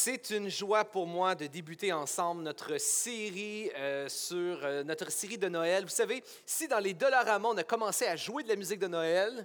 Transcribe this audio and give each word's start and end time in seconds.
C'est 0.00 0.30
une 0.30 0.48
joie 0.48 0.84
pour 0.84 1.08
moi 1.08 1.34
de 1.34 1.48
débuter 1.48 1.92
ensemble 1.92 2.44
notre 2.44 2.78
série 2.78 3.68
euh, 3.74 4.08
sur 4.08 4.60
euh, 4.62 4.84
notre 4.84 5.10
série 5.10 5.38
de 5.38 5.48
Noël. 5.48 5.82
Vous 5.82 5.90
savez, 5.90 6.22
si 6.46 6.68
dans 6.68 6.78
les 6.78 6.94
Dollarama 6.94 7.48
on 7.48 7.56
a 7.56 7.64
commencé 7.64 8.06
à 8.06 8.14
jouer 8.14 8.44
de 8.44 8.48
la 8.48 8.54
musique 8.54 8.78
de 8.78 8.86
Noël, 8.86 9.44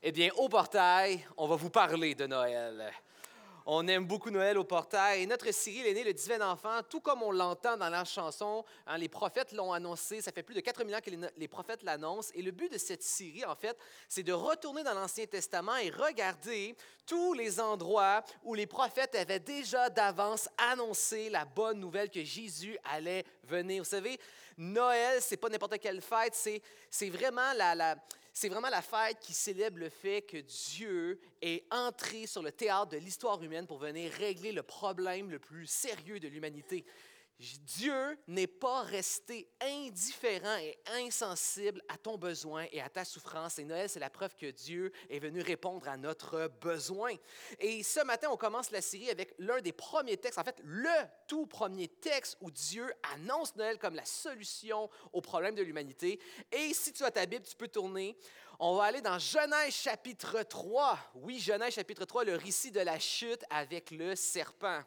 eh 0.00 0.12
bien 0.12 0.30
au 0.36 0.48
portail, 0.48 1.26
on 1.36 1.48
va 1.48 1.56
vous 1.56 1.70
parler 1.70 2.14
de 2.14 2.28
Noël. 2.28 2.92
On 3.66 3.86
aime 3.88 4.04
beaucoup 4.04 4.30
Noël 4.30 4.58
au 4.58 4.64
portail. 4.64 5.22
Et 5.22 5.26
notre 5.26 5.50
série 5.52 5.88
est 5.88 5.94
née 5.94 6.04
le 6.04 6.12
divin 6.12 6.40
enfant, 6.50 6.80
tout 6.88 7.00
comme 7.00 7.22
on 7.22 7.30
l'entend 7.30 7.76
dans 7.76 7.88
la 7.88 8.04
chanson. 8.04 8.64
Hein, 8.86 8.98
les 8.98 9.08
prophètes 9.08 9.52
l'ont 9.52 9.72
annoncé. 9.72 10.20
Ça 10.20 10.32
fait 10.32 10.42
plus 10.42 10.54
de 10.54 10.60
4000 10.60 10.94
ans 10.94 11.00
que 11.04 11.10
les, 11.36 11.48
prophètes 11.48 11.82
l'annoncent. 11.82 12.30
Et 12.34 12.42
le 12.42 12.50
but 12.50 12.72
de 12.72 12.78
cette 12.78 13.02
série, 13.02 13.44
en 13.44 13.54
fait, 13.54 13.76
c'est 14.08 14.22
de 14.22 14.32
retourner 14.32 14.82
dans 14.82 14.94
l'Ancien 14.94 15.26
Testament 15.26 15.76
et 15.76 15.90
regarder 15.90 16.76
tous 17.06 17.34
les 17.34 17.60
endroits 17.60 18.22
où 18.44 18.54
les 18.54 18.66
prophètes 18.66 19.14
avaient 19.14 19.40
déjà 19.40 19.90
d'avance 19.90 20.48
annoncé 20.70 21.28
la 21.30 21.44
bonne 21.44 21.80
nouvelle 21.80 22.10
que 22.10 22.24
Jésus 22.24 22.78
allait 22.84 23.24
venir. 23.44 23.82
Vous 23.82 23.88
savez, 23.88 24.18
Noël, 24.56 25.18
c'est 25.20 25.36
pas 25.36 25.48
n'importe 25.48 25.78
quelle 25.78 26.00
fête, 26.00 26.34
c'est 26.90 27.08
vraiment 27.10 27.52
la 27.54 27.96
c'est 28.32 28.48
vraiment 28.48 28.70
la 28.70 28.82
fête 28.82 29.18
qui 29.20 29.32
célèbre 29.32 29.78
le 29.78 29.88
fait 29.88 30.22
que 30.22 30.38
Dieu 30.38 31.20
est 31.42 31.64
entré 31.70 32.26
sur 32.26 32.42
le 32.42 32.52
théâtre 32.52 32.92
de 32.92 32.96
l'histoire 32.96 33.42
humaine 33.42 33.66
pour 33.66 33.78
venir 33.78 34.10
régler 34.12 34.52
le 34.52 34.62
problème 34.62 35.30
le 35.30 35.38
plus 35.38 35.66
sérieux 35.66 36.20
de 36.20 36.28
l'humanité. 36.28 36.84
Dieu 37.40 38.18
n'est 38.28 38.46
pas 38.46 38.82
resté 38.82 39.48
indifférent 39.62 40.58
et 40.58 40.78
insensible 40.92 41.82
à 41.88 41.96
ton 41.96 42.18
besoin 42.18 42.66
et 42.70 42.82
à 42.82 42.90
ta 42.90 43.04
souffrance. 43.04 43.58
Et 43.58 43.64
Noël, 43.64 43.88
c'est 43.88 43.98
la 43.98 44.10
preuve 44.10 44.36
que 44.36 44.50
Dieu 44.50 44.92
est 45.08 45.18
venu 45.18 45.40
répondre 45.40 45.88
à 45.88 45.96
notre 45.96 46.50
besoin. 46.60 47.14
Et 47.58 47.82
ce 47.82 48.00
matin, 48.04 48.28
on 48.30 48.36
commence 48.36 48.70
la 48.70 48.82
série 48.82 49.10
avec 49.10 49.34
l'un 49.38 49.60
des 49.62 49.72
premiers 49.72 50.18
textes, 50.18 50.38
en 50.38 50.44
fait, 50.44 50.60
le 50.64 50.90
tout 51.26 51.46
premier 51.46 51.88
texte 51.88 52.36
où 52.42 52.50
Dieu 52.50 52.92
annonce 53.14 53.56
Noël 53.56 53.78
comme 53.78 53.94
la 53.94 54.04
solution 54.04 54.90
au 55.12 55.22
problème 55.22 55.54
de 55.54 55.62
l'humanité. 55.62 56.20
Et 56.52 56.74
si 56.74 56.92
tu 56.92 57.04
as 57.04 57.10
ta 57.10 57.24
Bible, 57.24 57.44
tu 57.46 57.56
peux 57.56 57.68
tourner. 57.68 58.18
On 58.58 58.76
va 58.76 58.84
aller 58.84 59.00
dans 59.00 59.18
Genèse 59.18 59.72
chapitre 59.72 60.42
3. 60.42 60.98
Oui, 61.14 61.38
Genèse 61.38 61.72
chapitre 61.72 62.04
3, 62.04 62.24
le 62.24 62.36
récit 62.36 62.70
de 62.70 62.80
la 62.80 62.98
chute 62.98 63.42
avec 63.48 63.90
le 63.90 64.14
serpent. 64.14 64.82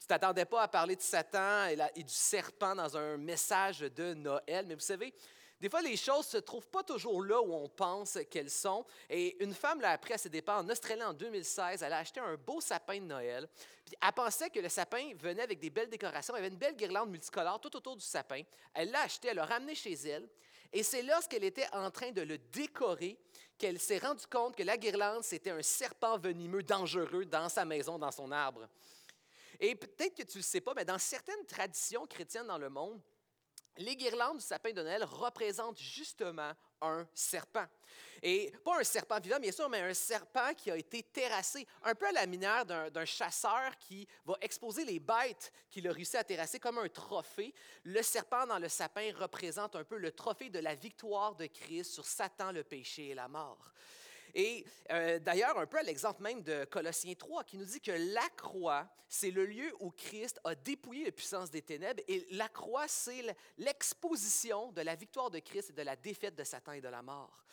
Tu 0.00 0.06
t'attendais 0.06 0.44
pas 0.44 0.62
à 0.62 0.68
parler 0.68 0.96
de 0.96 1.02
Satan 1.02 1.66
et, 1.66 2.02
du 2.02 2.12
serpent 2.12 2.74
dans 2.74 2.96
un 2.96 3.16
message 3.16 3.80
de 3.80 4.14
Noël, 4.14 4.64
mais 4.66 4.74
vous 4.74 4.80
savez, 4.80 5.12
des 5.60 5.68
fois, 5.68 5.82
les 5.82 5.96
choses 5.96 6.26
ne 6.26 6.30
se 6.30 6.36
trouvent 6.38 6.68
pas 6.68 6.84
toujours 6.84 7.22
là 7.24 7.40
où 7.42 7.52
on 7.52 7.68
pense 7.68 8.16
qu'elles 8.30 8.50
sont. 8.50 8.86
Et 9.10 9.42
une 9.42 9.54
femme 9.54 9.80
l'a 9.80 9.90
appris 9.90 10.12
à 10.12 10.18
ses 10.18 10.28
départs 10.28 10.60
en 10.60 10.68
Australie 10.68 11.02
en 11.02 11.12
2016. 11.12 11.82
Elle 11.82 11.92
a 11.92 11.98
acheté 11.98 12.20
un 12.20 12.36
beau 12.36 12.60
sapin 12.60 13.00
de 13.00 13.06
Noël. 13.06 13.48
Puis 13.84 13.96
elle 14.00 14.12
pensait 14.12 14.50
que 14.50 14.60
le 14.60 14.68
sapin 14.68 15.12
venait 15.16 15.42
avec 15.42 15.58
des 15.58 15.70
belles 15.70 15.90
décorations. 15.90 16.34
Il 16.34 16.38
y 16.38 16.40
avait 16.40 16.54
une 16.54 16.60
belle 16.60 16.76
guirlande 16.76 17.10
multicolore 17.10 17.60
tout 17.60 17.74
autour 17.76 17.96
du 17.96 18.04
sapin. 18.04 18.42
Elle 18.72 18.92
l'a 18.92 19.02
acheté, 19.02 19.28
elle 19.28 19.36
l'a 19.36 19.46
ramené 19.46 19.74
chez 19.74 19.94
elle. 19.94 20.28
Et 20.72 20.84
c'est 20.84 21.02
lorsqu'elle 21.02 21.44
était 21.44 21.66
en 21.72 21.90
train 21.90 22.12
de 22.12 22.22
le 22.22 22.38
décorer 22.38 23.18
qu'elle 23.56 23.80
s'est 23.80 23.98
rendue 23.98 24.26
compte 24.30 24.54
que 24.54 24.62
la 24.62 24.76
guirlande, 24.76 25.24
c'était 25.24 25.50
un 25.50 25.62
serpent 25.62 26.18
venimeux 26.18 26.62
dangereux 26.62 27.24
dans 27.24 27.48
sa 27.48 27.64
maison, 27.64 27.98
dans 27.98 28.12
son 28.12 28.30
arbre. 28.30 28.68
Et 29.60 29.74
peut-être 29.74 30.14
que 30.14 30.22
tu 30.22 30.38
ne 30.38 30.42
le 30.42 30.46
sais 30.46 30.60
pas, 30.60 30.72
mais 30.74 30.84
dans 30.84 30.98
certaines 30.98 31.44
traditions 31.46 32.06
chrétiennes 32.06 32.46
dans 32.46 32.58
le 32.58 32.70
monde, 32.70 33.00
les 33.78 33.96
guirlandes 33.96 34.38
du 34.38 34.44
sapin 34.44 34.72
de 34.72 34.82
Noël 34.82 35.04
représentent 35.04 35.78
justement 35.78 36.52
un 36.80 37.06
serpent. 37.14 37.66
Et 38.22 38.52
pas 38.64 38.78
un 38.80 38.84
serpent 38.84 39.18
vivant, 39.20 39.38
bien 39.38 39.52
sûr, 39.52 39.68
mais 39.68 39.80
un 39.80 39.94
serpent 39.94 40.52
qui 40.54 40.70
a 40.70 40.76
été 40.76 41.02
terrassé, 41.02 41.66
un 41.82 41.94
peu 41.94 42.06
à 42.06 42.12
la 42.12 42.26
manière 42.26 42.66
d'un 42.66 43.04
chasseur 43.04 43.76
qui 43.78 44.06
va 44.24 44.34
exposer 44.40 44.84
les 44.84 44.98
bêtes 44.98 45.52
qu'il 45.70 45.86
a 45.88 45.92
réussi 45.92 46.16
à 46.16 46.24
terrasser 46.24 46.58
comme 46.58 46.78
un 46.78 46.88
trophée. 46.88 47.54
Le 47.84 48.02
serpent 48.02 48.46
dans 48.46 48.58
le 48.58 48.68
sapin 48.68 49.12
représente 49.16 49.76
un 49.76 49.84
peu 49.84 49.98
le 49.98 50.12
trophée 50.12 50.50
de 50.50 50.58
la 50.58 50.74
victoire 50.74 51.34
de 51.36 51.46
Christ 51.46 51.92
sur 51.92 52.06
Satan, 52.06 52.52
le 52.52 52.64
péché 52.64 53.08
et 53.08 53.14
la 53.14 53.28
mort. 53.28 53.72
Et 54.34 54.64
euh, 54.90 55.18
d'ailleurs, 55.18 55.58
un 55.58 55.66
peu 55.66 55.78
à 55.78 55.82
l'exemple 55.82 56.22
même 56.22 56.42
de 56.42 56.64
Colossiens 56.64 57.14
3, 57.14 57.44
qui 57.44 57.56
nous 57.56 57.64
dit 57.64 57.80
que 57.80 57.92
la 58.14 58.28
croix, 58.36 58.88
c'est 59.08 59.30
le 59.30 59.46
lieu 59.46 59.72
où 59.80 59.90
Christ 59.90 60.40
a 60.44 60.54
dépouillé 60.54 61.06
la 61.06 61.12
puissance 61.12 61.50
des 61.50 61.62
ténèbres, 61.62 62.02
et 62.08 62.26
la 62.32 62.48
croix, 62.48 62.88
c'est 62.88 63.36
l'exposition 63.56 64.72
de 64.72 64.82
la 64.82 64.94
victoire 64.94 65.30
de 65.30 65.38
Christ 65.38 65.70
et 65.70 65.74
de 65.74 65.82
la 65.82 65.96
défaite 65.96 66.34
de 66.34 66.44
Satan 66.44 66.72
et 66.72 66.80
de 66.80 66.88
la 66.88 67.02
mort. 67.02 67.44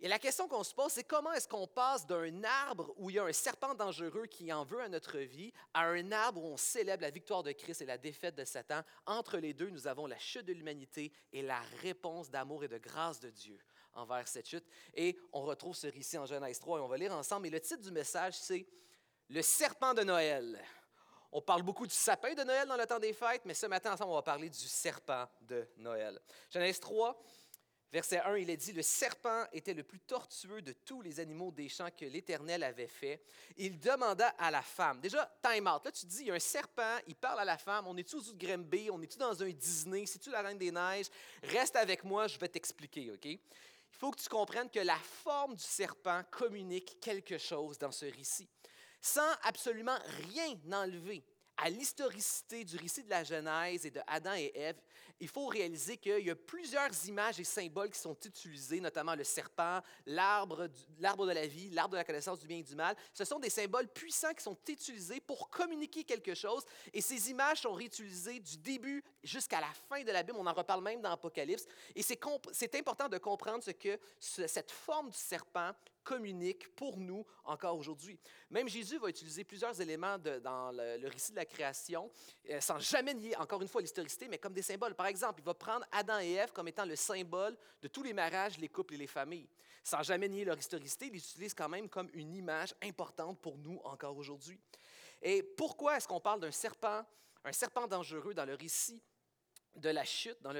Et 0.00 0.06
la 0.06 0.20
question 0.20 0.46
qu'on 0.46 0.62
se 0.62 0.74
pose, 0.74 0.92
c'est 0.92 1.02
comment 1.02 1.32
est-ce 1.32 1.48
qu'on 1.48 1.66
passe 1.66 2.06
d'un 2.06 2.44
arbre 2.44 2.94
où 2.98 3.10
il 3.10 3.16
y 3.16 3.18
a 3.18 3.24
un 3.24 3.32
serpent 3.32 3.74
dangereux 3.74 4.26
qui 4.26 4.52
en 4.52 4.62
veut 4.62 4.80
à 4.80 4.88
notre 4.88 5.18
vie 5.18 5.52
à 5.74 5.86
un 5.86 6.12
arbre 6.12 6.44
où 6.44 6.46
on 6.46 6.56
célèbre 6.56 7.02
la 7.02 7.10
victoire 7.10 7.42
de 7.42 7.50
Christ 7.50 7.82
et 7.82 7.86
la 7.86 7.98
défaite 7.98 8.36
de 8.36 8.44
Satan? 8.44 8.82
Entre 9.06 9.38
les 9.38 9.54
deux, 9.54 9.70
nous 9.70 9.88
avons 9.88 10.06
la 10.06 10.18
chute 10.18 10.46
de 10.46 10.52
l'humanité 10.52 11.10
et 11.32 11.42
la 11.42 11.58
réponse 11.82 12.30
d'amour 12.30 12.62
et 12.62 12.68
de 12.68 12.78
grâce 12.78 13.18
de 13.18 13.30
Dieu 13.30 13.58
envers 13.98 14.26
cette 14.28 14.48
chute. 14.48 14.64
Et 14.94 15.18
on 15.32 15.42
retrouve 15.42 15.74
ce 15.74 15.86
récit 15.86 16.18
en 16.18 16.26
Genèse 16.26 16.58
3 16.58 16.78
et 16.78 16.82
on 16.82 16.88
va 16.88 16.96
lire 16.96 17.12
ensemble. 17.12 17.46
Et 17.46 17.50
le 17.50 17.60
titre 17.60 17.82
du 17.82 17.90
message, 17.90 18.34
c'est 18.34 18.66
Le 19.28 19.42
serpent 19.42 19.94
de 19.94 20.02
Noël. 20.02 20.58
On 21.30 21.42
parle 21.42 21.62
beaucoup 21.62 21.86
du 21.86 21.94
sapin 21.94 22.32
de 22.34 22.42
Noël 22.42 22.66
dans 22.66 22.76
le 22.76 22.86
temps 22.86 22.98
des 22.98 23.12
fêtes, 23.12 23.42
mais 23.44 23.54
ce 23.54 23.66
matin, 23.66 23.92
ensemble, 23.92 24.12
on 24.12 24.16
va 24.16 24.22
parler 24.22 24.48
du 24.48 24.66
serpent 24.66 25.28
de 25.42 25.68
Noël. 25.76 26.18
Genèse 26.50 26.80
3, 26.80 27.20
verset 27.92 28.20
1, 28.20 28.36
il 28.38 28.48
est 28.48 28.56
dit, 28.56 28.72
Le 28.72 28.80
serpent 28.80 29.44
était 29.52 29.74
le 29.74 29.82
plus 29.82 30.00
tortueux 30.00 30.62
de 30.62 30.72
tous 30.72 31.02
les 31.02 31.20
animaux 31.20 31.52
des 31.52 31.68
champs 31.68 31.90
que 31.90 32.06
l'Éternel 32.06 32.62
avait 32.62 32.86
fait. 32.86 33.22
Il 33.58 33.78
demanda 33.78 34.28
à 34.38 34.50
la 34.50 34.62
femme, 34.62 35.00
déjà, 35.00 35.30
time 35.42 35.66
out, 35.66 35.84
là 35.84 35.92
tu 35.92 36.06
dis, 36.06 36.20
il 36.20 36.26
y 36.28 36.30
a 36.30 36.34
un 36.34 36.38
serpent, 36.38 36.96
il 37.06 37.14
parle 37.14 37.40
à 37.40 37.44
la 37.44 37.58
femme, 37.58 37.86
on 37.86 37.96
est-tu 37.98 38.16
au 38.16 38.20
de 38.20 38.32
Grimby, 38.32 38.88
on 38.90 39.00
est-tu 39.02 39.18
dans 39.18 39.42
un 39.42 39.50
Disney, 39.50 40.06
c'est-tu 40.06 40.30
la 40.30 40.40
Reine 40.40 40.58
des 40.58 40.70
Neiges? 40.70 41.08
Reste 41.42 41.76
avec 41.76 42.04
moi, 42.04 42.26
je 42.26 42.38
vais 42.38 42.48
t'expliquer, 42.48 43.10
OK? 43.10 43.38
Il 43.92 43.98
faut 43.98 44.10
que 44.10 44.20
tu 44.20 44.28
comprennes 44.28 44.70
que 44.70 44.80
la 44.80 44.96
forme 44.96 45.54
du 45.54 45.64
serpent 45.64 46.22
communique 46.30 47.00
quelque 47.00 47.38
chose 47.38 47.78
dans 47.78 47.90
ce 47.90 48.06
récit. 48.06 48.48
Sans 49.00 49.32
absolument 49.42 49.98
rien 50.32 50.54
enlever 50.72 51.24
à 51.56 51.68
l'historicité 51.68 52.64
du 52.64 52.76
récit 52.76 53.02
de 53.02 53.10
la 53.10 53.24
Genèse 53.24 53.84
et 53.84 53.90
de 53.90 54.00
Adam 54.06 54.34
et 54.34 54.52
Ève, 54.54 54.80
il 55.20 55.28
faut 55.28 55.46
réaliser 55.46 55.96
qu'il 55.96 56.24
y 56.24 56.30
a 56.30 56.36
plusieurs 56.36 56.90
images 57.06 57.40
et 57.40 57.44
symboles 57.44 57.90
qui 57.90 57.98
sont 57.98 58.16
utilisés, 58.24 58.80
notamment 58.80 59.14
le 59.14 59.24
serpent, 59.24 59.80
l'arbre 60.06 60.68
de 60.68 61.32
la 61.32 61.46
vie, 61.46 61.70
l'arbre 61.70 61.92
de 61.92 61.96
la 61.96 62.04
connaissance 62.04 62.38
du 62.38 62.46
bien 62.46 62.58
et 62.58 62.62
du 62.62 62.76
mal. 62.76 62.96
Ce 63.12 63.24
sont 63.24 63.38
des 63.38 63.50
symboles 63.50 63.88
puissants 63.88 64.32
qui 64.34 64.42
sont 64.42 64.58
utilisés 64.68 65.20
pour 65.20 65.50
communiquer 65.50 66.04
quelque 66.04 66.34
chose. 66.34 66.64
Et 66.92 67.00
ces 67.00 67.30
images 67.30 67.62
sont 67.62 67.72
réutilisées 67.72 68.40
du 68.40 68.58
début 68.58 69.02
jusqu'à 69.22 69.60
la 69.60 69.70
fin 69.88 70.02
de 70.02 70.12
la 70.12 70.22
Bible. 70.22 70.38
On 70.38 70.46
en 70.46 70.52
reparle 70.52 70.82
même 70.82 71.00
dans 71.00 71.10
l'Apocalypse. 71.10 71.66
Et 71.94 72.02
c'est 72.02 72.74
important 72.76 73.08
de 73.08 73.18
comprendre 73.18 73.62
ce 73.62 73.72
que 73.72 73.98
cette 74.20 74.70
forme 74.70 75.10
du 75.10 75.18
serpent 75.18 75.72
communique 76.08 76.74
pour 76.74 76.96
nous 76.96 77.26
encore 77.44 77.76
aujourd'hui. 77.76 78.18
Même 78.50 78.66
Jésus 78.66 78.98
va 78.98 79.10
utiliser 79.10 79.44
plusieurs 79.44 79.78
éléments 79.78 80.16
dans 80.18 80.70
le, 80.72 81.06
récit 81.06 81.32
de 81.32 81.36
la 81.36 81.44
création, 81.44 82.10
euh, 82.48 82.60
sans 82.60 82.78
jamais 82.78 83.12
nier, 83.12 83.36
encore 83.36 83.60
une 83.60 83.68
fois, 83.68 83.82
l'historicité, 83.82 84.26
mais 84.26 84.38
comme 84.38 84.54
des 84.54 84.62
symboles. 84.62 84.94
Exemple, 85.08 85.40
il 85.40 85.44
va 85.44 85.54
prendre 85.54 85.84
Adam 85.92 86.18
et 86.20 86.32
Ève 86.32 86.52
comme 86.52 86.68
étant 86.68 86.84
le 86.84 86.96
symbole 86.96 87.56
de 87.82 87.88
tous 87.88 88.02
les 88.02 88.12
mariages, 88.12 88.58
les 88.58 88.68
couples 88.68 88.94
et 88.94 88.98
les 88.98 89.06
familles. 89.06 89.48
Sans 89.82 90.02
jamais 90.02 90.28
nier 90.28 90.44
leur 90.44 90.58
historicité, 90.58 91.06
il 91.06 91.12
l'utilise 91.12 91.54
quand 91.54 91.68
même 91.68 91.88
comme 91.88 92.10
une 92.12 92.34
image 92.34 92.74
importante 92.82 93.40
pour 93.40 93.58
nous 93.58 93.80
encore 93.84 94.16
aujourd'hui. 94.16 94.60
Et 95.22 95.42
pourquoi 95.42 95.96
est-ce 95.96 96.06
qu'on 96.06 96.20
parle 96.20 96.40
d'un 96.40 96.50
serpent, 96.50 97.04
un 97.44 97.52
serpent 97.52 97.86
dangereux 97.86 98.34
dans 98.34 98.44
le 98.44 98.54
récit 98.54 99.02
de 99.76 99.90
la 99.90 100.04
chute, 100.04 100.40
dans, 100.42 100.52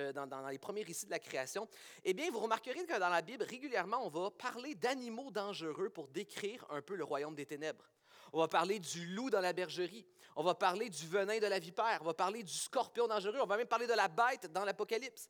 les 0.48 0.58
premiers 0.58 0.82
récits 0.82 1.06
de 1.06 1.10
la 1.10 1.18
création, 1.18 1.68
eh 2.04 2.14
bien, 2.14 2.30
vous 2.30 2.38
remarquerez 2.38 2.84
que 2.86 2.98
dans 2.98 3.08
la 3.08 3.22
Bible, 3.22 3.44
régulièrement, 3.44 4.04
on 4.06 4.08
va 4.08 4.30
parler 4.30 4.74
d'animaux 4.74 5.30
dangereux 5.30 5.90
pour 5.90 6.08
décrire 6.08 6.64
un 6.70 6.82
peu 6.82 6.94
le 6.94 7.04
royaume 7.04 7.34
des 7.34 7.46
ténèbres. 7.46 7.88
On 8.32 8.38
va 8.38 8.48
parler 8.48 8.78
du 8.78 9.06
loup 9.06 9.30
dans 9.30 9.40
la 9.40 9.52
bergerie. 9.52 10.06
On 10.36 10.42
va 10.42 10.54
parler 10.54 10.88
du 10.88 11.06
venin 11.06 11.38
de 11.38 11.46
la 11.46 11.58
vipère. 11.58 11.98
On 12.02 12.04
va 12.04 12.14
parler 12.14 12.42
du 12.42 12.52
scorpion 12.52 13.06
dangereux. 13.08 13.38
On 13.42 13.46
va 13.46 13.56
même 13.56 13.66
parler 13.66 13.86
de 13.86 13.94
la 13.94 14.08
bête 14.08 14.52
dans 14.52 14.64
l'Apocalypse. 14.64 15.28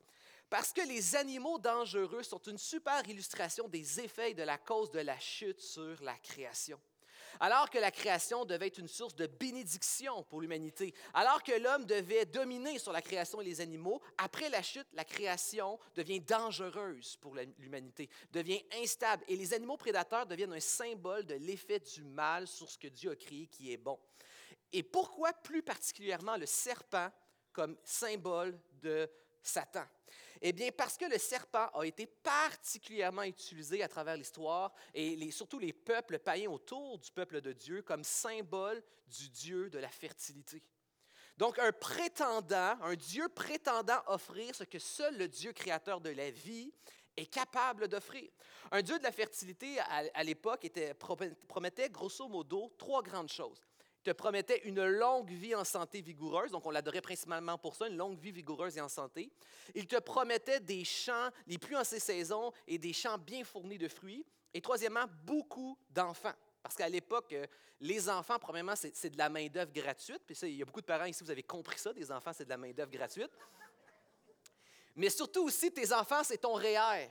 Parce 0.49 0.73
que 0.73 0.81
les 0.81 1.15
animaux 1.15 1.59
dangereux 1.59 2.23
sont 2.23 2.41
une 2.41 2.57
super 2.57 3.07
illustration 3.07 3.67
des 3.67 3.99
effets 3.99 4.33
de 4.33 4.43
la 4.43 4.57
cause 4.57 4.89
de 4.91 4.99
la 4.99 5.19
chute 5.19 5.61
sur 5.61 6.01
la 6.01 6.17
création. 6.17 6.79
Alors 7.39 7.69
que 7.69 7.77
la 7.77 7.91
création 7.91 8.45
devait 8.45 8.67
être 8.67 8.79
une 8.79 8.87
source 8.87 9.15
de 9.15 9.27
bénédiction 9.27 10.23
pour 10.23 10.41
l'humanité, 10.41 10.93
alors 11.13 11.43
que 11.43 11.51
l'homme 11.51 11.85
devait 11.85 12.25
dominer 12.25 12.79
sur 12.79 12.91
la 12.91 13.01
création 13.01 13.41
et 13.41 13.45
les 13.45 13.61
animaux, 13.61 14.01
après 14.17 14.49
la 14.49 14.61
chute, 14.61 14.87
la 14.93 15.05
création 15.05 15.79
devient 15.95 16.19
dangereuse 16.21 17.17
pour 17.17 17.35
l'humanité, 17.35 18.09
devient 18.31 18.61
instable 18.81 19.23
et 19.27 19.35
les 19.35 19.53
animaux 19.53 19.77
prédateurs 19.77 20.25
deviennent 20.25 20.53
un 20.53 20.59
symbole 20.59 21.25
de 21.25 21.35
l'effet 21.35 21.79
du 21.79 22.03
mal 22.03 22.47
sur 22.47 22.69
ce 22.69 22.77
que 22.77 22.87
Dieu 22.87 23.11
a 23.11 23.15
créé 23.15 23.47
qui 23.47 23.71
est 23.71 23.77
bon. 23.77 23.99
Et 24.71 24.83
pourquoi 24.83 25.33
plus 25.33 25.63
particulièrement 25.63 26.37
le 26.37 26.45
serpent 26.45 27.09
comme 27.51 27.77
symbole 27.83 28.59
de 28.81 29.09
Satan? 29.41 29.85
Eh 30.41 30.53
bien, 30.53 30.69
parce 30.71 30.97
que 30.97 31.05
le 31.05 31.17
serpent 31.17 31.67
a 31.73 31.83
été 31.83 32.05
particulièrement 32.05 33.23
utilisé 33.23 33.83
à 33.83 33.89
travers 33.89 34.15
l'histoire 34.15 34.73
et 34.93 35.31
surtout 35.31 35.59
les 35.59 35.73
peuples 35.73 36.19
païens 36.19 36.49
autour 36.49 36.97
du 36.97 37.11
peuple 37.11 37.41
de 37.41 37.51
Dieu 37.51 37.81
comme 37.81 38.03
symbole 38.03 38.81
du 39.07 39.29
Dieu 39.29 39.69
de 39.69 39.79
la 39.79 39.89
fertilité. 39.89 40.63
Donc, 41.35 41.57
un 41.59 41.71
prétendant, 41.71 42.77
un 42.81 42.95
Dieu 42.95 43.27
prétendant 43.29 44.01
offrir 44.07 44.53
ce 44.55 44.63
que 44.63 44.79
seul 44.79 45.17
le 45.17 45.27
Dieu 45.27 45.53
créateur 45.53 46.01
de 46.01 46.09
la 46.09 46.29
vie 46.31 46.73
est 47.15 47.27
capable 47.27 47.87
d'offrir. 47.87 48.29
Un 48.71 48.81
Dieu 48.81 48.97
de 48.97 49.03
la 49.03 49.11
fertilité 49.11 49.79
à, 49.79 50.23
l'époque 50.23 50.69
promettait 51.47 51.89
grosso 51.89 52.27
modo 52.27 52.73
trois 52.77 53.01
grandes 53.01 53.31
choses. 53.31 53.61
Te 54.03 54.11
promettait 54.11 54.61
une 54.65 54.85
longue 54.85 55.29
vie 55.29 55.53
en 55.55 55.63
santé 55.63 56.01
vigoureuse, 56.01 56.51
donc 56.51 56.65
on 56.65 56.71
l'adorait 56.71 57.01
principalement 57.01 57.57
pour 57.57 57.75
ça, 57.75 57.87
une 57.87 57.97
longue 57.97 58.17
vie 58.17 58.31
vigoureuse 58.31 58.77
et 58.77 58.81
en 58.81 58.87
santé. 58.87 59.29
Il 59.75 59.87
te 59.87 59.97
promettait 59.97 60.59
des 60.59 60.85
champs 60.85 61.29
les 61.47 61.57
plus 61.57 61.75
en 61.75 61.83
ces 61.83 61.99
saisons 61.99 62.51
et 62.67 62.77
des 62.77 62.93
champs 62.93 63.17
bien 63.17 63.43
fournis 63.43 63.77
de 63.77 63.87
fruits. 63.87 64.25
Et 64.53 64.61
troisièmement, 64.61 65.05
beaucoup 65.25 65.77
d'enfants. 65.89 66.33
Parce 66.63 66.75
qu'à 66.75 66.89
l'époque, 66.89 67.33
euh, 67.33 67.45
les 67.79 68.09
enfants, 68.09 68.37
premièrement, 68.39 68.75
c'est 68.75 69.09
de 69.09 69.17
la 69.17 69.29
main-d'œuvre 69.29 69.71
gratuite. 69.71 70.21
Puis 70.25 70.35
ça, 70.35 70.47
il 70.47 70.55
y 70.55 70.61
a 70.61 70.65
beaucoup 70.65 70.81
de 70.81 70.85
parents 70.85 71.05
ici, 71.05 71.23
vous 71.23 71.31
avez 71.31 71.43
compris 71.43 71.77
ça, 71.77 71.93
des 71.93 72.11
enfants, 72.11 72.31
c'est 72.33 72.45
de 72.45 72.49
la 72.49 72.57
main-d'œuvre 72.57 72.91
gratuite. 72.91 73.31
Mais 74.95 75.09
surtout 75.09 75.45
aussi, 75.45 75.71
tes 75.71 75.93
enfants, 75.93 76.23
c'est 76.23 76.39
ton 76.39 76.53
REER. 76.53 77.09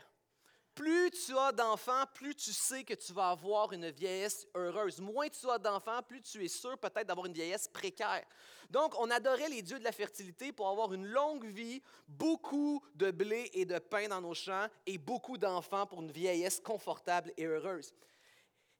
Plus 0.79 1.11
tu 1.11 1.37
as 1.37 1.51
d'enfants, 1.51 2.05
plus 2.15 2.37
tu 2.37 2.53
sais 2.53 2.85
que 2.85 2.95
tu 2.95 3.13
vas 3.13 3.31
avoir 3.31 3.73
une 3.73 3.91
vieillesse 3.91 4.47
heureuse. 4.55 5.01
Moins 5.01 5.29
tu 5.29 5.51
as 5.51 5.59
d'enfants, 5.59 6.01
plus 6.07 6.23
tu 6.23 6.45
es 6.45 6.47
sûr 6.47 6.79
peut-être 6.79 7.09
d'avoir 7.09 7.27
une 7.27 7.33
vieillesse 7.33 7.67
précaire. 7.67 8.25
Donc, 8.71 8.95
on 9.01 9.11
adorait 9.11 9.49
les 9.49 9.61
dieux 9.61 9.81
de 9.81 9.83
la 9.83 9.91
fertilité 9.91 10.53
pour 10.53 10.69
avoir 10.69 10.95
une 10.95 11.05
longue 11.05 11.47
vie, 11.47 11.83
beaucoup 12.07 12.81
de 12.95 13.11
blé 13.11 13.51
et 13.55 13.65
de 13.65 13.81
pain 13.81 14.07
dans 14.07 14.21
nos 14.21 14.35
champs 14.35 14.69
et 14.87 14.99
beaucoup 14.99 15.37
d'enfants 15.37 15.85
pour 15.85 16.01
une 16.01 16.13
vieillesse 16.13 16.61
confortable 16.61 17.33
et 17.37 17.47
heureuse. 17.47 17.93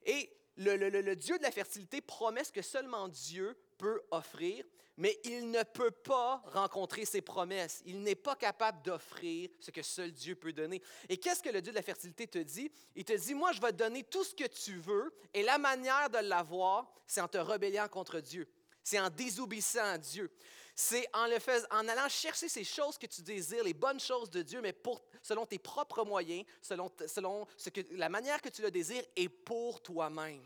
Et 0.07 0.33
le, 0.57 1.15
Dieu 1.17 1.37
de 1.37 1.43
la 1.43 1.51
fertilité 1.51 2.01
promet 2.01 2.45
ce 2.45 2.53
que 2.53 2.63
seulement 2.63 3.09
Dieu 3.09 3.59
peut 3.77 4.01
offrir, 4.13 4.65
mais 4.99 5.19
il 5.23 5.51
ne 5.51 5.63
peut 5.63 5.93
pas 5.93 6.43
rencontrer 6.47 7.05
ses 7.05 7.23
promesses. 7.23 7.83
Il 7.87 8.03
n'est 8.03 8.17
pas 8.17 8.35
capable 8.35 8.83
d'offrir 8.83 9.49
ce 9.61 9.71
que 9.71 9.83
seul 9.83 10.13
Dieu 10.13 10.35
peut 10.35 10.53
donner. 10.53 10.83
Et 11.09 11.17
qu'est-ce 11.17 11.41
que 11.41 11.51
le 11.51 11.63
Dieu 11.63 11.71
de 11.71 11.77
la 11.77 11.83
fertilité 11.83 12.27
te 12.27 12.39
dit? 12.39 12.71
Il 12.97 13.05
te 13.05 13.13
dit, 13.13 13.33
moi, 13.33 13.53
je 13.53 13.61
vais 13.61 13.71
te 13.71 13.77
donner 13.77 14.03
tout 14.03 14.25
ce 14.25 14.35
que 14.35 14.49
tu 14.49 14.77
veux, 14.79 15.15
et 15.33 15.45
la 15.45 15.57
manière 15.57 16.11
de 16.11 16.19
l'avoir, 16.19 16.93
c'est 17.07 17.21
en 17.21 17.29
te 17.29 17.39
rébellant 17.39 17.87
contre 17.89 18.19
Dieu. 18.19 18.53
C'est 18.83 18.99
en 18.99 19.09
désobéissant 19.09 19.85
à 19.85 19.99
Dieu. 19.99 20.33
C'est 20.75 21.09
en, 21.15 21.89
allant 21.89 22.09
chercher 22.09 22.49
ces 22.49 22.65
choses 22.65 22.99
que 22.99 23.07
tu 23.07 23.23
désires, 23.23 23.63
les 23.63 23.75
bonnes 23.75 24.01
choses 24.01 24.31
de 24.31 24.43
Dieu, 24.43 24.61
mais 24.61 24.73
pour, 24.73 25.05
selon 25.23 25.47
tes 25.47 25.59
propres 25.59 26.05
moyens, 26.05 26.45
selon, 26.61 26.91
selon 27.07 27.47
ce 27.57 27.71
que, 27.71 27.83
la 27.93 28.09
manière 28.09 28.43
que 28.43 28.49
tu 28.49 28.63
le 28.63 28.71
désires 28.71 29.05
et 29.15 29.29
pour 29.29 29.81
toi-même. 29.81 30.43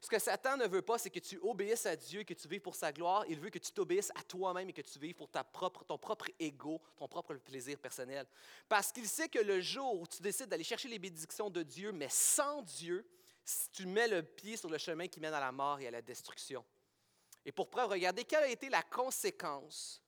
Ce 0.00 0.08
que 0.08 0.18
Satan 0.18 0.56
ne 0.56 0.66
veut 0.66 0.80
pas, 0.80 0.96
c'est 0.96 1.10
que 1.10 1.18
tu 1.18 1.38
obéisses 1.42 1.84
à 1.84 1.94
Dieu, 1.94 2.24
que 2.24 2.32
tu 2.32 2.48
vives 2.48 2.62
pour 2.62 2.74
sa 2.74 2.90
gloire. 2.90 3.24
Il 3.28 3.38
veut 3.38 3.50
que 3.50 3.58
tu 3.58 3.70
t'obéisses 3.70 4.10
à 4.14 4.22
toi-même 4.22 4.70
et 4.70 4.72
que 4.72 4.80
tu 4.80 4.98
vives 4.98 5.14
pour 5.14 5.28
ton 5.28 5.98
propre 5.98 6.26
ego, 6.38 6.80
ton 6.96 7.06
propre 7.06 7.34
plaisir 7.34 7.78
personnel. 7.78 8.26
Parce 8.66 8.92
qu'il 8.92 9.06
sait 9.06 9.28
que 9.28 9.38
le 9.38 9.60
jour 9.60 10.00
où 10.00 10.06
tu 10.06 10.22
décides 10.22 10.48
d'aller 10.48 10.64
chercher 10.64 10.88
les 10.88 10.98
bénédictions 10.98 11.50
de 11.50 11.62
Dieu, 11.62 11.92
mais 11.92 12.08
sans 12.08 12.62
Dieu, 12.62 13.06
tu 13.72 13.84
mets 13.84 14.08
le 14.08 14.22
pied 14.22 14.56
sur 14.56 14.70
le 14.70 14.78
chemin 14.78 15.06
qui 15.06 15.20
mène 15.20 15.34
à 15.34 15.40
la 15.40 15.52
mort 15.52 15.80
et 15.80 15.88
à 15.88 15.90
la 15.90 16.00
destruction. 16.00 16.64
Et 17.44 17.52
pour 17.52 17.68
preuve, 17.68 17.90
regardez 17.90 18.24
quelle 18.24 18.44
a 18.44 18.48
été 18.48 18.70
la 18.70 18.82
conséquence 18.82 20.02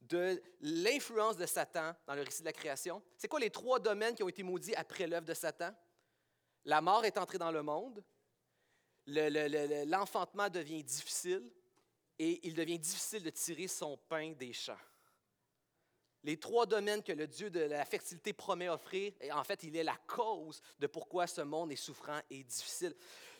de 0.00 0.42
l'influence 0.60 1.36
de 1.36 1.46
Satan 1.46 1.94
dans 2.06 2.14
le 2.14 2.22
récit 2.22 2.40
de 2.40 2.46
la 2.46 2.52
création. 2.52 3.00
C'est 3.16 3.28
quoi 3.28 3.40
les 3.40 3.50
trois 3.50 3.78
domaines 3.78 4.14
qui 4.14 4.22
ont 4.24 4.28
été 4.28 4.42
maudits 4.42 4.74
après 4.74 5.06
l'œuvre 5.06 5.26
de 5.26 5.34
Satan? 5.34 5.72
La 6.64 6.80
mort 6.80 7.04
est 7.04 7.16
entrée 7.18 7.38
dans 7.38 7.52
le 7.52 7.62
monde, 7.62 8.02
l'enfantement 9.06 10.48
devient 10.48 10.82
difficile 10.82 11.50
et 12.18 12.46
il 12.46 12.54
devient 12.54 12.78
difficile 12.78 13.22
de 13.22 13.30
tirer 13.30 13.68
son 13.68 13.96
pain 14.08 14.32
des 14.32 14.52
champs. 14.52 14.78
Les 16.24 16.38
trois 16.38 16.66
domaines 16.66 17.02
que 17.02 17.12
le 17.12 17.26
Dieu 17.26 17.50
de 17.50 17.60
la 17.60 17.84
fertilité 17.84 18.32
promet 18.32 18.68
offrir, 18.68 19.12
en 19.32 19.44
fait, 19.44 19.62
il 19.62 19.76
est 19.76 19.84
la 19.84 19.96
cause 20.08 20.60
de 20.78 20.88
pourquoi 20.88 21.26
ce 21.26 21.42
monde 21.42 21.70
est 21.70 21.76
souffrant 21.76 22.20
et 22.30 22.42
difficile. 22.42 22.96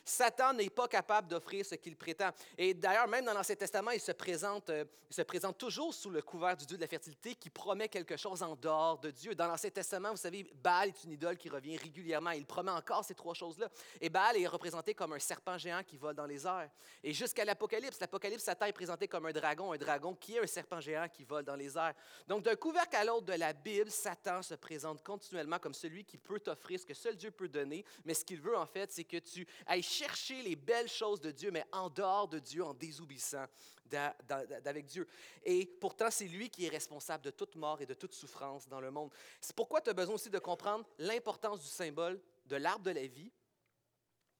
Satan 0.09 0.53
n'est 0.53 0.69
pas 0.69 0.87
capable 0.87 1.27
d'offrir 1.27 1.65
ce 1.65 1.75
qu'il 1.75 1.95
prétend. 1.95 2.29
Et 2.57 2.73
d'ailleurs, 2.73 3.07
même 3.07 3.25
dans 3.25 3.33
l'Ancien 3.33 3.55
Testament, 3.55 3.91
il 3.91 3.99
se, 3.99 4.11
présente, 4.11 4.69
euh, 4.69 4.85
il 5.09 5.15
se 5.15 5.21
présente 5.21 5.57
toujours 5.57 5.93
sous 5.93 6.09
le 6.09 6.21
couvert 6.21 6.55
du 6.55 6.65
Dieu 6.65 6.77
de 6.77 6.81
la 6.81 6.87
fertilité 6.87 7.35
qui 7.35 7.49
promet 7.49 7.89
quelque 7.89 8.17
chose 8.17 8.41
en 8.43 8.55
dehors 8.55 8.99
de 8.99 9.11
Dieu. 9.11 9.35
Dans 9.35 9.47
l'Ancien 9.47 9.69
Testament, 9.69 10.11
vous 10.11 10.17
savez, 10.17 10.45
Baal 10.55 10.89
est 10.89 11.03
une 11.03 11.11
idole 11.11 11.37
qui 11.37 11.49
revient 11.49 11.77
régulièrement. 11.77 12.31
Il 12.31 12.45
promet 12.45 12.71
encore 12.71 13.03
ces 13.03 13.15
trois 13.15 13.33
choses-là. 13.33 13.69
Et 14.01 14.09
Baal 14.09 14.37
est 14.37 14.47
représenté 14.47 14.93
comme 14.93 15.13
un 15.13 15.19
serpent 15.19 15.57
géant 15.57 15.83
qui 15.83 15.97
vole 15.97 16.15
dans 16.15 16.25
les 16.25 16.45
airs. 16.45 16.69
Et 17.03 17.13
jusqu'à 17.13 17.45
l'Apocalypse, 17.45 17.99
l'Apocalypse, 17.99 18.43
Satan 18.43 18.65
est 18.65 18.73
présenté 18.73 19.07
comme 19.07 19.25
un 19.25 19.31
dragon, 19.31 19.73
un 19.73 19.77
dragon 19.77 20.15
qui 20.15 20.35
est 20.35 20.43
un 20.43 20.47
serpent 20.47 20.79
géant 20.79 21.07
qui 21.09 21.23
vole 21.23 21.43
dans 21.43 21.55
les 21.55 21.77
airs. 21.77 21.93
Donc, 22.27 22.43
d'un 22.43 22.55
couvercle 22.55 22.95
à 22.95 23.03
l'autre 23.03 23.25
de 23.25 23.33
la 23.33 23.53
Bible, 23.53 23.91
Satan 23.91 24.41
se 24.41 24.55
présente 24.55 25.03
continuellement 25.03 25.59
comme 25.59 25.73
celui 25.73 26.05
qui 26.05 26.17
peut 26.17 26.39
t'offrir 26.39 26.79
ce 26.79 26.85
que 26.85 26.93
seul 26.93 27.15
Dieu 27.15 27.31
peut 27.31 27.47
donner. 27.47 27.83
Mais 28.05 28.13
ce 28.13 28.23
qu'il 28.23 28.41
veut, 28.41 28.57
en 28.57 28.65
fait, 28.65 28.91
c'est 28.91 29.03
que 29.03 29.17
tu 29.17 29.47
ailles 29.65 29.83
chercher 29.97 30.41
les 30.41 30.55
belles 30.55 30.89
choses 30.89 31.19
de 31.19 31.31
Dieu, 31.31 31.51
mais 31.51 31.65
en 31.71 31.89
dehors 31.89 32.27
de 32.27 32.39
Dieu, 32.39 32.63
en 32.63 32.73
désobéissant 32.73 33.45
d'avec 33.85 34.85
Dieu. 34.85 35.07
Et 35.43 35.65
pourtant, 35.65 36.11
c'est 36.11 36.27
lui 36.27 36.49
qui 36.49 36.65
est 36.65 36.69
responsable 36.69 37.23
de 37.23 37.31
toute 37.31 37.55
mort 37.55 37.81
et 37.81 37.85
de 37.85 37.93
toute 37.93 38.13
souffrance 38.13 38.67
dans 38.67 38.81
le 38.81 38.91
monde. 38.91 39.11
C'est 39.39 39.55
pourquoi 39.55 39.81
tu 39.81 39.89
as 39.89 39.93
besoin 39.93 40.15
aussi 40.15 40.29
de 40.29 40.39
comprendre 40.39 40.85
l'importance 40.97 41.61
du 41.61 41.67
symbole 41.67 42.21
de 42.45 42.55
l'arbre 42.57 42.83
de 42.83 42.91
la 42.91 43.07
vie 43.07 43.31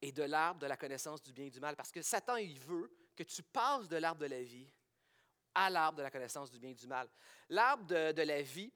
et 0.02 0.12
de 0.12 0.24
l'arbre 0.24 0.60
de 0.60 0.68
la 0.68 0.78
connaissance 0.78 1.24
du 1.24 1.34
bien 1.34 1.46
et 1.46 1.50
du 1.50 1.60
mal. 1.60 1.76
Parce 1.76 1.92
que 1.92 2.02
Satan, 2.02 2.36
il 2.36 2.60
veut 2.60 2.92
que 3.16 3.24
tu 3.24 3.42
passes 3.42 3.88
de 3.88 3.98
l'arbre 3.98 4.22
de 4.22 4.28
la 4.28 4.44
vie 4.44 4.72
à 5.56 5.70
l'arbre 5.70 5.98
de 5.98 6.04
la 6.04 6.12
connaissance 6.12 6.52
du 6.52 6.60
bien 6.60 6.70
et 6.70 6.76
du 6.76 6.88
mal. 6.88 7.10
L'arbre 7.50 7.86
de, 7.86 8.12
de 8.12 8.22
la 8.22 8.42
vie 8.42 8.72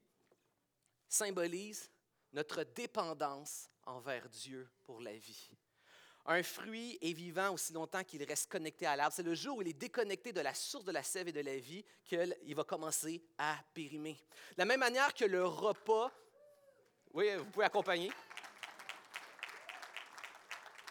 symbolise 1.08 1.90
notre 2.32 2.64
dépendance 2.64 3.68
envers 3.84 4.28
Dieu 4.28 4.68
pour 4.84 5.00
la 5.00 5.16
vie. 5.16 5.50
Un 6.26 6.42
fruit 6.42 6.98
est 7.02 7.12
vivant 7.12 7.52
aussi 7.52 7.72
longtemps 7.72 8.04
qu'il 8.04 8.22
reste 8.22 8.50
connecté 8.50 8.86
à 8.86 8.94
l'arbre. 8.94 9.12
C'est 9.14 9.24
le 9.24 9.34
jour 9.34 9.58
où 9.58 9.62
il 9.62 9.68
est 9.68 9.72
déconnecté 9.72 10.32
de 10.32 10.40
la 10.40 10.54
source 10.54 10.84
de 10.84 10.92
la 10.92 11.02
sève 11.02 11.26
et 11.28 11.32
de 11.32 11.40
la 11.40 11.56
vie 11.56 11.84
qu'il 12.04 12.54
va 12.54 12.62
commencer 12.62 13.22
à 13.38 13.56
périmer. 13.74 14.16
De 14.52 14.58
la 14.58 14.64
même 14.64 14.80
manière 14.80 15.12
que 15.14 15.24
le 15.24 15.44
repas, 15.44 16.12
oui, 17.12 17.26
vous 17.36 17.46
pouvez 17.46 17.66
accompagner. 17.66 18.12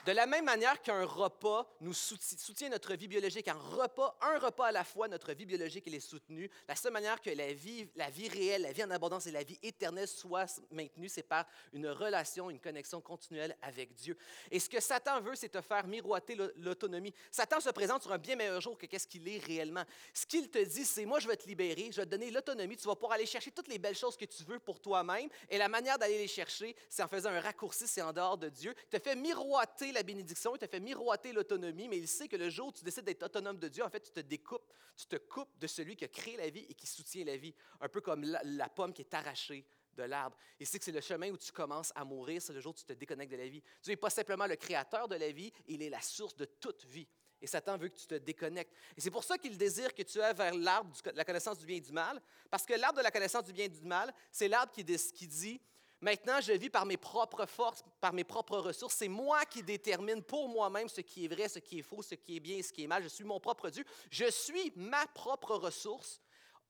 De 0.07 0.13
la 0.13 0.25
même 0.25 0.45
manière 0.45 0.81
qu'un 0.81 1.05
repas 1.05 1.71
nous 1.79 1.93
soutient 1.93 2.69
notre 2.69 2.95
vie 2.95 3.07
biologique, 3.07 3.47
un 3.47 3.53
repas, 3.53 4.17
à 4.65 4.71
la 4.71 4.83
fois, 4.83 5.07
notre 5.07 5.31
vie 5.33 5.45
biologique 5.45 5.87
est 5.87 5.99
soutenue. 5.99 6.49
La 6.67 6.75
seule 6.75 6.91
manière 6.91 7.21
que 7.21 7.29
la 7.29 7.53
vie, 7.53 7.87
la 7.95 8.09
vie 8.09 8.27
réelle, 8.27 8.63
la 8.63 8.71
vie 8.71 8.83
en 8.83 8.89
abondance 8.89 9.27
et 9.27 9.31
la 9.31 9.43
vie 9.43 9.59
éternelle 9.61 10.07
soient 10.07 10.47
maintenues, 10.71 11.09
c'est 11.09 11.21
par 11.21 11.45
une 11.71 11.87
relation, 11.87 12.49
une 12.49 12.59
connexion 12.59 12.99
continuelle 12.99 13.55
avec 13.61 13.93
Dieu. 13.93 14.17
Et 14.49 14.59
ce 14.59 14.67
que 14.67 14.79
Satan 14.79 15.21
veut, 15.21 15.35
c'est 15.35 15.49
te 15.49 15.61
faire 15.61 15.85
miroiter 15.85 16.35
l'autonomie. 16.55 17.13
Satan 17.29 17.59
se 17.59 17.69
présente 17.69 18.01
sur 18.01 18.11
un 18.11 18.17
bien 18.17 18.35
meilleur 18.35 18.59
jour 18.59 18.79
que 18.79 18.87
qu'est-ce 18.87 19.07
qu'il 19.07 19.27
est 19.27 19.37
réellement. 19.37 19.83
Ce 20.15 20.25
qu'il 20.25 20.49
te 20.49 20.63
dit, 20.63 20.83
c'est 20.83 21.05
moi, 21.05 21.19
je 21.19 21.27
vais 21.27 21.37
te 21.37 21.47
libérer, 21.47 21.91
je 21.91 21.97
vais 21.97 22.05
te 22.05 22.11
donner 22.11 22.31
l'autonomie, 22.31 22.75
tu 22.75 22.87
vas 22.87 22.95
pouvoir 22.95 23.13
aller 23.13 23.27
chercher 23.27 23.51
toutes 23.51 23.67
les 23.67 23.77
belles 23.77 23.95
choses 23.95 24.17
que 24.17 24.25
tu 24.25 24.43
veux 24.45 24.57
pour 24.57 24.79
toi-même. 24.79 25.29
Et 25.47 25.59
la 25.59 25.69
manière 25.69 25.99
d'aller 25.99 26.17
les 26.17 26.27
chercher, 26.27 26.75
c'est 26.89 27.03
en 27.03 27.07
faisant 27.07 27.29
un 27.29 27.39
raccourci, 27.39 27.87
c'est 27.87 28.01
en 28.01 28.11
dehors 28.11 28.39
de 28.39 28.49
Dieu. 28.49 28.73
Te 28.89 28.97
fait 28.97 29.15
miroiter 29.15 29.90
la 29.91 30.03
bénédiction, 30.03 30.55
il 30.55 30.59
te 30.59 30.67
fait 30.67 30.79
miroiter 30.79 31.33
l'autonomie, 31.33 31.87
mais 31.87 31.97
il 31.97 32.07
sait 32.07 32.27
que 32.27 32.35
le 32.35 32.49
jour 32.49 32.67
où 32.67 32.71
tu 32.71 32.83
décides 32.83 33.05
d'être 33.05 33.23
autonome 33.23 33.57
de 33.57 33.67
Dieu, 33.67 33.83
en 33.83 33.89
fait, 33.89 34.01
tu 34.01 34.11
te 34.11 34.19
découpes, 34.19 34.65
tu 34.95 35.05
te 35.05 35.15
coupes 35.15 35.57
de 35.59 35.67
celui 35.67 35.95
qui 35.95 36.05
a 36.05 36.07
créé 36.07 36.37
la 36.37 36.49
vie 36.49 36.65
et 36.69 36.73
qui 36.73 36.87
soutient 36.87 37.25
la 37.25 37.37
vie, 37.37 37.53
un 37.79 37.89
peu 37.89 38.01
comme 38.01 38.23
la, 38.23 38.69
pomme 38.69 38.93
qui 38.93 39.01
est 39.01 39.13
arrachée 39.13 39.65
de 39.93 40.03
l'arbre. 40.03 40.37
Il 40.59 40.65
sait 40.67 40.79
que 40.79 40.85
c'est 40.85 40.91
le 40.91 41.01
chemin 41.01 41.29
où 41.31 41.37
tu 41.37 41.51
commences 41.51 41.91
à 41.95 42.05
mourir, 42.05 42.41
c'est 42.41 42.53
le 42.53 42.61
jour 42.61 42.73
où 42.73 42.77
tu 42.77 42.85
te 42.85 42.93
déconnectes 42.93 43.31
de 43.31 43.37
la 43.37 43.47
vie. 43.47 43.61
Dieu 43.83 43.93
n'est 43.93 43.97
pas 43.97 44.09
simplement 44.09 44.47
le 44.47 44.55
créateur 44.55 45.07
de 45.07 45.15
la 45.15 45.31
vie, 45.31 45.51
il 45.67 45.81
est 45.81 45.89
la 45.89 46.01
source 46.01 46.35
de 46.35 46.45
toute 46.45 46.85
vie. 46.85 47.07
Et 47.41 47.47
Satan 47.47 47.77
veut 47.77 47.89
que 47.89 47.97
tu 47.97 48.05
te 48.05 48.15
déconnectes. 48.15 48.71
Et 48.95 49.01
c'est 49.01 49.09
pour 49.09 49.23
ça 49.23 49.37
qu'il 49.37 49.57
désire 49.57 49.93
que 49.95 50.03
tu 50.03 50.21
ailles 50.21 50.35
vers 50.35 50.53
l'arbre 50.53 50.91
de 51.03 51.11
la 51.11 51.25
connaissance 51.25 51.57
du 51.57 51.65
bien 51.65 51.77
et 51.77 51.81
du 51.81 51.91
mal, 51.91 52.21
parce 52.49 52.65
que 52.65 52.73
l'arbre 52.73 52.99
de 52.99 53.03
la 53.03 53.11
connaissance 53.11 53.45
du 53.45 53.53
bien 53.53 53.65
et 53.65 53.69
du 53.69 53.83
mal, 53.83 54.13
c'est 54.31 54.47
l'arbre 54.47 54.71
qui, 54.71 54.85
qui 54.85 55.27
dit 55.27 55.59
Maintenant, 56.01 56.41
je 56.41 56.53
vis 56.53 56.71
par 56.71 56.87
mes 56.87 56.97
propres 56.97 57.45
forces, 57.45 57.83
par 57.99 58.11
mes 58.11 58.23
propres 58.23 58.57
ressources. 58.57 58.95
C'est 58.95 59.07
moi 59.07 59.45
qui 59.45 59.61
détermine 59.61 60.23
pour 60.23 60.49
moi-même 60.49 60.89
ce 60.89 61.01
qui 61.01 61.25
est 61.25 61.27
vrai, 61.27 61.47
ce 61.47 61.59
qui 61.59 61.79
est 61.79 61.83
faux, 61.83 62.01
ce 62.01 62.15
qui 62.15 62.37
est 62.37 62.39
bien 62.39 62.61
ce 62.63 62.73
qui 62.73 62.83
est 62.83 62.87
mal. 62.87 63.03
Je 63.03 63.07
suis 63.07 63.23
mon 63.23 63.39
propre 63.39 63.69
Dieu. 63.69 63.85
Je 64.09 64.29
suis 64.31 64.73
ma 64.75 65.05
propre 65.07 65.55
ressource, 65.55 66.19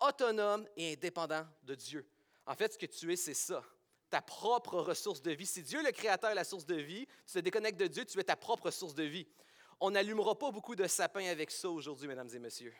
autonome 0.01 0.67
et 0.75 0.93
indépendant 0.93 1.47
de 1.63 1.75
Dieu. 1.75 2.05
En 2.45 2.55
fait, 2.55 2.73
ce 2.73 2.77
que 2.77 2.85
tu 2.85 3.13
es, 3.13 3.15
c'est 3.15 3.33
ça. 3.33 3.63
Ta 4.09 4.21
propre 4.21 4.79
ressource 4.79 5.21
de 5.21 5.31
vie. 5.31 5.45
Si 5.45 5.63
Dieu, 5.63 5.81
le 5.81 5.91
Créateur, 5.91 6.31
est 6.31 6.35
la 6.35 6.43
source 6.43 6.65
de 6.65 6.75
vie, 6.75 7.07
tu 7.25 7.33
te 7.33 7.39
déconnectes 7.39 7.79
de 7.79 7.87
Dieu, 7.87 8.03
tu 8.03 8.19
es 8.19 8.23
ta 8.25 8.35
propre 8.35 8.69
source 8.69 8.93
de 8.93 9.03
vie. 9.03 9.25
On 9.79 9.91
n'allumera 9.91 10.37
pas 10.37 10.51
beaucoup 10.51 10.75
de 10.75 10.85
sapins 10.87 11.25
avec 11.27 11.51
ça 11.51 11.69
aujourd'hui, 11.69 12.09
mesdames 12.09 12.29
et 12.33 12.39
messieurs. 12.39 12.75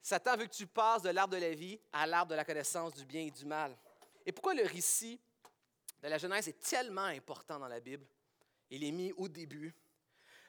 Satan 0.00 0.34
veut 0.38 0.46
que 0.46 0.54
tu 0.54 0.66
passes 0.66 1.02
de 1.02 1.10
l'arbre 1.10 1.34
de 1.34 1.40
la 1.40 1.52
vie 1.52 1.78
à 1.92 2.06
l'arbre 2.06 2.30
de 2.30 2.36
la 2.36 2.44
connaissance 2.46 2.94
du 2.94 3.04
bien 3.04 3.26
et 3.26 3.30
du 3.30 3.44
mal. 3.44 3.76
Et 4.24 4.32
pourquoi 4.32 4.54
le 4.54 4.64
récit 4.64 5.20
la 6.02 6.18
Genèse 6.18 6.48
est 6.48 6.60
tellement 6.60 7.02
important 7.02 7.58
dans 7.58 7.68
la 7.68 7.80
Bible? 7.80 8.06
Il 8.70 8.84
est 8.84 8.92
mis 8.92 9.12
au 9.12 9.28
début. 9.28 9.74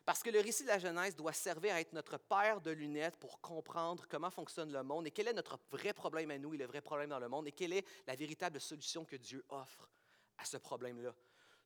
Parce 0.06 0.24
que 0.24 0.29
le 0.29 0.39
récit 0.39 0.63
de 0.63 0.70
la 0.70 0.79
Genèse 0.79 1.15
doit 1.15 1.34
servir 1.34 1.75
à 1.75 1.82
être 1.82 1.94
notre 1.94 2.18
paire 2.18 2.62
de 2.62 2.72
lunettes 2.72 3.18
pour 3.18 3.39
comprendre 3.41 4.08
comment 4.10 4.32
fonctionne 4.32 4.72
le 4.72 4.82
monde 4.82 5.06
et 5.08 5.12
quel 5.12 5.27
est 5.27 5.34
notre 5.34 5.60
vrai 5.70 5.94
problème 5.94 6.32
à 6.32 6.38
nous 6.38 6.53
et 6.53 6.58
le 6.58 6.65
vrai 6.65 6.82
problème 6.82 7.10
dans 7.10 7.20
le 7.20 7.29
monde 7.29 7.48
et 7.48 7.51
quelle 7.51 7.74
est 7.74 7.86
la 8.08 8.15
véritable 8.15 8.60
solution 8.60 9.06
que 9.06 9.15
Dieu 9.15 9.46
offre 9.50 9.89
à 10.38 10.46
ce 10.46 10.58
problème-là. 10.58 11.13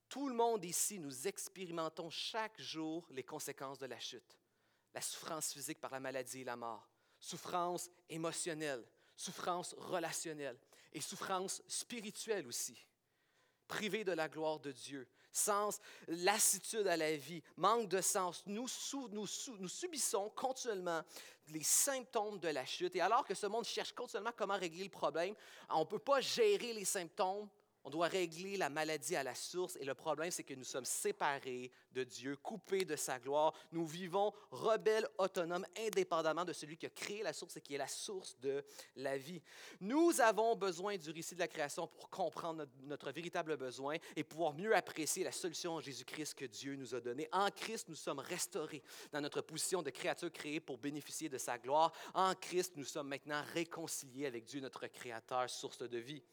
Tout 0.09 0.27
le 0.27 0.35
monde 0.35 0.65
ici, 0.65 0.99
nous 0.99 1.27
expérimentons 1.27 2.09
chaque 2.09 2.59
jour 2.59 3.07
les 3.11 3.23
conséquences 3.23 3.79
de 3.79 3.85
la 3.85 3.99
chute. 3.99 4.37
La 4.93 5.01
souffrance 5.01 5.53
physique 5.53 5.79
par 5.79 5.91
la 5.91 5.99
maladie 5.99 6.41
et 6.41 6.43
la 6.43 6.55
mort, 6.55 6.87
souffrance 7.19 7.89
émotionnelle, 8.09 8.85
souffrance 9.15 9.73
relationnelle 9.77 10.59
et 10.91 11.01
souffrance 11.01 11.63
spirituelle 11.67 12.45
aussi. 12.45 12.85
Privé 13.73 14.03
de 14.03 14.11
la 14.11 14.29
gloire 14.29 14.59
de 14.59 14.71
Dieu, 14.71 15.07
sens, 15.31 15.79
lassitude 16.07 16.85
à 16.85 16.95
la 16.95 17.15
vie, 17.17 17.41
manque 17.57 17.89
de 17.89 18.01
sens. 18.01 18.43
Nous, 18.45 18.67
nous, 19.11 19.27
nous, 19.59 19.67
subissons 19.67 20.29
continuellement 20.35 21.01
les 21.47 21.63
symptômes 21.63 22.37
de 22.37 22.49
la 22.49 22.65
chute. 22.67 22.95
Et 22.95 23.01
alors 23.01 23.25
que 23.25 23.33
ce 23.33 23.47
monde 23.47 23.65
cherche 23.65 23.91
continuellement 23.93 24.33
comment 24.37 24.57
régler 24.57 24.83
le 24.83 24.91
problème, 24.91 25.33
on 25.71 25.79
ne 25.79 25.85
peut 25.85 25.97
pas 25.97 26.21
gérer 26.21 26.73
les 26.73 26.85
symptômes 26.85 27.49
on 27.83 27.89
doit 27.89 28.07
régler 28.07 28.55
la 28.55 28.69
maladie 28.69 29.15
à 29.15 29.23
la 29.23 29.35
source 29.35 29.77
et 29.79 29.85
le 29.85 29.93
problème, 29.93 30.31
c'est 30.31 30.43
que 30.43 30.53
nous 30.53 30.63
sommes 30.63 30.85
séparés 30.85 31.71
de 31.91 32.03
Dieu, 32.03 32.37
coupés 32.37 32.85
de 32.85 32.95
sa 32.95 33.19
gloire. 33.19 33.53
Nous 33.71 33.85
vivons 33.85 34.31
rebelles, 34.51 35.07
autonomes, 35.17 35.65
indépendamment 35.77 36.45
de 36.45 36.53
celui 36.53 36.77
qui 36.77 36.85
a 36.85 36.89
créé 36.89 37.23
la 37.23 37.33
source 37.33 37.57
et 37.57 37.61
qui 37.61 37.75
est 37.75 37.77
la 37.77 37.87
source 37.87 38.39
de 38.39 38.63
la 38.95 39.17
vie. 39.17 39.41
Nous 39.81 40.21
avons 40.21 40.55
besoin 40.55 40.97
du 40.97 41.11
récit 41.11 41.35
de 41.35 41.39
la 41.39 41.47
création 41.47 41.87
pour 41.87 42.09
comprendre 42.09 42.65
notre, 42.83 43.11
véritable 43.11 43.57
besoin 43.57 43.97
et 44.15 44.23
pouvoir 44.23 44.53
mieux 44.53 44.75
apprécier 44.75 45.23
la 45.23 45.31
solution 45.31 45.73
en 45.73 45.81
Jésus-Christ 45.81 46.35
que 46.35 46.45
Dieu 46.45 46.75
nous 46.75 46.95
a 46.95 47.01
donnée. 47.01 47.27
En 47.33 47.49
Christ, 47.51 47.89
nous 47.89 47.95
sommes 47.95 48.19
restaurés 48.19 48.81
dans 49.11 49.21
notre 49.21 49.41
position 49.41 49.83
de 49.83 49.89
créature 49.89 50.31
créée 50.31 50.61
pour 50.61 50.77
bénéficier 50.77 51.27
de 51.27 51.37
sa 51.37 51.57
gloire. 51.57 51.91
En 52.13 52.33
Christ, 52.33 52.73
nous 52.77 52.85
sommes 52.85 53.09
maintenant 53.09 53.43
réconciliés 53.53 54.25
avec 54.25 54.45
Dieu, 54.45 54.61
notre 54.61 54.87
Créateur, 54.87 55.49
source 55.49 55.79
de 55.79 55.97
vie. 55.97 56.23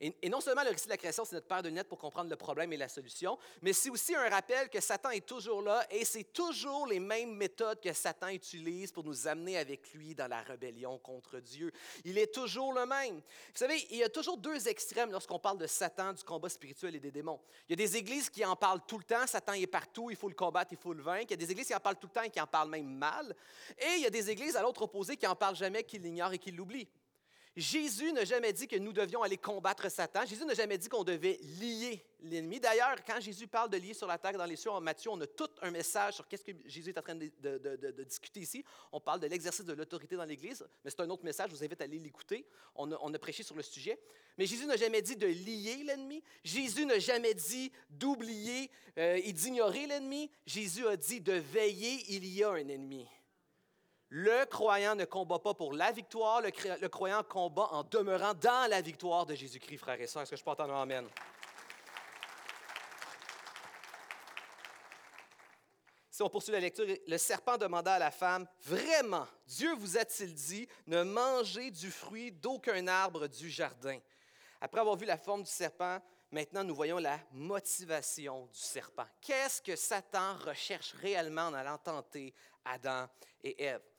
Et, 0.00 0.28
non 0.30 0.40
seulement 0.40 0.62
le 0.62 0.70
récit 0.70 0.86
de 0.86 0.90
la 0.90 0.96
création, 0.96 1.24
c'est 1.26 1.34
notre 1.34 1.46
paire 1.46 1.62
de 1.62 1.68
lunettes 1.68 1.88
pour 1.88 1.98
comprendre 1.98 2.30
le 2.30 2.36
problème 2.36 2.72
et 2.72 2.78
la 2.78 2.88
solution, 2.88 3.38
mais 3.60 3.74
c'est 3.74 3.90
aussi 3.90 4.14
un 4.14 4.28
rappel 4.30 4.70
que 4.70 4.80
Satan 4.80 5.10
est 5.10 5.26
toujours 5.26 5.60
là 5.60 5.84
et 5.90 6.06
c'est 6.06 6.32
toujours 6.32 6.86
les 6.86 7.00
mêmes 7.00 7.34
méthodes 7.34 7.80
que 7.80 7.92
Satan 7.92 8.28
utilise 8.28 8.92
pour 8.92 9.04
nous 9.04 9.28
amener 9.28 9.58
avec 9.58 9.92
lui 9.92 10.14
dans 10.14 10.26
la 10.26 10.40
rébellion 10.40 10.96
contre 10.98 11.38
Dieu. 11.40 11.70
Il 12.04 12.16
est 12.16 12.32
toujours 12.32 12.72
le 12.72 12.86
même. 12.86 13.16
Vous 13.16 13.22
savez, 13.54 13.86
il 13.90 13.98
y 13.98 14.02
a 14.02 14.08
toujours 14.08 14.38
deux 14.38 14.68
extrêmes 14.68 15.10
lorsqu'on 15.10 15.38
parle 15.38 15.58
de 15.58 15.66
Satan, 15.66 16.14
du 16.14 16.24
combat 16.24 16.48
spirituel 16.48 16.96
et 16.96 17.00
des 17.00 17.10
démons. 17.10 17.40
Il 17.68 17.72
y 17.78 17.82
a 17.82 17.86
des 17.86 17.96
églises 17.96 18.30
qui 18.30 18.42
en 18.44 18.56
parlent 18.56 18.82
tout 18.86 18.98
le 18.98 19.04
temps, 19.04 19.26
Satan 19.26 19.52
est 19.52 19.66
partout, 19.66 20.10
il 20.10 20.16
faut 20.16 20.28
le 20.28 20.34
combattre, 20.34 20.72
il 20.72 20.78
faut 20.78 20.94
le 20.94 21.02
vaincre. 21.02 21.26
Il 21.28 21.32
y 21.32 21.34
a 21.34 21.36
des 21.36 21.50
églises 21.50 21.66
qui 21.66 21.74
en 21.74 21.80
parlent 21.80 21.98
tout 21.98 22.06
le 22.06 22.12
temps 22.12 22.22
et 22.22 22.30
qui 22.30 22.40
en 22.40 22.46
parlent 22.46 22.70
même 22.70 22.88
mal. 22.88 23.36
Et 23.78 23.96
il 23.96 24.02
y 24.02 24.06
a 24.06 24.10
des 24.10 24.30
églises 24.30 24.56
à 24.56 24.62
l'autre 24.62 24.82
opposé 24.82 25.18
qui 25.18 25.26
en 25.26 25.36
parlent 25.36 25.56
jamais, 25.56 25.84
qui 25.84 25.98
l'ignorent 25.98 26.32
et 26.32 26.38
qui 26.38 26.52
l'oublient. 26.52 26.88
Jésus 27.56 28.12
n'a 28.12 28.24
jamais 28.24 28.52
dit 28.52 28.68
que 28.68 28.76
nous 28.76 28.92
devions 28.92 29.22
aller 29.22 29.36
combattre 29.36 29.90
Satan. 29.90 30.24
Jésus 30.24 30.44
n'a 30.44 30.54
jamais 30.54 30.78
dit 30.78 30.88
qu'on 30.88 31.02
devait 31.02 31.38
lier 31.60 32.04
l'ennemi. 32.20 32.60
D'ailleurs, 32.60 32.94
quand 33.04 33.20
Jésus 33.20 33.48
parle 33.48 33.70
de 33.70 33.76
lier 33.76 33.92
sur 33.92 34.06
la 34.06 34.18
terre 34.18 34.38
dans 34.38 34.44
les 34.44 34.54
cieux, 34.54 34.70
en 34.70 34.80
Matthieu, 34.80 35.10
on 35.10 35.20
a 35.20 35.26
tout 35.26 35.50
un 35.60 35.70
message 35.72 36.14
sur 36.14 36.28
qu'est-ce 36.28 36.44
que 36.44 36.52
Jésus 36.66 36.90
est 36.90 36.98
en 36.98 37.02
train 37.02 37.16
de, 37.16 38.04
discuter 38.04 38.40
ici. 38.40 38.64
On 38.92 39.00
parle 39.00 39.20
de 39.20 39.26
l'exercice 39.26 39.64
de 39.64 39.72
l'autorité 39.72 40.14
dans 40.16 40.24
l'Église, 40.24 40.64
mais 40.84 40.90
c'est 40.90 41.00
un 41.00 41.10
autre 41.10 41.24
message, 41.24 41.50
je 41.50 41.56
vous 41.56 41.64
invite 41.64 41.80
à 41.80 41.84
aller 41.84 41.98
l'écouter. 41.98 42.46
On 42.76 42.92
a, 42.92 43.18
prêché 43.18 43.42
sur 43.42 43.56
le 43.56 43.62
sujet. 43.62 43.98
Mais 44.38 44.46
Jésus 44.46 44.64
n'a 44.64 44.76
jamais 44.76 45.02
dit 45.02 45.16
de 45.16 45.26
lier 45.26 45.82
l'ennemi. 45.84 46.22
Jésus 46.44 46.86
n'a 46.86 46.98
jamais 47.00 47.34
dit 47.34 47.72
d'oublier 47.90 48.70
euh, 48.96 49.20
et 49.22 49.32
d'ignorer 49.32 49.86
l'ennemi. 49.86 50.30
Jésus 50.46 50.86
a 50.86 50.96
dit 50.96 51.20
de 51.20 51.32
veiller, 51.32 52.04
il 52.08 52.24
y 52.26 52.42
a 52.44 52.50
un 52.50 52.68
ennemi. 52.68 53.06
Le 54.12 54.44
croyant 54.46 54.96
ne 54.96 55.04
combat 55.04 55.38
pas 55.38 55.54
pour 55.54 55.72
la 55.72 55.92
victoire, 55.92 56.42
le, 56.42 56.88
croyant 56.88 57.22
combat 57.22 57.68
en 57.70 57.84
demeurant 57.84 58.34
dans 58.34 58.68
la 58.68 58.80
victoire 58.80 59.24
de 59.24 59.36
Jésus-Christ, 59.36 59.78
frères 59.78 60.00
et 60.00 60.08
sœurs. 60.08 60.22
Est-ce 60.22 60.32
que 60.32 60.36
je 60.36 60.42
peux 60.42 60.50
entendre 60.50 60.74
un 60.74 60.82
Amen? 60.82 61.08
Si 66.10 66.22
on 66.22 66.28
poursuit 66.28 66.52
la 66.52 66.58
lecture, 66.58 66.86
le 67.06 67.18
serpent 67.18 67.56
demanda 67.56 67.94
à 67.94 67.98
la 68.00 68.10
femme, 68.10 68.48
Vraiment, 68.64 69.28
Dieu 69.46 69.72
vous 69.76 69.96
a-t-il 69.96 70.34
dit, 70.34 70.68
ne 70.88 71.04
mangez 71.04 71.70
du 71.70 71.92
fruit 71.92 72.32
d'aucun 72.32 72.88
arbre 72.88 73.28
du 73.28 73.48
jardin? 73.48 73.98
Après 74.60 74.80
avoir 74.80 74.96
vu 74.96 75.06
la 75.06 75.18
forme 75.18 75.44
du 75.44 75.50
serpent, 75.50 75.98
maintenant 76.32 76.64
nous 76.64 76.74
voyons 76.74 76.98
la 76.98 77.18
motivation 77.32 78.46
du 78.46 78.58
serpent. 78.58 79.06
Qu'est-ce 79.20 79.62
que 79.62 79.76
Satan 79.76 80.36
recherche 80.44 80.94
réellement 80.94 81.46
en 81.46 81.54
allant 81.54 81.78
tenter 81.78 82.34
Adam 82.64 83.06
et 83.44 83.62
Ève? 83.62 83.89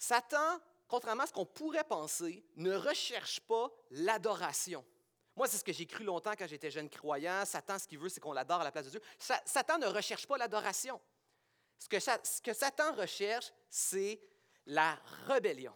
Satan, 0.00 0.58
contrairement 0.88 1.24
à 1.24 1.26
ce 1.26 1.32
qu'on 1.32 1.44
pourrait 1.44 1.84
penser, 1.84 2.42
ne 2.56 2.74
recherche 2.74 3.38
pas 3.40 3.70
l'adoration. 3.90 4.82
Moi, 5.36 5.46
c'est 5.46 5.58
ce 5.58 5.64
que 5.64 5.74
j'ai 5.74 5.86
cru 5.86 6.04
longtemps 6.04 6.32
quand 6.36 6.48
j'étais 6.48 6.70
jeune 6.70 6.88
croyant. 6.88 7.44
Satan, 7.44 7.78
ce 7.78 7.86
qu'il 7.86 7.98
veut, 7.98 8.08
c'est 8.08 8.18
qu'on 8.18 8.32
l'adore 8.32 8.62
à 8.62 8.64
la 8.64 8.72
place 8.72 8.86
de 8.86 8.90
Dieu. 8.90 9.02
Satan 9.18 9.78
ne 9.78 9.86
recherche 9.86 10.26
pas 10.26 10.38
l'adoration. 10.38 10.98
Ce 11.78 11.86
que, 12.40 12.52
Satan 12.52 12.94
recherche, 12.94 13.52
c'est 13.68 14.20
la 14.66 14.98
rébellion. 15.26 15.74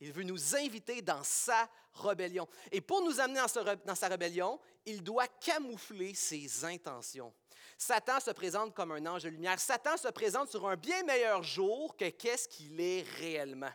Il 0.00 0.10
veut 0.10 0.24
nous 0.24 0.56
inviter 0.56 1.02
dans 1.02 1.22
sa 1.22 1.68
rébellion. 1.92 2.48
Et 2.72 2.80
pour 2.80 3.02
nous 3.02 3.20
amener 3.20 3.40
dans 3.84 3.94
sa 3.94 4.08
rébellion, 4.08 4.58
il 4.86 5.02
doit 5.02 5.28
camoufler 5.28 6.14
ses 6.14 6.64
intentions. 6.64 7.32
Satan 7.78 8.20
se 8.20 8.30
présente 8.30 8.74
comme 8.74 8.92
un 8.92 9.04
ange 9.06 9.24
de 9.24 9.28
lumière. 9.28 9.60
Satan 9.60 9.96
se 9.96 10.08
présente 10.08 10.50
sur 10.50 10.66
un 10.66 10.76
bien 10.76 11.02
meilleur 11.02 11.42
jour 11.42 11.94
que 11.96 12.08
qu'est-ce 12.08 12.48
qu'il 12.48 12.80
est 12.80 13.04
réellement. 13.18 13.70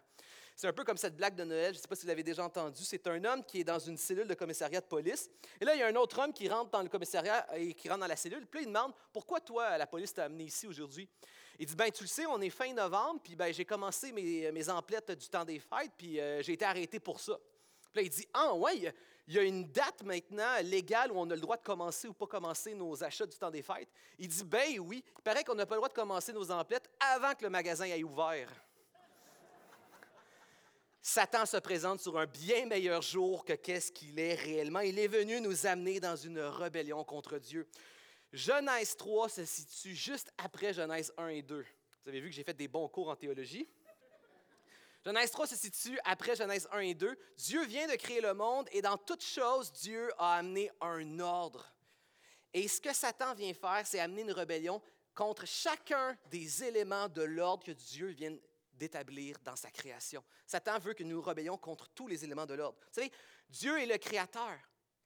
C'est 0.55 0.67
un 0.67 0.73
peu 0.73 0.83
comme 0.83 0.97
cette 0.97 1.15
blague 1.15 1.35
de 1.35 1.43
Noël, 1.43 1.73
je 1.73 1.79
ne 1.79 1.81
sais 1.81 1.87
pas 1.87 1.95
si 1.95 2.03
vous 2.03 2.07
l'avez 2.09 2.23
déjà 2.23 2.43
entendu. 2.43 2.83
C'est 2.83 3.07
un 3.07 3.23
homme 3.25 3.43
qui 3.43 3.61
est 3.61 3.63
dans 3.63 3.79
une 3.79 3.97
cellule 3.97 4.27
de 4.27 4.33
commissariat 4.33 4.81
de 4.81 4.85
police. 4.85 5.29
Et 5.59 5.65
là, 5.65 5.73
il 5.75 5.79
y 5.79 5.81
a 5.81 5.87
un 5.87 5.95
autre 5.95 6.19
homme 6.19 6.33
qui 6.33 6.47
rentre 6.49 6.69
dans 6.69 6.83
le 6.83 6.89
commissariat 6.89 7.47
et 7.57 7.73
qui 7.73 7.89
rentre 7.89 8.01
dans 8.01 8.07
la 8.07 8.15
cellule. 8.15 8.45
Puis 8.45 8.59
là, 8.59 8.63
il 8.67 8.73
demande 8.73 8.93
Pourquoi 9.13 9.39
toi, 9.39 9.77
la 9.77 9.87
police 9.87 10.13
t'a 10.13 10.25
amené 10.25 10.43
ici 10.43 10.67
aujourd'hui 10.67 11.09
Il 11.57 11.65
dit 11.65 11.75
Ben, 11.75 11.91
tu 11.91 12.03
le 12.03 12.09
sais, 12.09 12.25
on 12.25 12.39
est 12.41 12.49
fin 12.49 12.71
novembre, 12.73 13.21
puis 13.23 13.35
ben, 13.35 13.51
j'ai 13.53 13.65
commencé 13.65 14.11
mes, 14.11 14.51
mes, 14.51 14.69
emplettes 14.69 15.11
du 15.11 15.29
temps 15.29 15.45
des 15.45 15.59
fêtes, 15.59 15.93
puis 15.97 16.19
euh, 16.19 16.41
j'ai 16.43 16.53
été 16.53 16.65
arrêté 16.65 16.99
pour 16.99 17.19
ça. 17.19 17.39
Puis 17.91 17.95
là, 17.95 18.01
il 18.03 18.09
dit 18.09 18.27
Ah, 18.33 18.53
ouais, 18.53 18.93
il 19.31 19.35
y 19.35 19.39
a 19.39 19.43
une 19.43 19.71
date 19.71 20.03
maintenant 20.03 20.57
légale 20.61 21.09
où 21.09 21.15
on 21.17 21.29
a 21.29 21.35
le 21.35 21.39
droit 21.39 21.55
de 21.55 21.63
commencer 21.63 22.05
ou 22.05 22.13
pas 22.13 22.27
commencer 22.27 22.73
nos 22.73 23.01
achats 23.01 23.25
du 23.25 23.37
temps 23.37 23.49
des 23.49 23.61
fêtes. 23.61 23.87
Il 24.19 24.27
dit, 24.27 24.43
ben 24.43 24.77
oui, 24.81 25.05
il 25.07 25.21
paraît 25.21 25.45
qu'on 25.45 25.55
n'a 25.55 25.65
pas 25.65 25.75
le 25.75 25.79
droit 25.79 25.87
de 25.87 25.93
commencer 25.93 26.33
nos 26.33 26.51
emplettes 26.51 26.89
avant 26.99 27.33
que 27.33 27.43
le 27.43 27.49
magasin 27.49 27.85
ait 27.85 28.03
ouvert. 28.03 28.49
Satan 31.01 31.45
se 31.45 31.55
présente 31.55 32.01
sur 32.01 32.19
un 32.19 32.25
bien 32.25 32.65
meilleur 32.65 33.01
jour 33.01 33.45
que 33.45 33.53
qu'est-ce 33.53 33.93
qu'il 33.93 34.19
est 34.19 34.35
réellement. 34.35 34.81
Il 34.81 34.99
est 34.99 35.07
venu 35.07 35.39
nous 35.39 35.65
amener 35.65 36.01
dans 36.01 36.17
une 36.17 36.39
rébellion 36.39 37.01
contre 37.05 37.37
Dieu. 37.37 37.69
Genèse 38.33 38.97
3 38.97 39.29
se 39.29 39.45
situe 39.45 39.95
juste 39.95 40.29
après 40.37 40.73
Genèse 40.73 41.13
1 41.17 41.29
et 41.29 41.41
2. 41.41 41.65
Vous 42.03 42.09
avez 42.09 42.19
vu 42.19 42.29
que 42.29 42.35
j'ai 42.35 42.43
fait 42.43 42.53
des 42.53 42.67
bons 42.67 42.89
cours 42.89 43.07
en 43.07 43.15
théologie? 43.15 43.69
Genèse 45.05 45.31
3 45.31 45.47
se 45.47 45.55
situe 45.55 45.99
après 46.03 46.35
Genèse 46.35 46.67
1 46.71 46.79
et 46.79 46.93
2. 46.93 47.17
Dieu 47.37 47.65
vient 47.65 47.87
de 47.87 47.95
créer 47.95 48.21
le 48.21 48.33
monde 48.33 48.67
et 48.71 48.81
dans 48.81 48.97
toute 48.97 49.23
chose, 49.23 49.71
Dieu 49.71 50.11
a 50.17 50.35
amené 50.35 50.69
un 50.79 51.19
ordre. 51.19 51.73
Et 52.53 52.67
ce 52.67 52.79
que 52.79 52.93
Satan 52.93 53.33
vient 53.33 53.53
faire, 53.53 53.81
c'est 53.85 53.99
amener 53.99 54.21
une 54.21 54.31
rébellion 54.31 54.81
contre 55.15 55.45
chacun 55.45 56.17
des 56.29 56.63
éléments 56.63 57.09
de 57.09 57.23
l'ordre 57.23 57.63
que 57.65 57.71
Dieu 57.71 58.07
vient 58.07 58.35
d'établir 58.73 59.37
dans 59.43 59.55
sa 59.55 59.69
création. 59.71 60.23
Satan 60.45 60.79
veut 60.79 60.93
que 60.93 61.03
nous 61.03 61.21
rébellions 61.21 61.57
contre 61.57 61.89
tous 61.89 62.07
les 62.07 62.23
éléments 62.23 62.45
de 62.45 62.53
l'ordre. 62.53 62.77
Vous 62.81 62.93
savez, 62.93 63.11
Dieu 63.49 63.79
est 63.79 63.85
le 63.85 63.97
créateur 63.97 64.57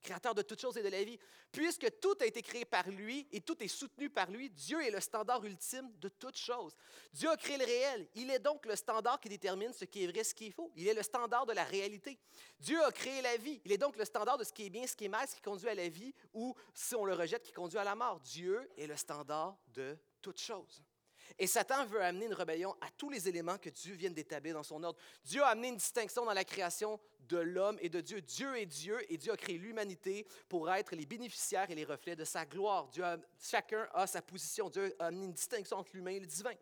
créateur 0.02 0.36
de 0.36 0.42
toutes 0.42 0.62
choses 0.62 0.78
et 0.78 0.84
de 0.84 0.90
la 0.90 1.04
vie. 1.04 1.18
Puisque 1.52 2.00
tout 2.00 2.16
a 2.22 2.25
été 2.25 2.42
créé 2.42 2.66
par 2.66 2.90
lui 2.90 3.28
et 3.32 3.42
tout 3.42 3.62
est 3.64 3.68
soutenu 3.68 4.10
par 4.10 4.30
lui, 4.30 4.50
Dieu 4.50 4.82
est 4.84 4.92
le 4.92 5.00
standard 5.00 5.44
ultime 5.44 5.92
de 6.00 6.10
toutes 6.10 6.38
choses. 6.38 6.75
Dieu 7.14 7.30
a 7.30 7.38
créé 7.38 7.58
le 7.58 7.66
réel. 7.66 8.08
Il 8.16 8.30
est 8.30 8.40
donc 8.40 8.66
le 8.66 8.75
standard 8.75 9.20
qui 9.20 9.30
détermine 9.30 9.74
ce 9.74 9.86
qui 9.86 10.04
est 10.04 10.08
vrai, 10.08 10.24
ce 10.24 10.34
qui 10.34 10.48
est 10.48 10.52
faux. 10.52 10.72
Il 10.75 10.88
est 10.88 10.94
le 10.94 11.04
standard 11.04 11.46
de 11.46 11.54
la 11.54 11.64
réalité. 11.64 12.20
Dieu 12.60 12.84
a 12.84 12.92
créé 12.92 13.22
la 13.22 13.38
vie. 13.38 13.62
Il 13.66 13.72
est 13.72 13.78
donc 13.78 13.98
le 13.98 14.06
standard 14.06 14.38
de 14.38 14.44
ce 14.44 14.54
qui 14.54 14.66
est 14.66 14.70
bien, 14.70 14.86
ce 14.86 14.96
qui 14.96 15.06
est 15.06 15.10
mal, 15.10 15.28
ce 15.28 15.36
qui 15.36 15.42
conduit 15.42 15.70
à 15.70 15.75
la 15.75 15.90
vie 15.90 16.14
ou, 16.34 16.56
si 16.74 16.96
on 16.96 17.06
le 17.06 17.14
rejette, 17.14 17.44
qui 17.44 17.54
conduit 17.54 17.80
à 17.80 17.84
la 17.84 17.96
mort. 17.96 18.20
Dieu 18.20 18.70
est 18.78 18.88
le 18.88 18.96
standard 18.96 19.58
de 19.74 19.98
toutes 20.22 20.40
choses. 20.40 20.84
Et 21.38 21.48
Satan 21.48 21.86
veut 21.86 22.02
amener 22.02 22.25
une 22.25 22.34
rébellion 22.34 22.75
à 22.82 22.90
tous 22.98 23.10
les 23.10 23.28
éléments 23.28 23.58
que 23.58 23.70
Dieu 23.70 23.96
vient 23.96 24.12
d'établir 24.12 24.54
dans 24.54 24.64
son 24.64 24.84
ordre. 24.84 25.00
Dieu 25.24 25.42
a 25.42 25.48
amené 25.48 25.70
une 25.70 25.78
distinction 25.78 26.25
dans 26.25 26.34
la 26.34 26.46
création 26.46 27.00
de 27.27 27.38
l'homme 27.38 27.77
et 27.82 27.89
de 27.89 28.01
Dieu. 28.01 28.22
Dieu 28.22 28.58
est 28.58 28.65
Dieu 28.65 29.00
et 29.10 29.17
Dieu 29.17 29.32
a 29.32 29.38
créé 29.38 29.58
l'humanité 29.58 30.25
pour 30.50 30.72
être 30.72 30.96
les 30.96 31.05
bénéficiaires 31.05 31.70
et 31.70 31.75
les 31.75 31.86
reflets 31.86 32.15
de 32.15 32.24
sa 32.24 32.46
gloire. 32.46 32.89
Chacun 33.39 33.88
a 33.94 34.08
sa 34.08 34.22
position. 34.22 34.70
Dieu 34.70 34.96
a 35.00 35.08
amené 35.08 35.25
une 35.25 35.34
distinction 35.34 35.77
entre 35.77 35.91
l'humain 35.94 36.12
et 36.12 36.20
le 36.20 36.25
divin. 36.25 36.53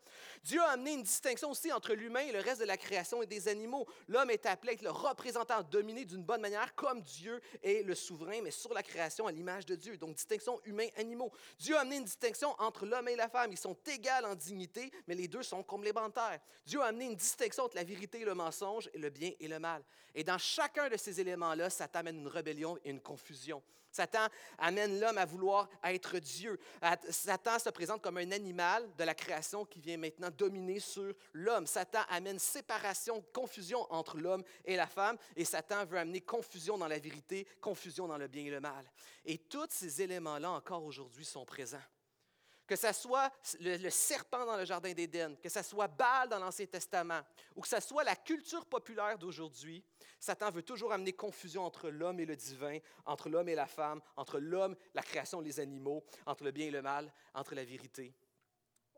Dieu 0.43 0.62
a 0.62 0.72
amené 0.72 0.93
une 0.93 1.03
distinction 1.03 1.51
aussi 1.51 1.72
entre 1.72 1.93
l'humain 1.93 2.22
et 2.22 2.32
le 2.32 2.39
reste 2.39 2.62
de 2.62 2.65
la 2.65 2.77
création 2.77 3.22
et 3.22 3.25
des 3.25 3.48
animaux. 3.48 3.88
L'homme 4.08 4.29
est 4.29 4.46
appelé 4.46 4.72
à 4.72 4.74
être 4.74 4.82
le 4.82 4.91
représentant 4.91 5.62
dominé 5.63 6.05
d'une 6.05 6.24
bonne 6.24 6.41
manière 6.41 6.74
comme 6.75 7.01
Dieu 7.01 7.41
est 7.62 7.84
le 7.84 7.96
souverain, 7.96 8.41
mais 8.41 8.51
sur 8.51 8.74
la 8.74 8.84
création 8.84 9.27
à 9.27 9.32
l'image 9.32 9.65
de 9.65 9.75
Dieu. 9.75 9.98
Donc, 9.98 10.15
distinction 10.15 10.60
humain-animaux. 10.65 11.32
Dieu 11.60 11.75
a 11.75 11.82
amené 11.82 11.98
une 11.98 12.05
distinction 12.05 12.55
entre 12.60 12.86
l'homme 12.86 13.08
et 13.08 13.15
la 13.15 13.29
femme. 13.29 13.51
Ils 13.51 13.58
sont 13.58 13.77
égaux 13.88 14.25
en 14.25 14.36
dignité, 14.36 14.91
mais 15.08 15.15
les 15.15 15.27
deux 15.27 15.43
sont 15.43 15.63
complémentaires. 15.63 16.39
Dieu 16.65 16.82
a 16.82 16.86
amené 16.86 17.05
une 17.05 17.15
distinction 17.15 17.63
entre 17.63 17.75
la 17.75 17.84
vérité 17.84 18.22
et 18.22 18.25
le 18.25 18.36
mensonge, 18.36 18.89
et 18.93 18.98
le 18.98 19.10
bien 19.10 19.32
et 19.39 19.48
le 19.48 19.60
mal. 19.60 19.84
Et 20.15 20.24
dans 20.24 20.38
chacun 20.53 20.89
de 20.89 20.98
ces 20.98 21.19
éléments-là, 21.19 21.69
ça 21.69 21.88
t'amène 21.88 22.19
une 22.19 22.27
rébellion 22.27 22.77
et 22.83 22.91
une 22.91 23.01
confusion. 23.01 23.62
Satan 23.93 24.27
amène 24.57 25.00
l'homme 25.00 25.19
à 25.19 25.25
vouloir 25.25 25.69
être 25.83 26.17
Dieu. 26.17 26.60
Satan 27.10 27.60
se 27.60 27.69
présente 27.69 28.01
comme 28.01 28.17
un 28.17 28.31
animal 28.31 28.89
de 28.98 29.03
la 29.03 29.13
création 29.13 29.65
qui 29.65 29.79
vient 29.79 29.98
maintenant 29.98 30.31
dominer 30.31 30.79
sur 30.79 31.13
l'homme. 31.33 31.67
Satan 31.67 32.01
amène 32.10 32.39
séparation, 32.39 33.24
confusion 33.33 33.86
entre 33.91 34.17
l'homme 34.17 34.43
et 34.65 34.75
la 34.75 34.88
femme. 34.88 35.17
Et 35.36 35.45
Satan 35.45 35.86
veut 35.86 36.00
amener 36.00 36.22
confusion 36.22 36.77
dans 36.77 36.88
la 36.88 36.98
vérité, 36.98 37.48
confusion 37.62 38.07
dans 38.07 38.17
le 38.17 38.27
bien 38.27 38.45
et 38.45 38.50
le 38.50 38.60
mal. 38.60 38.83
Et 39.25 39.38
tous 39.38 39.67
ces 39.69 40.01
éléments-là 40.01 40.50
encore 40.50 40.83
aujourd'hui 40.83 41.25
sont 41.25 41.45
présents 41.45 41.77
que 42.65 42.75
ce 42.75 42.93
soit 42.93 43.31
le, 43.60 43.89
serpent 43.89 44.45
dans 44.45 44.57
le 44.57 44.65
Jardin 44.65 44.93
d'Éden, 44.93 45.36
que 45.36 45.50
ce 45.50 45.62
soit 45.62 45.88
Baal 45.88 46.29
dans 46.29 46.39
l'Ancien 46.39 46.65
Testament, 46.65 47.22
ou 47.55 47.62
que 47.62 47.67
ce 47.67 47.79
soit 47.79 48.03
la 48.03 48.15
culture 48.15 48.65
populaire 48.65 49.17
d'aujourd'hui, 49.17 49.83
Satan 50.24 50.51
veut 50.51 50.63
toujours 50.63 50.94
amener 50.94 51.12
confusion 51.12 51.65
entre 51.65 51.89
l'homme 51.89 52.18
et 52.22 52.25
le 52.25 52.38
divin, 52.38 52.80
entre 53.06 53.27
l'homme 53.27 53.50
et 53.50 53.56
la 53.56 53.68
femme, 53.68 54.01
entre 54.15 54.39
l'homme, 54.39 54.74
la 54.94 55.01
création 55.01 55.42
les 55.42 55.60
animaux, 55.60 56.01
entre 56.25 56.46
le 56.46 56.51
bien 56.51 56.68
et 56.68 56.72
le 56.72 56.82
mal, 56.82 57.12
entre 57.34 57.56
la 57.56 57.65
vérité 57.65 58.15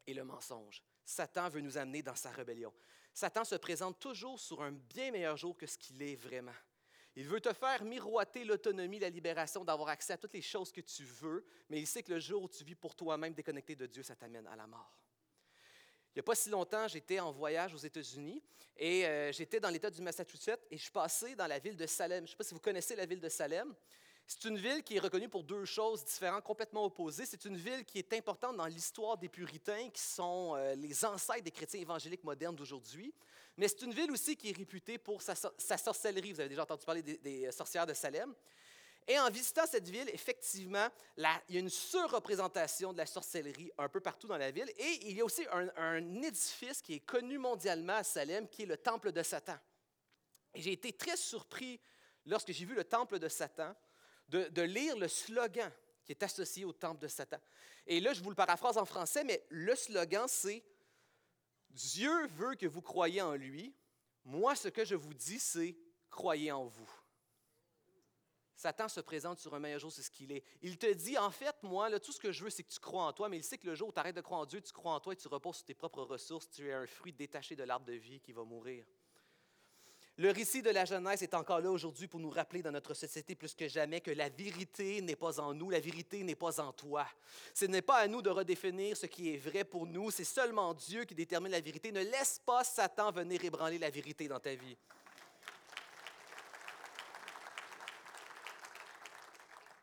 et 0.05 0.13
le 0.13 0.23
mensonge. 0.23 0.83
Satan 1.03 1.49
veut 1.49 1.61
nous 1.61 1.79
amener 1.79 2.03
dans 2.03 2.15
sa 2.15 2.29
rébellion. 2.29 2.71
Satan 3.11 3.43
se 3.43 3.55
présente 3.55 3.97
toujours 3.97 4.39
sur 4.39 4.61
un 4.61 4.73
bien 4.73 5.09
meilleur 5.09 5.35
jour 5.35 5.57
que 5.57 5.65
ce 5.65 5.79
qu'il 5.79 5.99
est 6.03 6.15
vraiment. 6.15 6.53
Il 7.15 7.27
veut 7.27 7.41
te 7.41 7.53
faire 7.53 7.83
miroiter 7.83 8.43
l'autonomie, 8.43 8.99
la 8.99 9.09
libération, 9.09 9.65
d'avoir 9.65 9.89
accès 9.89 10.13
à 10.13 10.17
toutes 10.19 10.33
les 10.33 10.43
choses 10.43 10.71
que 10.71 10.81
tu 10.81 11.05
veux, 11.05 11.43
mais 11.69 11.79
il 11.79 11.87
sait 11.87 12.03
que 12.03 12.13
le 12.13 12.19
jour 12.19 12.43
où 12.43 12.49
tu 12.49 12.63
vis 12.63 12.75
pour 12.75 12.95
toi-même 12.95 13.33
déconnecté 13.33 13.75
de 13.75 13.87
Dieu, 13.87 14.03
ça 14.03 14.15
t'amène 14.15 14.45
à 14.45 14.55
la 14.55 14.67
mort. 14.67 14.95
Il 16.15 16.19
n'y 16.19 16.21
a 16.21 16.23
pas 16.23 16.35
si 16.35 16.49
longtemps, 16.49 16.87
j'étais 16.87 17.19
en 17.19 17.33
voyage 17.33 17.73
aux 17.73 17.77
États-Unis 17.77 18.41
et 18.77 19.05
euh, 19.05 19.33
j'étais 19.33 19.59
dans 19.59 19.69
l'État 19.69 19.89
du 19.89 20.01
Massachusetts 20.01 20.65
et 20.71 20.77
je 20.77 20.83
suis 20.83 20.91
passé 20.91 21.35
dans 21.35 21.45
la 21.45 21.59
ville 21.59 21.75
de 21.75 21.85
Salem. 21.85 22.19
Je 22.19 22.23
ne 22.23 22.27
sais 22.29 22.37
pas 22.37 22.45
si 22.45 22.53
vous 22.53 22.61
connaissez 22.61 22.95
la 22.95 23.05
ville 23.05 23.19
de 23.19 23.27
Salem. 23.27 23.75
C'est 24.25 24.45
une 24.45 24.57
ville 24.57 24.81
qui 24.81 24.95
est 24.95 24.99
reconnue 24.99 25.27
pour 25.27 25.43
deux 25.43 25.65
choses 25.65 26.05
différentes, 26.05 26.45
complètement 26.45 26.85
opposées. 26.85 27.25
C'est 27.25 27.43
une 27.43 27.57
ville 27.57 27.83
qui 27.83 27.99
est 27.99 28.13
importante 28.13 28.55
dans 28.55 28.65
l'histoire 28.65 29.17
des 29.17 29.27
puritains, 29.27 29.89
qui 29.89 30.01
sont 30.01 30.55
euh, 30.55 30.73
les 30.75 31.03
ancêtres 31.03 31.43
des 31.43 31.51
chrétiens 31.51 31.81
évangéliques 31.81 32.23
modernes 32.23 32.55
d'aujourd'hui. 32.55 33.13
Mais 33.57 33.67
c'est 33.67 33.81
une 33.81 33.93
ville 33.93 34.11
aussi 34.11 34.37
qui 34.37 34.51
est 34.51 34.57
réputée 34.57 34.97
pour 34.97 35.21
sa, 35.21 35.35
sorcellerie. 35.35 36.31
Vous 36.31 36.39
avez 36.39 36.49
déjà 36.49 36.63
entendu 36.63 36.85
parler 36.85 37.03
des, 37.03 37.51
sorcières 37.51 37.85
de 37.85 37.93
Salem. 37.93 38.33
Et 39.07 39.19
en 39.19 39.29
visitant 39.29 39.67
cette 39.67 39.87
ville, 39.87 40.09
effectivement, 40.09 40.87
il 41.17 41.23
y 41.49 41.57
a 41.57 41.59
une 41.59 41.69
surreprésentation 41.69 42.91
de 42.91 42.97
la 42.97 43.05
sorcellerie 43.05 43.71
un 43.77 43.87
peu 43.87 43.99
partout 43.99 44.27
dans 44.27 44.37
la 44.37 44.49
ville. 44.49 44.71
Et 44.77 45.09
il 45.09 45.17
y 45.17 45.21
a 45.21 45.25
aussi 45.25 45.45
un, 45.51 46.23
édifice 46.23 46.81
qui 46.81 46.95
est 46.95 46.99
connu 47.01 47.37
mondialement 47.37 47.97
à 47.97 48.03
Salem, 48.03 48.47
qui 48.47 48.63
est 48.63 48.67
le 48.67 48.77
Temple 48.77 49.11
de 49.11 49.21
Satan. 49.21 49.57
Et 50.55 50.61
j'ai 50.61 50.71
été 50.71 50.91
très 50.91 51.17
surpris 51.17 51.79
lorsque 52.25 52.51
j'ai 52.51 52.65
vu 52.65 52.73
le 52.73 52.83
Temple 52.83 53.19
de 53.19 53.27
Satan 53.27 53.75
de, 54.29 54.61
lire 54.61 54.97
le 54.97 55.07
slogan 55.07 55.71
qui 56.03 56.11
est 56.11 56.23
associé 56.23 56.65
au 56.65 56.73
temple 56.73 57.01
de 57.01 57.07
Satan. 57.07 57.39
Et 57.87 57.99
là, 57.99 58.13
je 58.13 58.21
vous 58.21 58.29
le 58.29 58.35
paraphrase 58.35 58.77
en 58.77 58.85
français, 58.85 59.23
mais 59.23 59.43
le 59.49 59.75
slogan, 59.75 60.25
c'est 60.27 60.63
Dieu 61.69 62.27
veut 62.27 62.55
que 62.55 62.65
vous 62.65 62.81
croyiez 62.81 63.21
en 63.21 63.33
lui. 63.33 63.75
Moi, 64.23 64.55
ce 64.55 64.67
que 64.67 64.85
je 64.85 64.95
vous 64.95 65.13
dis, 65.13 65.39
c'est 65.39 65.75
croyez 66.09 66.51
en 66.51 66.65
vous. 66.65 66.89
Satan 68.55 68.87
se 68.87 69.01
présente 69.01 69.39
sur 69.39 69.53
un 69.53 69.59
meilleur 69.59 69.79
jour, 69.79 69.91
c'est 69.91 70.01
ce 70.01 70.11
qu'il 70.11 70.31
est. 70.31 70.43
Il 70.61 70.77
te 70.77 70.91
dit, 70.91 71.17
en 71.17 71.29
fait, 71.29 71.55
moi, 71.63 71.89
là, 71.89 71.99
tout 71.99 72.11
ce 72.11 72.19
que 72.19 72.31
je 72.31 72.43
veux, 72.43 72.49
c'est 72.49 72.63
que 72.63 72.71
tu 72.71 72.79
crois 72.79 73.03
en 73.03 73.13
toi, 73.13 73.27
mais 73.27 73.37
il 73.37 73.43
sait 73.43 73.57
que 73.57 73.67
le 73.67 73.75
jour 73.75 73.89
où 73.89 73.91
tu 73.91 73.99
arrêtes 73.99 74.15
de 74.15 74.21
croire 74.21 74.41
en 74.41 74.45
Dieu, 74.45 74.61
tu 74.61 74.71
crois 74.71 74.93
en 74.93 74.99
toi 74.99 75.13
et 75.13 75.17
tu 75.17 75.27
reposes 75.27 75.57
sur 75.57 75.65
tes 75.65 75.73
propres 75.73 76.03
ressources, 76.03 76.49
tu 76.49 76.69
es 76.69 76.73
un 76.73 76.87
fruit 76.87 77.11
détaché 77.11 77.55
de 77.55 77.63
l'arbre 77.63 77.85
de 77.85 77.93
vie 77.93 78.19
qui 78.21 78.31
va 78.31 78.43
mourir. 78.43 78.85
Le 80.17 80.31
récit 80.31 80.61
de 80.61 80.69
la 80.69 80.85
Genèse 80.85 81.23
est 81.23 81.33
encore 81.33 81.59
là 81.59 81.69
aujourd'hui 81.69 82.07
pour 82.07 82.21
nous 82.21 82.29
rappeler 82.29 82.61
dans 82.61 82.71
notre 82.71 82.93
société 82.93 83.35
plus 83.35 83.53
que 83.53 83.67
jamais 83.67 83.99
que 83.99 84.11
la 84.11 84.29
vérité 84.29 85.01
n'est 85.01 85.17
pas 85.17 85.41
en 85.41 85.53
nous, 85.53 85.69
la 85.69 85.81
vérité 85.81 86.23
n'est 86.23 86.35
pas 86.35 86.61
en 86.61 86.71
toi. 86.71 87.05
Ce 87.53 87.65
n'est 87.65 87.81
pas 87.81 87.97
à 87.97 88.07
nous 88.07 88.21
de 88.21 88.29
redéfinir 88.29 88.95
ce 88.95 89.07
qui 89.07 89.33
est 89.33 89.37
vrai 89.37 89.65
pour 89.65 89.85
nous, 89.85 90.11
c'est 90.11 90.23
seulement 90.23 90.73
Dieu 90.73 91.03
qui 91.03 91.15
détermine 91.15 91.51
la 91.51 91.59
vérité. 91.59 91.91
Ne 91.91 92.01
laisse 92.01 92.39
pas 92.45 92.63
Satan 92.63 93.11
venir 93.11 93.43
ébranler 93.43 93.77
la 93.77 93.89
vérité 93.89 94.29
dans 94.29 94.39
ta 94.39 94.55
vie. 94.55 94.77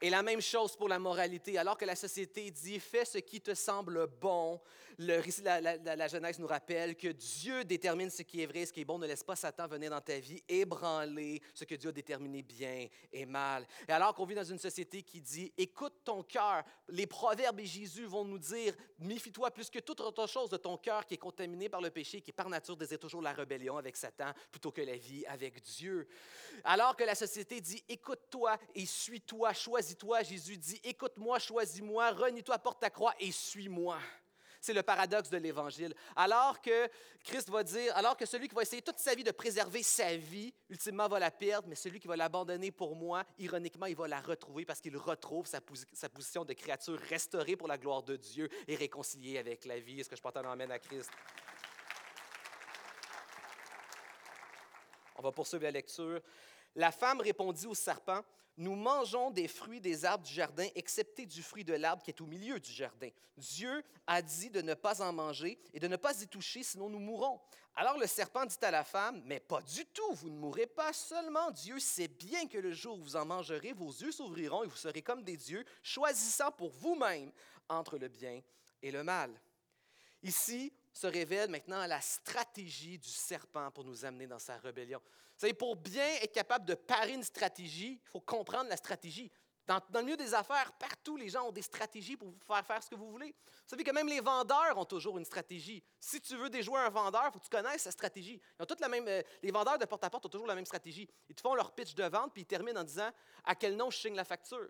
Et 0.05 0.11
la 0.11 0.25
même 0.25 0.41
chose 0.41 0.75
pour 0.75 0.88
la 0.88 0.99
moralité. 0.99 1.57
Alors 1.59 1.79
que 1.79 1.85
la 1.85 1.95
société 1.95 2.51
dit 2.51 2.81
fais 2.81 3.05
ce 3.05 3.19
qui 3.19 3.41
te 3.41 3.55
semble 3.55 4.09
bon, 4.21 4.61
le 4.99 5.21
récit 5.21 5.43
de 5.43 5.47
la, 5.47 6.09
Genèse 6.09 6.41
nous 6.41 6.47
rappelle 6.49 6.97
que 6.97 7.07
Dieu 7.07 7.65
détermine 7.65 8.11
ce 8.11 8.23
qui 8.23 8.43
est 8.43 8.47
vrai, 8.47 8.67
ce 8.67 8.73
qui 8.73 8.81
est 8.81 8.85
bon. 8.85 8.99
Ne 8.99 9.07
laisse 9.07 9.23
pas 9.23 9.37
Satan 9.37 9.69
venir 9.69 9.91
dans 9.91 10.01
ta 10.01 10.19
vie, 10.19 10.43
ébranler 10.49 11.41
ce 11.55 11.65
que 11.65 11.77
Dieu 11.77 11.91
a 11.91 11.93
déterminé 11.93 12.43
bien 12.43 12.88
et 13.12 13.27
mal. 13.27 13.65
Et 13.88 13.93
alors 13.93 14.12
qu'on 14.12 14.25
vit 14.25 14.35
dans 14.35 14.43
une 14.43 14.59
société 14.59 15.03
qui 15.03 15.21
dit 15.21 15.53
écoute 15.57 15.95
ton 16.05 16.25
cœur, 16.25 16.65
les 16.88 17.07
proverbes 17.07 17.61
et 17.61 17.67
Jésus 17.67 18.05
vont 18.05 18.25
nous 18.25 18.41
dire 18.41 18.75
méfie-toi 18.99 19.53
plus 19.53 19.71
que 19.71 19.79
toute 19.79 20.01
autre 20.01 20.27
chose 20.27 20.51
de 20.51 20.57
ton 20.57 20.77
cœur 20.79 21.07
qui 21.07 21.15
est 21.15 21.19
contaminé 21.19 21.69
par 21.69 21.81
le 21.81 21.91
péché, 21.91 22.21
qui 22.21 22.33
par 22.33 22.49
nature 22.49 22.77
désire 22.77 22.99
toujours 22.99 23.23
la 23.23 23.33
rébellion 23.33 23.77
avec 23.77 23.97
Satan 23.97 24.33
plutôt 24.51 24.73
que 24.73 24.83
la 24.83 24.97
vie 24.97 25.25
avec 25.27 25.62
Dieu. 25.62 26.09
Alors 26.65 26.97
que 26.97 27.05
la 27.05 27.15
société 27.15 27.61
dit 27.61 27.85
écoute-toi 27.88 28.59
et 28.75 28.85
suis-toi, 28.85 29.53
choisis 29.53 29.91
toi 29.94 30.22
Jésus 30.22 30.57
dit, 30.57 30.81
écoute-moi, 30.85 31.38
choisis-moi, 31.38 32.11
renie-toi, 32.11 32.59
porte 32.59 32.81
ta 32.81 32.90
croix 32.90 33.14
et 33.18 33.33
suis-moi. 33.33 33.98
C'est 34.62 34.72
le 34.72 34.85
paradoxe 34.85 35.28
de 35.28 35.38
l'Évangile. 35.38 35.92
Alors 36.14 36.62
que 36.62 36.88
Christ 37.24 37.50
va 37.50 37.64
dire, 37.64 37.96
alors 37.96 38.16
que 38.16 38.24
celui 38.24 38.46
qui 38.46 38.55
va 38.55 38.62
essayer 38.62 38.81
toute 38.81 39.00
sa 39.00 39.12
vie 39.12 39.24
de 39.24 39.33
préserver 39.33 39.83
sa 39.83 40.16
vie, 40.16 40.55
ultimement 40.70 41.09
va 41.09 41.18
la 41.18 41.33
perdre, 41.33 41.66
mais 41.68 41.74
celui 41.74 41.98
qui 41.98 42.07
va 42.07 42.14
l'abandonner 42.14 42.70
pour 42.70 42.94
moi, 42.94 43.24
ironiquement, 43.38 43.87
il 43.87 43.96
va 43.96 44.07
la 44.07 44.20
retrouver 44.20 44.64
parce 44.64 44.81
qu'il 44.81 44.96
retrouve 44.96 45.48
sa, 45.48 45.61
position 45.61 46.44
de 46.44 46.52
créature 46.52 46.96
restaurée 46.96 47.57
pour 47.57 47.66
la 47.66 47.76
gloire 47.76 48.05
de 48.05 48.14
Dieu 48.14 48.48
et 48.68 48.76
réconciliée 48.76 49.38
avec 49.38 49.64
la 49.64 49.81
vie. 49.81 49.98
Est-ce 49.98 50.09
que 50.09 50.14
je 50.14 50.22
un 50.22 50.52
amène 50.52 50.70
à 50.70 50.78
Christ? 50.78 51.11
On 55.16 55.22
va 55.22 55.33
poursuivre 55.33 55.64
la 55.64 55.72
lecture. 55.72 56.20
La 56.76 56.92
femme 56.92 57.20
répondit 57.20 57.66
au 57.66 57.74
serpent, 57.74 58.22
nous 58.57 58.75
mangeons 58.75 59.31
des 59.31 59.49
fruits 59.49 59.81
des 59.81 60.05
arbres 60.05 60.25
du 60.25 60.33
jardin, 60.33 60.67
excepté 60.75 61.27
du 61.27 61.43
fruit 61.43 61.65
de 61.65 61.75
l'arbre 61.75 62.03
qui 62.03 62.11
est 62.11 62.21
au 62.21 62.27
milieu 62.27 62.61
du 62.61 62.71
jardin. 62.71 63.09
Dieu 63.37 63.83
a 64.07 64.21
dit 64.21 64.51
de 64.51 64.61
ne 64.61 64.75
pas 64.75 65.01
en 65.03 65.12
manger 65.12 65.59
et 65.73 65.81
de 65.81 65.88
ne 65.88 65.97
pas 65.97 66.21
y 66.21 66.29
toucher, 66.29 66.62
sinon 66.62 66.91
nous 66.91 66.99
mourrons. 66.99 67.41
Alors 67.75 67.97
le 67.97 68.07
serpent 68.07 68.45
dit 68.45 68.57
à 68.62 68.71
la 68.71 68.85
femme, 68.85 69.23
mais 69.25 69.41
pas 69.41 69.62
du 69.62 69.87
tout, 69.87 70.12
vous 70.12 70.29
ne 70.29 70.37
mourrez 70.37 70.67
pas 70.67 70.93
seulement. 70.93 71.51
Dieu 71.51 71.79
sait 71.79 72.09
bien 72.09 72.47
que 72.47 72.59
le 72.59 72.73
jour 72.73 72.99
où 72.99 73.03
vous 73.03 73.17
en 73.17 73.25
mangerez, 73.25 73.73
vos 73.73 73.91
yeux 73.91 74.12
s'ouvriront 74.12 74.65
et 74.65 74.67
vous 74.67 74.77
serez 74.77 75.01
comme 75.01 75.23
des 75.23 75.38
dieux, 75.38 75.65
choisissant 75.83 76.53
pour 76.53 76.71
vous-même 76.71 77.33
entre 77.69 77.97
le 77.97 78.09
bien 78.09 78.43
et 78.83 78.91
le 78.91 79.03
mal. 79.03 79.31
Ici 80.23 80.73
se 80.92 81.07
révèle 81.07 81.50
maintenant 81.50 81.87
la 81.87 82.00
stratégie 82.00 82.98
du 82.98 83.09
serpent 83.09 83.70
pour 83.70 83.85
nous 83.85 84.05
amener 84.05 84.26
dans 84.26 84.38
sa 84.38 84.57
rébellion. 84.59 85.00
Vous 85.05 85.40
savez, 85.40 85.55
pour 85.55 85.76
bien 85.76 86.07
être 86.20 86.33
capable 86.33 86.64
de 86.66 86.74
parer 86.74 87.14
une 87.14 87.24
stratégie, 87.24 88.00
il 88.05 88.11
faut 88.11 88.20
comprendre 88.20 88.68
la 88.68 88.76
stratégie. 88.76 89.31
Dans, 89.66 89.81
le 89.94 90.02
milieu 90.02 90.16
des 90.16 90.35
affaires, 90.35 90.72
partout, 90.72 91.16
les 91.16 91.28
gens 91.28 91.46
ont 91.46 91.52
des 91.52 91.62
stratégies 91.62 92.16
pour 92.16 92.28
vous 92.28 92.38
faire 92.46 92.66
faire 92.66 92.83
ce 92.83 92.90
que 92.90 92.96
vous 92.96 93.11
voulez. 93.11 93.28
Vous 93.28 93.68
savez 93.68 93.85
que 93.85 93.92
même 93.92 94.09
les 94.09 94.20
vendeurs 94.20 94.76
ont 94.76 94.85
toujours 94.85 95.18
une 95.18 95.24
stratégie. 95.24 95.83
Si 96.00 96.20
tu 96.20 96.37
veux 96.37 96.50
déjouer 96.50 96.81
un 96.81 96.90
vendeur, 96.90 97.24
il 97.28 97.33
faut 97.33 97.38
que 97.38 97.44
tu 97.44 97.50
connaisses 97.50 97.83
sa 97.83 97.92
stratégie. 97.92 98.40
Ils 98.59 98.62
ont 98.62 98.66
toutes 98.66 98.81
la 98.81 98.88
même, 98.88 99.07
euh, 99.07 99.22
les 99.40 99.52
vendeurs 99.52 99.78
de 99.78 99.85
porte-à-porte 99.85 100.26
ont 100.26 100.28
toujours 100.28 100.48
la 100.48 100.57
même 100.57 100.66
stratégie. 100.66 101.09
Ils 101.28 101.35
te 101.35 101.40
font 101.40 101.55
leur 101.55 101.72
pitch 101.72 101.94
de 101.94 102.05
vente, 102.05 102.33
puis 102.33 102.42
ils 102.42 102.46
terminent 102.46 102.81
en 102.81 102.85
disant 102.85 103.11
à 103.44 103.55
quel 103.55 103.76
nom 103.76 103.88
je 103.90 103.98
signe 103.98 104.16
la 104.16 104.24
facture. 104.24 104.68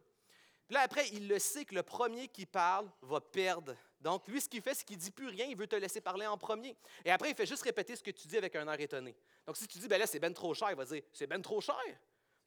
Puis 0.67 0.75
là, 0.75 0.83
après, 0.83 1.09
il 1.09 1.27
le 1.27 1.39
sait 1.39 1.65
que 1.65 1.75
le 1.75 1.83
premier 1.83 2.29
qui 2.29 2.45
parle 2.45 2.91
va 3.01 3.21
perdre. 3.21 3.75
Donc, 4.03 4.27
lui, 4.27 4.41
ce 4.41 4.49
qu'il 4.49 4.61
fait, 4.61 4.75
c'est 4.75 4.85
qu'il 4.85 4.97
ne 4.97 5.01
dit 5.01 5.13
plus 5.13 5.29
rien, 5.29 5.47
il 5.47 5.57
veut 5.57 5.69
te 5.69 5.77
laisser 5.77 6.01
parler 6.01 6.27
en 6.27 6.37
premier. 6.37 6.77
Et 7.05 7.11
après, 7.11 7.31
il 7.31 7.37
fait 7.37 7.47
juste 7.47 7.63
répéter 7.63 7.95
ce 7.95 8.03
que 8.03 8.11
tu 8.11 8.27
dis 8.27 8.37
avec 8.37 8.57
un 8.57 8.67
air 8.67 8.81
étonné. 8.81 9.17
Donc, 9.47 9.57
si 9.57 9.69
tu 9.69 9.79
dis, 9.79 9.87
ben 9.87 9.99
là, 9.99 10.07
c'est 10.07 10.19
ben 10.19 10.35
trop 10.35 10.53
cher, 10.55 10.71
il 10.71 10.77
va 10.77 10.85
dire, 10.85 11.03
c'est 11.13 11.29
ben 11.29 11.41
trop 11.41 11.61
cher. 11.61 11.77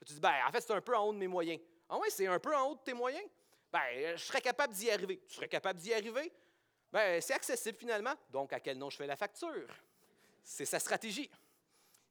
Tu 0.06 0.14
dis, 0.14 0.20
ben, 0.20 0.34
en 0.46 0.52
fait, 0.52 0.62
c'est 0.62 0.74
un 0.74 0.82
peu 0.82 0.96
en 0.96 1.06
haut 1.08 1.14
de 1.14 1.18
mes 1.18 1.28
moyens. 1.28 1.60
Ah 1.90 1.98
oui, 1.98 2.10
c'est 2.12 2.28
un 2.28 2.40
peu 2.40 2.56
en 2.56 2.70
haut 2.70 2.76
de 2.76 2.82
tes 2.82 2.94
moyens? 2.94 3.26
Ben, 3.72 4.16
je 4.16 4.24
serais 4.24 4.42
capable 4.42 4.74
d'y 4.74 4.92
arriver. 4.92 5.22
Tu 5.28 5.36
serais 5.36 5.48
capable 5.48 5.80
d'y 5.80 5.94
arriver? 5.94 6.32
Ben, 6.92 7.22
c'est 7.22 7.34
accessible 7.34 7.78
finalement. 7.78 8.14
Donc, 8.30 8.52
à 8.52 8.60
quel 8.60 8.78
nom 8.78 8.90
je 8.90 8.98
fais 8.98 9.08
la 9.08 9.16
facture? 9.16 9.68
C'est 10.44 10.66
sa 10.66 10.80
stratégie. 10.80 11.30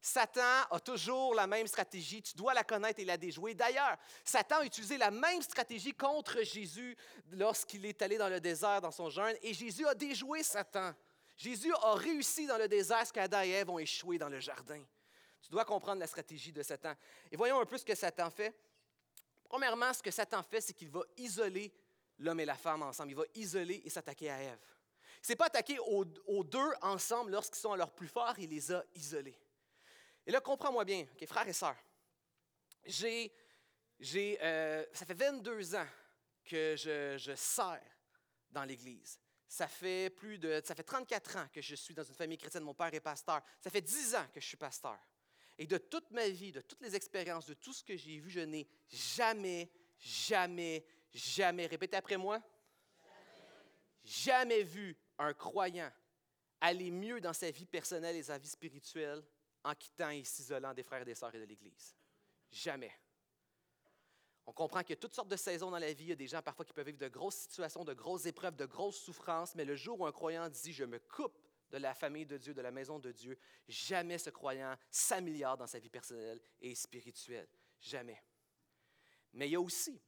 Satan 0.07 0.67
a 0.71 0.81
toujours 0.81 1.35
la 1.35 1.47
même 1.47 1.67
stratégie. 1.67 2.21
Tu 2.21 2.37
dois 2.37 2.53
la 2.53 2.63
connaître 2.63 3.01
et 3.01 3.07
la 3.07 3.17
déjouer. 3.17 3.55
D'ailleurs, 3.55 3.97
Satan 4.23 4.59
a 4.59 4.65
utilisé 4.67 4.99
la 4.99 5.11
même 5.11 5.41
stratégie 5.41 5.95
contre 5.95 6.43
Jésus 6.43 6.95
lorsqu'il 7.33 7.87
est 7.87 8.03
allé 8.03 8.19
dans 8.19 8.29
le 8.29 8.39
désert 8.39 8.83
dans 8.83 8.91
son 8.91 9.09
jeûne. 9.09 9.35
Et 9.41 9.55
Jésus 9.55 9.87
a 9.87 9.95
déjoué 9.95 10.43
Satan. 10.43 10.93
Jésus 11.39 11.73
a 11.73 11.95
réussi 11.95 12.47
dans 12.47 12.59
le 12.59 12.69
désert 12.69 13.07
ce 13.07 13.15
qu'Adam 13.15 13.41
et 13.41 13.49
Ève 13.49 13.71
ont 13.71 13.79
échoué 13.79 14.19
dans 14.19 14.29
le 14.29 14.41
jardin. 14.41 14.85
Tu 15.41 15.51
dois 15.51 15.65
comprendre 15.65 16.01
la 16.01 16.07
stratégie 16.07 16.53
de 16.53 16.63
Satan. 16.63 16.93
Et 17.33 17.37
voyons 17.39 17.59
un 17.59 17.65
peu 17.65 17.79
ce 17.79 17.85
que 17.87 17.95
Satan 17.95 18.29
fait. 18.29 18.55
Premièrement, 19.45 19.91
ce 19.95 20.03
que 20.03 20.11
Satan 20.11 20.43
fait, 20.43 20.61
c'est 20.61 20.75
qu'il 20.75 20.91
va 20.91 21.01
isoler 21.17 21.73
l'homme 22.19 22.41
et 22.41 22.45
la 22.45 22.57
femme 22.57 22.83
ensemble. 22.83 23.13
Il 23.13 23.17
va 23.17 23.25
isoler 23.37 23.81
et 23.83 23.89
s'attaquer 23.89 24.31
à 24.31 24.43
Ève. 24.43 24.61
Il 25.15 25.23
ne 25.23 25.27
s'est 25.29 25.37
pas 25.37 25.47
attaqué 25.47 25.79
aux, 25.79 26.05
aux 26.27 26.45
deux 26.45 26.73
ensemble 26.83 27.31
lorsqu'ils 27.31 27.61
sont 27.61 27.73
à 27.73 27.77
leur 27.79 27.91
plus 27.91 28.09
fort, 28.09 28.35
il 28.39 28.51
les 28.51 28.71
a 28.71 28.85
isolés. 28.95 29.39
Et 30.27 30.31
là, 30.31 30.41
comprends-moi 30.41 30.85
bien, 30.85 31.07
okay, 31.13 31.27
frères 31.27 31.49
et 31.49 31.53
sœurs. 31.53 31.77
J'ai, 32.85 33.33
j'ai, 33.99 34.39
euh, 34.43 34.85
ça 34.93 35.05
fait 35.05 35.15
22 35.15 35.75
ans 35.75 35.87
que 36.45 36.77
je, 36.77 37.17
je 37.19 37.35
sers 37.35 37.81
dans 38.51 38.65
l'Église. 38.65 39.19
Ça 39.47 39.69
fait 39.69 40.11
plus 40.11 40.39
de, 40.39 40.61
ça 40.65 40.75
fait 40.75 40.83
34 40.83 41.37
ans 41.37 41.47
que 41.53 41.61
je 41.61 41.75
suis 41.75 41.95
dans 41.95 42.03
une 42.03 42.15
famille 42.15 42.39
chrétienne. 42.39 42.65
Mon 42.65 42.75
père 42.75 42.93
est 42.93 43.01
pasteur. 43.01 43.43
Ça 43.61 43.71
fait 43.71 43.81
10 43.81 44.15
ans 44.15 44.27
que 44.33 44.41
je 44.41 44.47
suis 44.47 44.57
pasteur. 44.57 44.99
Et 45.57 45.67
de 45.67 45.79
toute 45.79 46.11
ma 46.11 46.29
vie, 46.29 46.51
de 46.51 46.61
toutes 46.61 46.81
les 46.81 46.97
expériences, 46.97 47.47
de 47.47 47.55
tout 47.55 47.73
ce 47.73 47.85
que 47.85 47.97
j'ai 47.97 48.19
vu, 48.19 48.31
je 48.31 48.41
n'ai 48.41 48.67
jamais, 48.89 49.71
jamais, 49.99 50.85
jamais, 51.13 51.67
répétez 51.67 51.97
après 51.97 52.17
moi, 52.17 52.43
jamais. 53.03 53.23
jamais 54.03 54.63
vu 54.65 54.97
un 55.19 55.33
croyant 55.33 55.93
aller 56.61 56.91
mieux 56.91 57.21
dans 57.21 57.33
sa 57.33 57.51
vie 57.51 57.67
personnelle 57.67 58.17
et 58.17 58.25
sa 58.25 58.39
vie 58.39 58.49
spirituelle 58.49 59.23
en 59.65 59.75
quittant 59.75 60.11
et 60.11 60.25
s'isolant 60.25 60.75
des 60.75 60.83
frères 60.83 61.03
et 61.03 61.05
des 61.05 61.15
sœurs 61.15 61.35
et 61.35 61.41
de 61.41 61.45
l'Église. 61.45 61.97
Jamais. 62.51 62.93
On 64.47 64.53
comprend 64.53 64.81
qu'il 64.83 64.91
y 64.91 64.93
a 64.93 65.01
toutes 65.01 65.15
sortes 65.15 65.29
de 65.29 65.37
saisons 65.37 65.71
dans 65.71 65.79
la 65.79 65.93
vie. 65.93 66.05
Il 66.05 66.09
y 66.11 66.13
a 66.13 66.17
des 66.17 66.27
gens 66.27 66.43
parfois 66.43 66.65
qui 66.65 66.75
peuvent 66.75 66.87
vivre 66.87 66.99
de 66.99 67.09
grosses 67.09 67.37
situations, 67.37 67.85
de 67.85 67.95
grosses 67.95 68.27
épreuves, 68.27 68.57
de 68.57 68.67
grosses 68.67 68.99
souffrances, 68.99 69.55
mais 69.55 69.65
le 69.65 69.75
jour 69.75 70.01
où 70.01 70.07
un 70.07 70.13
croyant 70.13 70.49
dit 70.49 70.73
Je 70.73 70.85
me 70.85 70.99
coupe 70.99 71.39
de 71.71 71.79
la 71.79 71.95
famille 71.95 72.27
de 72.27 72.37
Dieu, 72.37 72.53
de 72.53 72.61
la 72.61 72.71
maison 72.71 72.99
de 72.99 73.11
Dieu, 73.11 73.39
jamais 73.67 74.19
ce 74.19 74.31
croyant 74.31 74.77
s'améliore 74.91 75.57
dans 75.57 75.67
sa 75.67 75.79
vie 75.79 75.89
personnelle 75.89 76.41
et 76.61 76.75
spirituelle. 76.75 77.49
Jamais. 77.81 78.23
Mais 79.33 79.49
il 79.49 79.53
y 79.53 79.57
a 79.57 79.61
aussi, 79.61 80.01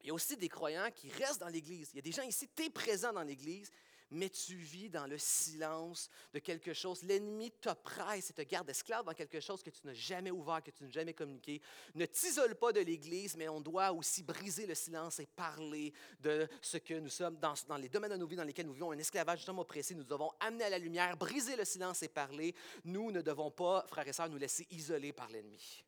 il 0.00 0.08
y 0.08 0.10
a 0.10 0.14
aussi 0.14 0.36
des 0.36 0.48
croyants 0.48 0.90
qui 0.90 1.08
restent 1.08 1.40
dans 1.40 1.48
l'Église. 1.48 1.90
Il 1.92 1.96
y 1.96 1.98
a 2.00 2.02
des 2.02 2.12
gens 2.12 2.22
ici, 2.22 2.48
tu 2.54 2.64
es 2.64 2.70
présent 2.70 3.12
dans 3.12 3.22
l'Église, 3.22 3.70
mais 4.12 4.28
tu 4.28 4.54
vis 4.54 4.88
dans 4.88 5.06
le 5.06 5.18
silence 5.18 6.10
de 6.32 6.38
quelque 6.38 6.72
chose. 6.72 7.02
L'ennemi 7.02 7.50
t'oppresse 7.50 8.30
et 8.30 8.32
te 8.32 8.42
garde 8.42 8.68
esclave 8.68 9.04
dans 9.04 9.14
quelque 9.14 9.40
chose 9.40 9.62
que 9.62 9.70
tu 9.70 9.86
n'as 9.86 9.94
jamais 9.94 10.30
ouvert, 10.30 10.62
que 10.62 10.70
tu 10.70 10.84
n'as 10.84 10.90
jamais 10.90 11.14
communiqué. 11.14 11.60
Ne 11.94 12.06
t'isole 12.06 12.54
pas 12.54 12.72
de 12.72 12.80
l'Église, 12.80 13.36
mais 13.36 13.48
on 13.48 13.60
doit 13.60 13.92
aussi 13.92 14.22
briser 14.22 14.66
le 14.66 14.74
silence 14.74 15.20
et 15.20 15.26
parler 15.26 15.92
de 16.20 16.48
ce 16.60 16.78
que 16.78 16.94
nous 16.94 17.08
sommes 17.08 17.38
dans, 17.38 17.76
les 17.76 17.88
domaines 17.88 18.12
de 18.12 18.16
nos 18.16 18.26
vies 18.26 18.36
dans 18.36 18.44
lesquels 18.44 18.66
nous 18.66 18.74
vivons 18.74 18.92
un 18.92 18.98
esclavage 18.98 19.38
justement 19.38 19.62
oppressé. 19.62 19.94
Nous 19.94 20.04
devons 20.04 20.30
amener 20.40 20.64
à 20.64 20.70
la 20.70 20.78
lumière, 20.78 21.16
briser 21.16 21.56
le 21.56 21.64
silence 21.64 22.02
et 22.02 22.08
parler. 22.08 22.54
Nous 22.84 23.10
ne 23.10 23.22
devons 23.22 23.50
pas, 23.50 23.84
frères 23.88 24.06
et 24.06 24.12
sœurs, 24.12 24.28
nous 24.28 24.38
laisser 24.38 24.66
isoler 24.70 25.12
par 25.12 25.28
l'ennemi. 25.28 25.84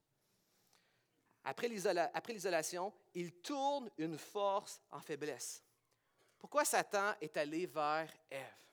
Après 1.44 1.68
l'isolation, 1.68 2.92
il 3.14 3.32
tourne 3.32 3.90
une 3.98 4.16
force 4.16 4.80
en 4.90 5.00
faiblesse. 5.00 5.63
Pourquoi 6.44 6.66
Satan 6.66 7.14
est 7.22 7.34
allé 7.38 7.64
vers 7.64 8.12
Ève? 8.30 8.66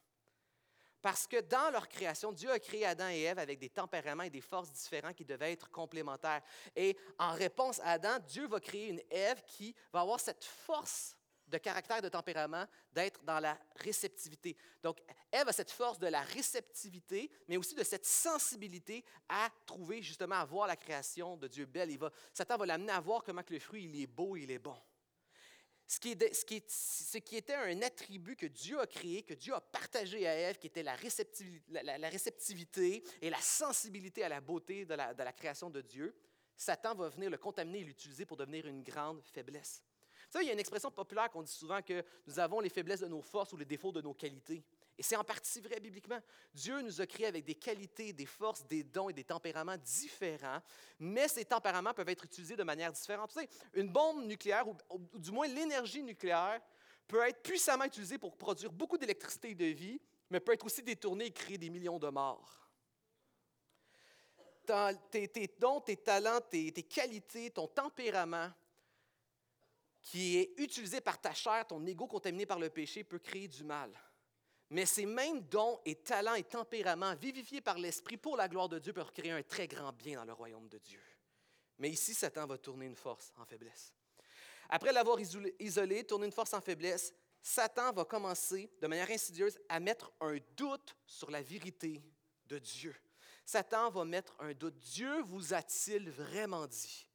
Parce 1.01 1.25
que 1.25 1.39
dans 1.39 1.71
leur 1.71 1.88
création, 1.88 2.34
Dieu 2.34 2.51
a 2.51 2.60
créé 2.60 2.86
Adam 2.86 3.07
et 3.07 3.21
Ève 3.21 3.39
avec 3.39 3.60
des 3.60 3.69
tempéraments 3.69 4.23
et 4.23 4.29
des 4.29 4.41
forces 4.41 4.73
différents 4.73 5.13
qui 5.13 5.23
devaient 5.23 5.53
être 5.53 5.71
complémentaires. 5.71 6.41
Et 6.75 6.97
en 7.17 7.31
réponse 7.31 7.79
à 7.79 7.91
Adam, 7.91 8.19
Dieu 8.27 8.45
va 8.45 8.60
créer 8.60 8.89
une 8.89 9.01
Ève 9.10 9.41
qui 9.47 9.73
va 9.93 10.01
avoir 10.01 10.19
cette 10.19 10.43
force 10.43 11.15
de 11.47 11.57
caractère, 11.57 12.01
de 12.01 12.10
tempérament, 12.10 12.65
d'être 12.91 13.23
dans 13.23 13.39
la 13.39 13.57
réceptivité. 13.77 14.57
Donc, 14.84 14.99
Ève 15.31 15.47
a 15.47 15.53
cette 15.53 15.71
force 15.71 15.97
de 15.97 16.07
la 16.07 16.23
réceptivité, 16.23 17.31
mais 17.47 17.55
aussi 17.55 17.73
de 17.73 17.86
cette 17.86 18.05
sensibilité 18.05 19.05
à 19.29 19.47
trouver, 19.65 20.01
justement, 20.01 20.36
à 20.36 20.43
voir 20.43 20.67
la 20.67 20.75
création 20.75 21.38
de 21.38 21.47
Dieu 21.47 21.65
belle. 21.67 21.91
Il 21.91 21.99
va, 21.99 22.12
Satan 22.34 22.57
va 22.57 22.65
l'amener 22.65 22.91
à 22.91 22.99
voir 22.99 23.23
comment 23.23 23.43
que 23.43 23.53
le 23.53 23.62
fruit, 23.62 23.86
il 23.86 24.01
est 24.01 24.07
beau, 24.07 24.36
il 24.36 24.51
est 24.51 24.60
bon 24.60 24.75
ce 25.91 27.19
qui, 27.19 27.36
était 27.36 27.54
un 27.54 27.82
attribut 27.82 28.38
que 28.38 28.45
Dieu 28.45 28.80
a 28.80 28.88
créé, 28.88 29.23
que 29.23 29.34
Dieu 29.34 29.54
a 29.54 29.60
partagé 29.60 30.25
à 30.25 30.34
Ève, 30.34 30.58
qui 30.58 30.67
était 30.67 30.84
la 30.84 30.95
réceptivité, 30.95 33.04
et 33.21 33.30
la 33.30 33.41
sensibilité 33.41 34.23
à 34.23 34.30
la 34.30 34.39
beauté 34.39 34.86
de 34.86 34.93
la, 34.93 35.13
de 35.13 35.21
la, 35.21 35.34
création 35.34 35.69
de 35.69 35.82
Dieu, 35.82 36.15
Satan 36.56 36.95
va 36.95 37.10
venir 37.10 37.30
le 37.30 37.38
contaminer 37.38 37.80
et 37.80 37.84
l'utiliser 37.84 38.25
pour 38.25 38.38
devenir 38.38 38.67
une 38.67 38.84
grande 38.84 39.21
faiblesse. 39.34 39.84
Vous 40.27 40.32
savez, 40.32 40.45
il 40.45 40.47
y 40.47 40.51
a 40.51 40.54
une 40.54 40.60
expression 40.60 40.91
populaire 40.91 41.30
qu'on 41.30 41.43
dit 41.43 41.51
souvent 41.51 41.82
que 41.82 42.06
nous 42.25 42.39
avons 42.39 42.62
les 42.62 42.69
faiblesses 42.69 43.01
de 43.01 43.08
nos 43.08 43.21
forces 43.21 43.51
ou 43.51 43.58
les 43.58 43.65
défauts 43.65 43.91
de 43.91 44.01
nos 44.01 44.13
qualités. 44.13 44.63
Et 45.02 45.04
c'est 45.04 45.16
en 45.16 45.24
partie 45.24 45.60
vrai 45.62 45.80
bibliquement. 45.80 46.20
Dieu 46.54 46.80
nous 46.84 47.02
a 47.02 47.08
créés 47.08 47.26
avec 47.26 47.44
des 47.44 47.56
qualités, 47.56 48.14
des 48.14 48.28
forces, 48.28 48.64
des 48.68 48.84
dons 48.84 49.10
et 49.10 49.14
des 49.14 49.24
tempéraments 49.24 49.78
différents, 49.78 50.62
mais 51.00 51.28
ces 51.28 51.44
tempéraments 51.44 51.92
peuvent 51.92 52.10
être 52.10 52.24
utilisés 52.24 52.56
de 52.56 52.62
manière 52.62 52.92
différente. 52.92 53.36
Une 53.74 53.92
bombe 53.92 54.24
nucléaire, 54.26 54.68
ou, 54.68 54.78
du 55.18 55.32
moins 55.32 55.48
l'énergie 55.48 56.04
nucléaire, 56.04 56.62
peut 57.08 57.28
être 57.28 57.42
puissamment 57.42 57.86
utilisée 57.86 58.20
pour 58.20 58.38
produire 58.38 58.72
beaucoup 58.72 58.96
d'électricité 58.96 59.50
et 59.50 59.56
de 59.56 59.66
vie, 59.66 60.00
mais 60.30 60.40
peut 60.40 60.54
être 60.54 60.68
aussi 60.68 60.84
détournée 60.84 61.26
et 61.26 61.32
créer 61.32 61.58
des 61.58 61.72
millions 61.72 61.98
de 61.98 62.10
morts. 62.10 62.70
Tes, 65.10 65.28
tes, 65.30 65.56
dons, 65.58 65.82
tes 65.82 65.98
talents, 65.98 66.42
tes, 66.42 66.72
tes 66.72 66.84
qualités, 66.84 67.50
ton 67.50 67.66
tempérament, 67.68 68.52
qui 70.00 70.38
est 70.38 70.54
utilisé 70.58 71.02
par 71.02 71.20
ta 71.20 71.34
chair, 71.34 71.66
ton 71.66 71.84
ego 71.88 72.06
contaminé 72.06 72.46
par 72.46 72.60
le 72.60 72.70
péché, 72.70 73.04
peut 73.04 73.18
créer 73.18 73.48
du 73.48 73.64
mal. 73.64 73.92
Mais 74.71 74.86
ces 74.86 75.05
mêmes 75.05 75.41
dons 75.41 75.79
et 75.84 75.95
talents 75.95 76.34
et 76.34 76.43
tempéraments 76.43 77.13
vivifiés 77.15 77.60
par 77.60 77.77
l'Esprit 77.77 78.15
pour 78.15 78.38
la 78.38 78.47
gloire 78.47 78.69
de 78.69 78.79
Dieu 78.79 78.93
peuvent 78.93 79.12
créer 79.12 79.31
un 79.31 79.43
très 79.43 79.67
grand 79.67 79.91
bien 79.91 80.17
dans 80.17 80.25
le 80.25 80.31
royaume 80.31 80.69
de 80.69 80.77
Dieu. 80.77 81.01
Mais 81.77 81.89
ici, 81.89 82.13
Satan 82.13 82.47
va 82.47 82.57
tourner 82.57 82.86
une 82.86 82.95
force 82.95 83.34
en 83.38 83.45
faiblesse. 83.45 83.93
Après 84.69 84.93
l'avoir 84.93 85.17
isolé, 85.19 86.05
tourner 86.05 86.27
une 86.27 86.31
force 86.31 86.53
en 86.53 86.62
faiblesse, 86.62 87.13
Satan 87.41 87.91
va 87.91 88.05
commencer 88.05 88.71
de 88.81 88.88
manière 88.88 89.12
insidieuse 89.12 89.60
à 89.67 89.81
mettre 89.81 90.13
un 90.21 90.38
doute 90.55 90.95
sur 91.05 91.29
la 91.29 91.41
vérité 91.41 92.01
de 92.45 92.57
Dieu. 92.57 92.95
Satan 93.45 93.89
va 93.89 94.05
mettre 94.05 94.34
un 94.39 94.53
doute. 94.53 94.77
Dieu 94.77 95.21
vous 95.23 95.53
a-t-il 95.53 96.10
vraiment 96.10 96.65
dit? 96.65 97.10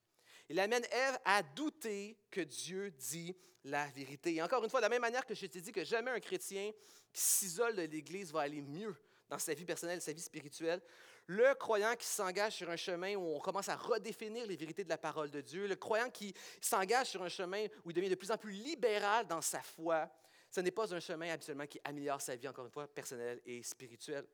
Il 0.51 0.61
amène 0.61 0.85
Ève 0.91 1.19
à 1.25 1.43
douter 1.43 2.19
que 2.31 2.43
Dieu 2.43 2.91
dit 2.91 3.35
la 3.65 3.87
vérité. 3.87 4.35
Et 4.35 4.43
encore 4.43 4.63
une 4.63 4.69
fois, 4.69 4.81
de 4.81 4.85
la 4.85 4.91
même 4.91 5.01
manière 5.01 5.25
que 5.25 5.35
je 5.35 5.47
t'ai 5.47 5.63
dit 5.63 5.73
que 5.73 5.85
jamais 5.85 6.11
un 6.11 6.21
chrétien 6.21 6.71
qui 7.17 7.23
s'isole 7.23 7.75
de 7.75 7.83
l'Église 7.83 8.31
va 8.31 8.43
aller 8.43 8.61
mieux 8.61 8.95
dans 9.31 9.39
sa 9.39 9.55
vie 9.55 9.65
personnelle, 9.65 10.03
sa 10.03 10.13
vie 10.13 10.21
spirituelle, 10.21 10.83
le 11.27 11.55
croyant 11.55 11.97
qui 11.97 12.07
s'engage 12.07 12.57
sur 12.57 12.69
un 12.69 12.77
chemin 12.77 13.17
où 13.17 13.35
on 13.35 13.41
commence 13.41 13.71
à 13.71 13.77
redéfinir 13.77 14.47
les 14.47 14.55
vérités 14.55 14.85
de 14.85 14.89
la 14.91 14.99
parole 14.99 15.31
de 15.31 15.41
Dieu, 15.41 15.67
le 15.67 15.77
croyant 15.77 16.11
qui 16.11 16.35
s'engage 16.61 17.09
sur 17.09 17.23
un 17.23 17.31
chemin 17.31 17.65
où 17.85 17.91
il 17.91 17.95
devient 17.95 18.11
de 18.11 18.15
plus 18.17 18.31
en 18.31 18.37
plus 18.37 18.53
libéral 18.53 19.27
dans 19.27 19.41
sa 19.41 19.63
foi, 19.63 20.11
ce 20.51 20.61
n'est 20.61 20.71
pas 20.71 20.95
un 20.95 21.01
chemin 21.01 21.31
habituellement 21.31 21.67
qui 21.67 21.81
améliore 21.85 22.21
sa 22.21 22.37
vie, 22.37 22.49
encore 22.49 22.67
une 22.67 22.71
fois, 22.71 22.87
personnelle 22.87 23.41
et 23.47 23.63
spirituelle. 23.63 24.27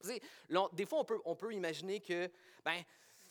Vous 0.00 0.08
savez, 0.08 0.22
des 0.74 0.84
fois, 0.84 1.00
on 1.00 1.04
peut, 1.06 1.20
on 1.24 1.34
peut 1.34 1.54
imaginer 1.54 2.00
que, 2.00 2.30
ben, 2.62 2.82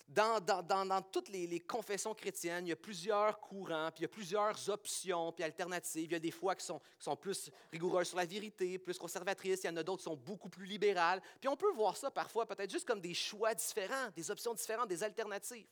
dans, 0.09 1.01
toutes 1.11 1.29
les, 1.29 1.59
confessions 1.59 2.13
chrétiennes, 2.13 2.65
il 2.65 2.69
y 2.69 2.73
a 2.73 2.75
plusieurs 2.75 3.39
courants, 3.39 3.89
puis 3.91 3.99
il 3.99 4.01
y 4.01 4.05
a 4.05 4.09
plusieurs 4.09 4.69
options, 4.69 5.31
puis 5.31 5.43
alternatives. 5.43 6.05
Il 6.05 6.13
y 6.13 6.15
a 6.15 6.19
des 6.19 6.31
fois 6.31 6.55
qui 6.55 6.65
sont, 6.65 6.81
plus 7.15 7.51
rigoureuses 7.71 8.07
sur 8.07 8.17
la 8.17 8.25
vérité, 8.25 8.79
plus 8.79 8.97
conservatrices. 8.97 9.63
Il 9.63 9.67
y 9.67 9.69
en 9.69 9.77
a 9.77 9.83
d'autres 9.83 9.99
qui 9.99 10.05
sont 10.05 10.15
beaucoup 10.15 10.49
plus 10.49 10.65
libérales. 10.65 11.21
Puis 11.39 11.47
on 11.47 11.55
peut 11.55 11.71
voir 11.73 11.95
ça 11.95 12.09
parfois 12.09 12.45
peut-être 12.45 12.71
juste 12.71 12.87
comme 12.87 13.01
des 13.01 13.13
choix 13.13 13.53
différents, 13.53 14.09
des 14.15 14.31
options 14.31 14.53
différentes, 14.53 14.89
des 14.89 15.03
alternatives. 15.03 15.67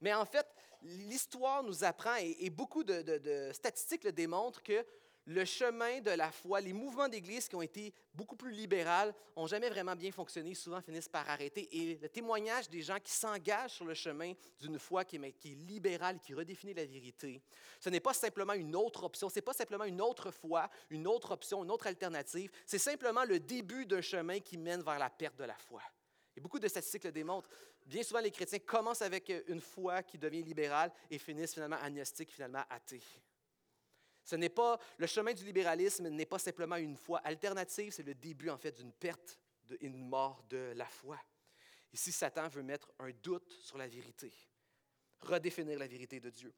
Mais 0.00 0.12
en 0.12 0.26
fait, 0.26 0.46
l'histoire 0.82 1.62
nous 1.62 1.82
apprend, 1.82 2.16
et, 2.20 2.50
beaucoup 2.50 2.84
de 2.84 3.50
statistiques 3.52 4.04
le 4.04 4.12
démontrent, 4.12 4.62
que 4.62 4.84
le 5.28 5.44
chemin 5.44 6.00
de 6.00 6.10
la 6.12 6.32
foi, 6.32 6.58
les 6.58 6.72
mouvements 6.72 7.06
d'Église 7.06 7.48
qui 7.48 7.54
ont 7.54 7.60
été 7.60 7.92
beaucoup 8.14 8.34
plus 8.34 8.50
libéraux 8.50 9.12
n'ont 9.36 9.46
jamais 9.46 9.68
vraiment 9.68 9.94
bien 9.94 10.10
fonctionné, 10.10 10.54
souvent 10.54 10.80
finissent 10.80 11.08
par 11.08 11.28
arrêter. 11.28 11.68
Et 11.70 11.98
le 12.00 12.08
témoignage 12.08 12.70
des 12.70 12.80
gens 12.80 12.98
qui 12.98 13.12
s'engagent 13.12 13.72
sur 13.72 13.84
le 13.84 13.92
chemin 13.92 14.32
d'une 14.58 14.78
foi 14.78 15.04
qui 15.04 15.16
est, 15.16 15.32
qui 15.32 15.52
est 15.52 15.54
libérale, 15.54 16.18
qui 16.18 16.32
redéfinit 16.32 16.72
la 16.72 16.86
vérité, 16.86 17.42
ce 17.78 17.90
n'est 17.90 18.00
pas 18.00 18.14
simplement 18.14 18.54
une 18.54 18.74
autre 18.74 19.04
option, 19.04 19.28
ce 19.28 19.34
n'est 19.34 19.42
pas 19.42 19.52
simplement 19.52 19.84
une 19.84 20.00
autre 20.00 20.30
foi, 20.30 20.70
une 20.88 21.06
autre 21.06 21.32
option, 21.32 21.62
une 21.62 21.70
autre 21.70 21.88
alternative, 21.88 22.50
c'est 22.64 22.78
simplement 22.78 23.24
le 23.24 23.38
début 23.38 23.84
d'un 23.84 24.00
chemin 24.00 24.40
qui 24.40 24.56
mène 24.56 24.80
vers 24.80 24.98
la 24.98 25.10
perte 25.10 25.36
de 25.36 25.44
la 25.44 25.56
foi. 25.56 25.82
Et 26.34 26.40
beaucoup 26.40 26.58
de 26.58 26.68
statistiques 26.68 27.04
le 27.04 27.12
démontrent. 27.12 27.50
Bien 27.84 28.02
souvent, 28.02 28.20
les 28.20 28.30
chrétiens 28.30 28.60
commencent 28.60 29.02
avec 29.02 29.30
une 29.46 29.60
foi 29.60 30.02
qui 30.02 30.16
devient 30.16 30.42
libérale 30.42 30.90
et 31.10 31.18
finissent 31.18 31.52
finalement 31.52 31.78
agnostiques, 31.82 32.32
finalement 32.32 32.64
athées. 32.70 33.02
Ce 34.28 34.36
n'est 34.36 34.50
pas 34.50 34.78
le 34.98 35.06
chemin 35.06 35.32
du 35.32 35.42
libéralisme 35.42 36.06
n'est 36.10 36.26
pas 36.26 36.38
simplement 36.38 36.76
une 36.76 36.98
foi 36.98 37.18
alternative, 37.20 37.92
c'est 37.92 38.02
le 38.02 38.14
début 38.14 38.50
en 38.50 38.58
fait 38.58 38.72
d'une 38.72 38.92
perte 38.92 39.38
et 39.70 39.86
une 39.86 40.06
mort 40.06 40.44
de 40.50 40.74
la 40.76 40.84
foi. 40.84 41.18
Ici, 41.94 42.12
Satan 42.12 42.46
veut 42.48 42.62
mettre 42.62 42.92
un 42.98 43.10
doute 43.22 43.50
sur 43.62 43.78
la 43.78 43.88
vérité, 43.88 44.30
redéfinir 45.20 45.78
la 45.78 45.86
vérité 45.86 46.20
de 46.20 46.28
Dieu. 46.28 46.52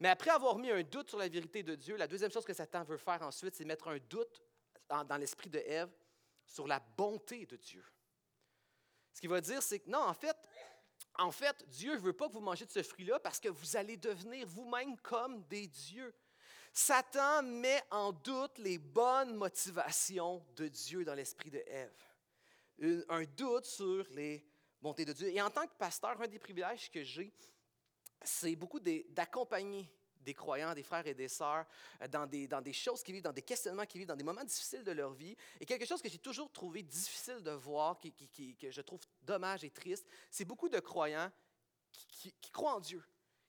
Mais 0.00 0.08
après 0.08 0.30
avoir 0.30 0.58
mis 0.58 0.72
un 0.72 0.82
doute 0.82 1.10
sur 1.10 1.18
la 1.18 1.28
vérité 1.28 1.62
de 1.62 1.76
Dieu, 1.76 1.94
la 1.94 2.08
deuxième 2.08 2.32
chose 2.32 2.44
que 2.44 2.54
Satan 2.54 2.82
veut 2.82 2.96
faire 2.96 3.22
ensuite, 3.22 3.54
c'est 3.54 3.64
mettre 3.64 3.86
un 3.86 3.98
doute 3.98 4.42
dans 4.88 5.16
l'esprit 5.16 5.48
de 5.48 5.60
Ève 5.60 5.94
sur 6.44 6.66
la 6.66 6.80
bonté 6.80 7.46
de 7.46 7.54
Dieu. 7.54 7.84
Ce 9.12 9.20
qu'il 9.20 9.30
va 9.30 9.40
dire, 9.40 9.62
c'est 9.62 9.78
que 9.78 9.88
non, 9.88 10.00
en 10.00 10.14
fait, 10.14 10.36
en 11.14 11.30
fait, 11.30 11.64
Dieu 11.68 11.94
ne 11.94 12.00
veut 12.00 12.14
pas 12.14 12.26
que 12.26 12.32
vous 12.32 12.40
mangiez 12.40 12.66
de 12.66 12.72
ce 12.72 12.82
fruit-là 12.82 13.20
parce 13.20 13.38
que 13.38 13.48
vous 13.48 13.76
allez 13.76 13.96
devenir 13.96 14.44
vous-même 14.48 14.96
comme 14.98 15.44
des 15.44 15.68
dieux. 15.68 16.12
Satan 16.72 17.42
met 17.42 17.82
en 17.90 18.12
doute 18.12 18.58
les 18.58 18.78
bonnes 18.78 19.34
motivations 19.34 20.44
de 20.56 20.68
Dieu 20.68 21.04
dans 21.04 21.14
l'esprit 21.14 21.50
de 21.50 21.62
Ève. 21.66 23.04
Un 23.08 23.24
doute 23.24 23.66
sur 23.66 24.06
les 24.10 24.44
bontés 24.80 25.04
de 25.04 25.12
Dieu. 25.12 25.28
Et 25.28 25.40
en 25.42 25.50
tant 25.50 25.66
que 25.66 25.74
pasteur, 25.78 26.20
un 26.20 26.26
des 26.26 26.38
privilèges 26.38 26.90
que 26.90 27.04
j'ai, 27.04 27.32
c'est 28.22 28.56
beaucoup 28.56 28.80
d'accompagner 28.80 29.90
des 30.16 30.34
croyants, 30.34 30.72
des 30.72 30.82
frères 30.82 31.06
et 31.06 31.14
des 31.14 31.28
sœurs, 31.28 31.66
euh, 32.00 32.08
dans 32.08 32.26
des, 32.26 32.72
choses 32.72 33.02
qui 33.02 33.12
vivent, 33.12 33.22
dans 33.22 33.32
des 33.32 33.42
questionnements 33.42 33.84
qui 33.84 33.98
vivent, 33.98 34.06
dans 34.06 34.16
des 34.16 34.24
moments 34.24 34.44
difficiles 34.44 34.84
de 34.84 34.92
leur 34.92 35.12
vie. 35.12 35.36
Et 35.60 35.66
quelque 35.66 35.84
chose 35.84 36.00
que 36.00 36.08
j'ai 36.08 36.18
toujours 36.18 36.50
trouvé 36.52 36.82
difficile 36.82 37.42
de 37.42 37.50
voir, 37.50 37.98
que 38.00 38.70
je 38.70 38.80
trouve 38.80 39.00
dommage 39.22 39.64
et 39.64 39.70
triste, 39.70 40.06
c'est 40.30 40.44
beaucoup 40.44 40.68
de 40.68 40.78
croyants 40.78 41.30
qui 41.90 42.50
croient 42.52 42.76
en 42.76 42.80
Dieu, 42.80 43.02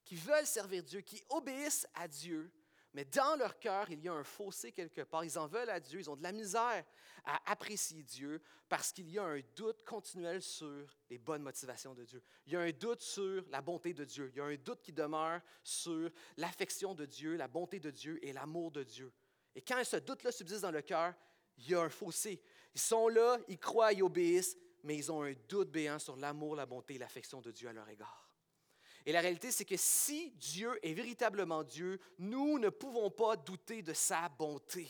qui 0.04 0.16
veulent 0.16 0.48
servir 0.48 0.84
Dieu, 0.84 1.02
qui 1.02 1.24
obéissent 1.30 1.88
à 1.94 2.08
Dieu, 2.08 2.52
mais 2.94 3.06
dans 3.06 3.36
leur 3.36 3.58
cœur, 3.60 3.90
il 3.90 4.00
y 4.04 4.08
a 4.08 4.14
un 4.14 4.24
fossé 4.24 4.72
quelque 4.72 5.02
part. 5.02 5.26
Ils 5.26 5.40
en 5.40 5.48
veulent 5.48 5.70
à 5.70 5.80
Dieu, 5.80 6.00
ils 6.00 6.10
ont 6.10 6.16
de 6.16 6.24
la 6.24 6.32
misère 6.32 6.84
à 7.26 7.52
apprécier 7.52 8.04
Dieu 8.04 8.42
parce 8.70 8.92
qu'il 8.92 9.10
y 9.10 9.18
a 9.18 9.24
un 9.24 9.42
doute 9.56 9.84
continuel 9.84 10.42
sur 10.42 10.86
les 11.10 11.18
bonnes 11.18 11.42
motivations 11.42 11.94
de 11.94 12.04
Dieu. 12.04 12.22
Il 12.46 12.54
y 12.54 12.56
a 12.56 12.62
un 12.62 12.72
doute 12.72 13.02
sur 13.02 13.44
la 13.50 13.62
bonté 13.62 13.94
de 13.94 14.04
Dieu. 14.04 14.30
Il 14.34 14.38
y 14.38 14.42
a 14.42 14.46
un 14.46 14.56
doute 14.56 14.82
qui 14.82 14.94
demeure 14.94 15.42
sur 15.64 16.10
l'affection 16.38 16.94
de 16.94 17.06
Dieu, 17.06 17.36
la 17.36 17.48
bonté 17.48 17.80
de 17.80 17.90
Dieu 17.90 18.24
et 18.24 18.32
l'amour 18.32 18.72
de 18.72 18.84
Dieu. 18.84 19.12
Et 19.56 19.62
quand 19.62 19.84
ce 19.84 19.98
doute-là 19.98 20.32
subsiste 20.32 20.62
dans 20.62 20.72
le 20.72 20.82
cœur, 20.82 21.14
il 21.58 21.70
y 21.70 21.76
a 21.76 21.82
un 21.82 21.90
fossé. 21.90 22.42
Ils 22.74 22.82
sont 22.82 23.08
là, 23.08 23.38
ils 23.48 23.60
croient, 23.60 23.94
ils 23.94 24.04
obéissent, 24.04 24.58
mais 24.84 24.98
ils 24.98 25.12
ont 25.12 25.24
un 25.24 25.34
doute 25.48 25.72
béant 25.72 26.00
sur 26.00 26.16
l'amour, 26.16 26.56
la 26.56 26.66
bonté 26.66 26.96
et 26.96 26.98
l'affection 26.98 27.42
de 27.42 27.52
Dieu 27.52 27.70
à 27.70 27.74
leur 27.74 27.88
égard. 27.90 28.23
Et 29.06 29.12
la 29.12 29.22
réalité, 29.22 29.52
c'est 29.52 29.66
que 29.66 29.78
si 29.78 30.32
Dieu 30.32 30.80
est 30.82 30.94
véritablement 30.94 31.64
Dieu, 31.64 32.00
nous 32.20 32.60
ne 32.60 32.70
pouvons 32.70 33.10
pas 33.10 33.36
douter 33.36 33.82
de 33.82 33.94
sa 33.94 34.30
bonté. 34.30 34.88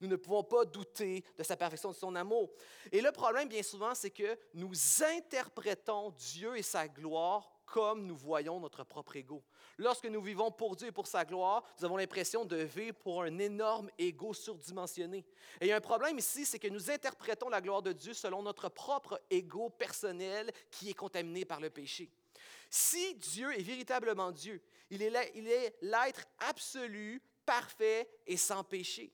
Nous 0.00 0.08
ne 0.08 0.16
pouvons 0.16 0.42
pas 0.42 0.64
douter 0.64 1.24
de 1.38 1.44
sa 1.44 1.56
perfection, 1.56 1.90
de 1.90 1.96
son 1.96 2.16
amour. 2.16 2.50
Et 2.90 3.00
le 3.00 3.12
problème, 3.12 3.48
bien 3.48 3.62
souvent, 3.62 3.94
c'est 3.94 4.10
que 4.10 4.36
nous 4.54 4.72
interprétons 5.00 6.10
Dieu 6.10 6.56
et 6.56 6.62
sa 6.62 6.88
gloire 6.88 7.52
comme 7.72 8.04
nous 8.04 8.16
voyons 8.16 8.60
notre 8.60 8.84
propre 8.84 9.16
ego. 9.16 9.42
Lorsque 9.78 10.04
nous 10.04 10.20
vivons 10.20 10.50
pour 10.50 10.76
Dieu 10.76 10.88
et 10.88 10.92
pour 10.92 11.06
sa 11.06 11.24
gloire, 11.24 11.62
nous 11.78 11.86
avons 11.86 11.96
l'impression 11.96 12.44
de 12.44 12.56
vivre 12.56 12.96
pour 12.98 13.22
un 13.22 13.38
énorme 13.38 13.90
ego 13.96 14.34
surdimensionné. 14.34 15.24
Et 15.60 15.66
il 15.66 15.68
y 15.68 15.72
a 15.72 15.76
un 15.76 15.80
problème 15.80 16.18
ici, 16.18 16.44
c'est 16.44 16.58
que 16.58 16.68
nous 16.68 16.90
interprétons 16.90 17.48
la 17.48 17.62
gloire 17.62 17.80
de 17.80 17.92
Dieu 17.92 18.12
selon 18.12 18.42
notre 18.42 18.68
propre 18.68 19.22
ego 19.30 19.70
personnel 19.70 20.50
qui 20.70 20.90
est 20.90 20.94
contaminé 20.94 21.46
par 21.46 21.60
le 21.60 21.70
péché. 21.70 22.10
Si 22.74 23.14
Dieu 23.16 23.52
est 23.52 23.62
véritablement 23.62 24.32
Dieu, 24.32 24.62
il 24.88 25.02
est 25.02 25.76
l'être 25.82 26.24
absolu, 26.38 27.20
parfait 27.44 28.08
et 28.26 28.38
sans 28.38 28.64
péché. 28.64 29.12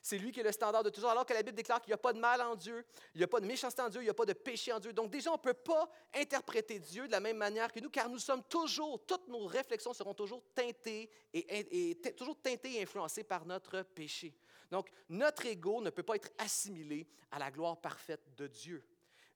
C'est 0.00 0.16
lui 0.16 0.30
qui 0.30 0.38
est 0.38 0.44
le 0.44 0.52
standard 0.52 0.84
de 0.84 0.90
toujours, 0.90 1.10
alors 1.10 1.26
que 1.26 1.32
la 1.32 1.42
Bible 1.42 1.56
déclare 1.56 1.80
qu'il 1.80 1.90
n'y 1.90 1.94
a 1.94 1.98
pas 1.98 2.12
de 2.12 2.20
mal 2.20 2.40
en 2.40 2.54
Dieu, 2.54 2.86
il 3.16 3.18
n'y 3.18 3.24
a 3.24 3.26
pas 3.26 3.40
de 3.40 3.46
méchanceté 3.46 3.82
en 3.82 3.88
Dieu, 3.88 4.00
il 4.00 4.04
n'y 4.04 4.10
a 4.10 4.14
pas 4.14 4.26
de 4.26 4.32
péché 4.32 4.72
en 4.72 4.78
Dieu. 4.78 4.92
Donc 4.92 5.10
déjà, 5.10 5.30
on 5.30 5.38
ne 5.38 5.40
peut 5.40 5.54
pas 5.54 5.90
interpréter 6.14 6.78
Dieu 6.78 7.08
de 7.08 7.10
la 7.10 7.18
même 7.18 7.36
manière 7.36 7.72
que 7.72 7.80
nous, 7.80 7.90
car 7.90 8.08
nous 8.08 8.20
sommes 8.20 8.44
toujours, 8.44 9.04
toutes 9.04 9.26
nos 9.26 9.44
réflexions 9.44 9.92
seront 9.92 10.14
toujours 10.14 10.44
teintées 10.54 11.10
et, 11.34 11.90
et 11.90 12.14
toujours 12.14 12.40
teintées 12.40 12.76
et 12.76 12.82
influencées 12.82 13.24
par 13.24 13.44
notre 13.44 13.82
péché. 13.82 14.36
Donc, 14.70 14.88
notre 15.08 15.46
ego 15.46 15.82
ne 15.82 15.90
peut 15.90 16.04
pas 16.04 16.14
être 16.14 16.30
assimilé 16.38 17.08
à 17.32 17.40
la 17.40 17.50
gloire 17.50 17.80
parfaite 17.80 18.36
de 18.36 18.46
Dieu. 18.46 18.84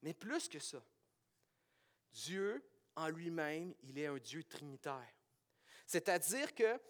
Mais 0.00 0.14
plus 0.14 0.48
que 0.48 0.60
ça, 0.60 0.80
Dieu 2.12 2.64
en 2.96 3.08
lui-même, 3.08 3.74
il 3.82 3.98
est 3.98 4.06
un 4.06 4.18
Dieu 4.18 4.44
trinitaire. 4.44 5.14
C'est-à-dire 5.86 6.54
que 6.54 6.80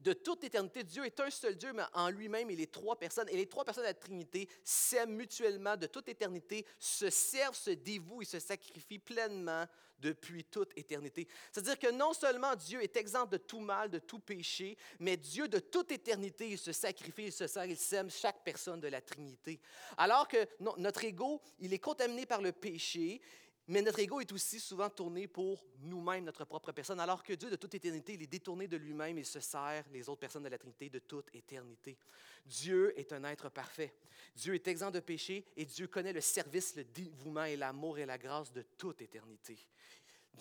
de 0.00 0.12
toute 0.12 0.44
éternité, 0.44 0.84
Dieu 0.84 1.04
est 1.04 1.18
un 1.20 1.30
seul 1.30 1.56
Dieu, 1.56 1.72
mais 1.72 1.82
en 1.94 2.10
lui-même, 2.10 2.50
il 2.50 2.60
est 2.60 2.72
trois 2.72 2.98
personnes. 2.98 3.28
Et 3.28 3.36
les 3.36 3.46
trois 3.46 3.64
personnes 3.64 3.84
de 3.84 3.88
la 3.88 3.94
Trinité 3.94 4.48
s'aiment 4.62 5.14
mutuellement 5.14 5.76
de 5.76 5.86
toute 5.86 6.08
éternité, 6.08 6.66
se 6.78 7.10
servent, 7.10 7.56
se 7.56 7.70
dévouent 7.70 8.22
et 8.22 8.26
se 8.26 8.38
sacrifient 8.38 8.98
pleinement 8.98 9.66
depuis 9.98 10.44
toute 10.44 10.76
éternité. 10.76 11.26
C'est-à-dire 11.50 11.78
que 11.78 11.90
non 11.90 12.12
seulement 12.12 12.54
Dieu 12.54 12.82
est 12.82 12.96
exempt 12.96 13.26
de 13.26 13.38
tout 13.38 13.60
mal, 13.60 13.90
de 13.90 13.98
tout 13.98 14.18
péché, 14.18 14.76
mais 14.98 15.16
Dieu 15.16 15.48
de 15.48 15.58
toute 15.58 15.90
éternité, 15.90 16.50
il 16.50 16.58
se 16.58 16.72
sacrifie, 16.72 17.26
il 17.26 17.32
se 17.32 17.46
sert, 17.46 17.64
il 17.64 17.78
s'aime 17.78 18.10
chaque 18.10 18.44
personne 18.44 18.80
de 18.80 18.88
la 18.88 19.00
Trinité. 19.00 19.58
Alors 19.96 20.28
que 20.28 20.46
notre 20.76 21.04
ego, 21.04 21.40
il 21.58 21.72
est 21.72 21.78
contaminé 21.78 22.26
par 22.26 22.42
le 22.42 22.52
péché, 22.52 23.22
mais 23.68 23.82
notre 23.82 23.98
ego 23.98 24.20
est 24.20 24.30
aussi 24.32 24.60
souvent 24.60 24.88
tourné 24.88 25.26
pour 25.26 25.64
nous-mêmes, 25.80 26.24
notre 26.24 26.44
propre 26.44 26.70
personne, 26.70 27.00
alors 27.00 27.22
que 27.22 27.32
Dieu, 27.32 27.50
de 27.50 27.56
toute 27.56 27.74
éternité, 27.74 28.14
il 28.14 28.22
est 28.22 28.28
détourné 28.28 28.68
de 28.68 28.76
lui-même 28.76 29.18
et 29.18 29.24
se 29.24 29.40
sert 29.40 29.84
les 29.92 30.08
autres 30.08 30.20
personnes 30.20 30.44
de 30.44 30.48
la 30.48 30.58
Trinité 30.58 30.88
de 30.88 31.00
toute 31.00 31.34
éternité. 31.34 31.98
Dieu 32.44 32.96
est 32.98 33.12
un 33.12 33.24
être 33.24 33.48
parfait. 33.48 33.92
Dieu 34.36 34.54
est 34.54 34.68
exempt 34.68 34.92
de 34.92 35.00
péché 35.00 35.44
et 35.56 35.64
Dieu 35.64 35.88
connaît 35.88 36.12
le 36.12 36.20
service, 36.20 36.76
le 36.76 36.84
dévouement 36.84 37.44
et 37.44 37.56
l'amour 37.56 37.98
et 37.98 38.06
la 38.06 38.18
grâce 38.18 38.52
de 38.52 38.62
toute 38.62 39.02
éternité. 39.02 39.58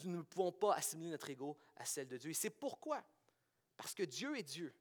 Nous 0.04 0.18
ne 0.18 0.22
pouvons 0.22 0.52
pas 0.52 0.76
assimiler 0.76 1.10
notre 1.10 1.30
ego 1.30 1.58
à 1.78 1.86
celle 1.86 2.08
de 2.08 2.18
Dieu. 2.18 2.30
Et 2.30 2.36
c'est 2.36 2.52
pourquoi? 2.52 3.04
Parce 3.76 3.96
que 3.96 4.04
Dieu 4.04 4.38
est 4.38 4.44
Dieu. 4.44 4.72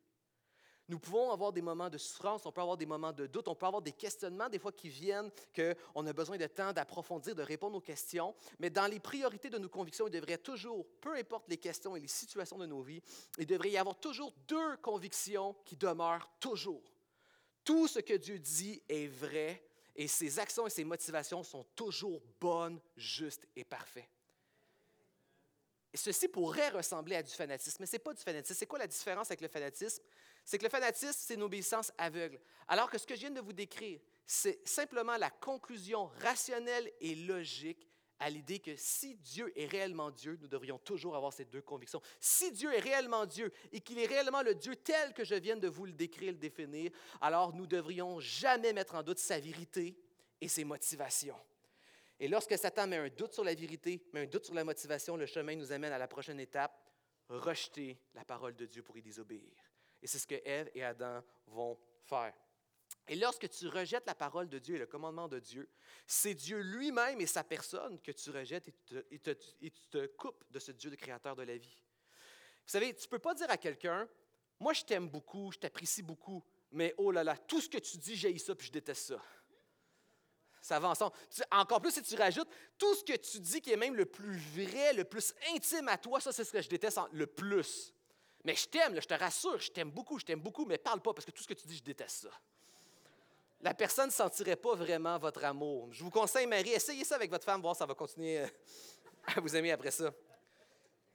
Nous 0.89 0.99
pouvons 0.99 1.31
avoir 1.31 1.53
des 1.53 1.63
moments 1.63 1.89
de 1.89 1.97
souffrance, 1.97 2.45
on 2.45 2.53
peut 2.53 2.61
avoir 2.61 2.77
des 2.77 2.85
moments 2.85 3.13
de 3.13 3.27
doute, 3.27 3.49
on 3.49 3.55
peut 3.55 3.65
avoir 3.65 3.81
des 3.81 3.93
questionnements 3.93 4.51
des 4.51 4.59
fois 4.59 4.71
qui 4.71 4.91
viennent, 4.91 5.31
qu'on 5.55 6.07
a 6.07 6.13
besoin 6.13 6.37
de 6.37 6.47
temps 6.47 6.73
d'approfondir, 6.73 7.35
de 7.35 7.43
répondre 7.43 7.77
aux 7.77 7.81
questions. 7.81 8.35
Mais 8.59 8.69
dans 8.69 8.87
les 8.87 9.01
priorités 9.01 9.49
de 9.49 9.57
nos 9.57 9.71
convictions, 9.71 10.07
il 10.07 10.11
devrait 10.11 10.39
toujours, 10.39 10.85
peu 11.01 11.15
importe 11.17 11.49
les 11.49 11.57
questions 11.57 11.97
et 11.97 12.01
les 12.01 12.09
situations 12.09 12.59
de 12.59 12.67
nos 12.67 12.83
vies, 12.83 13.03
il 13.39 13.47
devrait 13.47 13.71
y 13.71 13.79
avoir 13.79 13.99
toujours 13.99 14.35
deux 14.47 14.77
convictions 14.79 15.57
qui 15.65 15.77
demeurent 15.77 16.29
toujours. 16.39 16.83
Tout 17.65 17.89
ce 17.89 18.01
que 18.01 18.15
Dieu 18.15 18.39
dit 18.39 18.83
est 18.89 19.07
vrai 19.07 19.67
et 19.97 20.07
ses 20.07 20.39
actions 20.39 20.67
et 20.67 20.71
ses 20.71 20.85
motivations 20.85 21.43
sont 21.43 21.65
toujours 21.75 22.21
bonnes, 22.41 22.81
justes 22.97 23.49
et 23.57 23.65
parfaites. 23.65 24.14
Et 25.95 25.97
ceci 25.97 26.27
pourrait 26.27 26.71
ressembler 26.71 27.15
à 27.15 27.23
du 27.23 27.33
fanatisme, 27.33 27.77
mais 27.79 27.87
ce 27.87 27.93
n'est 27.93 28.01
pas 28.01 28.13
du 28.13 28.21
fanatisme. 28.21 28.59
C'est 28.59 28.67
quoi 28.67 28.81
la 28.81 28.89
différence 28.89 29.29
avec 29.29 29.41
le 29.41 29.49
fanatisme? 29.49 30.03
c'est 30.45 30.59
que 30.59 30.65
le 30.65 30.69
fanatisme, 30.69 31.17
c'est 31.17 31.35
une 31.35 31.43
obéissance 31.43 31.93
aveugle. 31.97 32.39
Alors 32.69 32.91
que 32.91 32.99
ce 32.99 33.07
que 33.07 33.15
je 33.15 33.21
viens 33.21 33.31
de 33.31 33.41
vous 33.41 33.53
décrire, 33.53 34.01
c'est 34.27 34.67
simplement 34.69 35.17
la 35.17 35.31
conclusion 35.31 36.07
rationnelle 36.21 36.91
et 37.01 37.15
logique 37.15 37.89
à 38.19 38.29
l'idée 38.31 38.59
que 38.59 38.77
si 38.77 39.17
Dieu 39.17 39.53
est 39.57 39.67
réellement 39.67 40.11
Dieu, 40.11 40.37
nous 40.41 40.49
devrions 40.49 40.79
toujours 40.79 41.17
avoir 41.17 41.33
ces 41.33 41.45
deux 41.45 41.63
convictions. 41.63 42.01
Si 42.21 42.53
Dieu 42.53 42.73
est 42.73 42.81
réellement 42.81 43.27
Dieu 43.27 43.53
et 43.73 43.81
qu'il 43.81 43.99
est 43.99 44.07
réellement 44.07 44.43
le 44.43 44.55
Dieu 44.55 44.77
tel 44.77 45.15
que 45.15 45.25
je 45.25 45.35
viens 45.35 45.57
de 45.57 45.69
vous 45.69 45.87
le 45.87 45.93
décrire, 45.93 46.33
le 46.33 46.39
définir, 46.39 46.91
alors 47.21 47.55
nous 47.55 47.67
devrions 47.67 48.21
jamais 48.21 48.73
mettre 48.73 48.95
en 48.95 49.03
doute 49.03 49.19
sa 49.19 49.39
vérité 49.39 49.97
et 50.41 50.49
ses 50.49 50.65
motivations. 50.65 51.37
Et 52.21 52.29
lorsque 52.29 52.57
Satan 52.57 52.87
met 52.87 52.97
un 52.97 53.09
doute 53.09 53.35
sur 53.35 53.45
la 53.45 53.55
vérité, 53.55 54.01
met 54.13 54.21
un 54.21 54.27
doute 54.27 54.45
sur 54.45 54.55
la 54.55 54.65
motivation, 54.65 55.17
le 55.17 55.27
chemin 55.27 55.57
nous 55.57 55.73
amène 55.73 55.93
à 55.93 55.99
la 55.99 56.09
prochaine 56.09 56.41
étape, 56.41 56.81
rejeter 57.29 57.99
la 58.15 58.25
parole 58.25 58.55
de 58.55 58.67
Dieu 58.67 58.83
pour 58.83 58.97
y 58.97 59.03
désobéir. 59.03 59.53
Et 60.03 60.07
c'est 60.07 60.19
ce 60.19 60.27
que 60.27 60.41
Ève 60.45 60.71
et 60.75 60.85
Adam 60.85 61.23
vont 61.47 61.79
faire. 62.05 62.35
Et 63.07 63.17
lorsque 63.17 63.49
tu 63.49 63.69
rejettes 63.69 64.07
la 64.07 64.15
parole 64.15 64.49
de 64.49 64.59
Dieu 64.59 64.77
et 64.77 64.79
le 64.79 64.87
commandement 64.87 65.29
de 65.29 65.39
Dieu, 65.39 65.69
c'est 66.07 66.35
Dieu 66.35 66.61
lui-même 66.61 67.21
et 67.21 67.27
sa 67.27 67.45
personne 67.45 68.01
que 68.01 68.13
tu 68.13 68.31
rejettes 68.31 68.69
et, 69.11 69.19
tu 69.19 69.71
te 69.91 70.07
coupes 70.07 70.45
de 70.51 70.59
ce 70.59 70.73
Dieu 70.73 70.91
de 70.91 70.97
créateur 70.97 71.37
de 71.37 71.43
la 71.43 71.57
vie. 71.57 71.83
Vous 72.67 72.71
savez, 72.71 72.95
tu 72.95 73.07
ne 73.07 73.11
peux 73.11 73.19
pas 73.19 73.35
dire 73.35 73.51
à 73.51 73.59
quelqu'un, 73.59 74.09
moi 74.59 74.73
je 74.73 74.83
t'aime 74.85 75.09
beaucoup, 75.09 75.53
je 75.53 75.59
t'apprécie 75.59 76.03
beaucoup, 76.03 76.43
mais 76.73 76.95
oh 76.97 77.11
là 77.11 77.23
là, 77.23 77.37
tout 77.37 77.61
ce 77.61 77.69
que 77.69 77.79
tu 77.79 77.99
dis, 77.99 78.17
j'ai 78.17 78.37
ça 78.39 78.55
puis 78.55 78.69
je 78.69 78.73
déteste 78.73 79.09
ça. 79.09 79.23
Ça 80.65 80.81
va 80.81 80.89
ensemble. 80.89 81.15
Encore 81.51 81.79
plus 81.79 81.91
si 81.91 82.01
tu 82.01 82.17
rajoutes 82.17 82.49
tout 82.79 82.95
ce 82.95 83.05
que 83.05 83.15
tu 83.19 83.39
dis 83.39 83.61
qui 83.61 83.71
est 83.71 83.77
même 83.77 83.95
le 83.95 84.07
plus 84.07 84.39
vrai, 84.39 84.95
le 84.95 85.05
plus 85.05 85.35
intime 85.55 85.89
à 85.89 85.99
toi, 85.99 86.23
ça 86.23 86.33
c'est 86.33 86.43
ce 86.43 86.51
que 86.51 86.63
je 86.63 86.71
déteste 86.71 86.99
le 87.13 87.27
plus. 87.27 87.93
Mais 88.45 88.57
je 88.57 88.67
t'aime, 88.67 88.99
je 88.99 89.07
te 89.07 89.13
rassure, 89.13 89.61
je 89.61 89.71
t'aime 89.71 89.91
beaucoup, 89.91 90.19
je 90.19 90.25
t'aime 90.25 90.41
beaucoup, 90.41 90.65
mais 90.65 90.79
parle 90.79 91.03
pas 91.03 91.13
parce 91.13 91.27
que 91.27 91.33
tout 91.33 91.43
ce 91.43 91.49
que 91.49 91.53
tu 91.53 91.67
dis, 91.67 91.77
je 91.77 91.83
déteste 91.83 92.23
ça. 92.23 92.31
La 93.61 93.75
personne 93.75 94.07
ne 94.07 94.11
sentirait 94.11 94.57
pas 94.57 94.75
vraiment 94.75 95.19
votre 95.19 95.45
amour. 95.45 95.93
Je 95.93 96.03
vous 96.03 96.11
conseille, 96.11 96.47
Marie, 96.47 96.71
essayez 96.71 97.05
ça 97.05 97.17
avec 97.17 97.31
votre 97.31 97.45
femme, 97.45 97.61
voir 97.61 97.75
si 97.75 97.81
ça 97.81 97.87
va 97.87 97.95
continuer 97.95 98.39
euh, 98.39 98.47
à 99.37 99.41
vous 99.41 99.55
aimer 99.55 99.71
après 99.71 99.91
ça. 99.91 100.15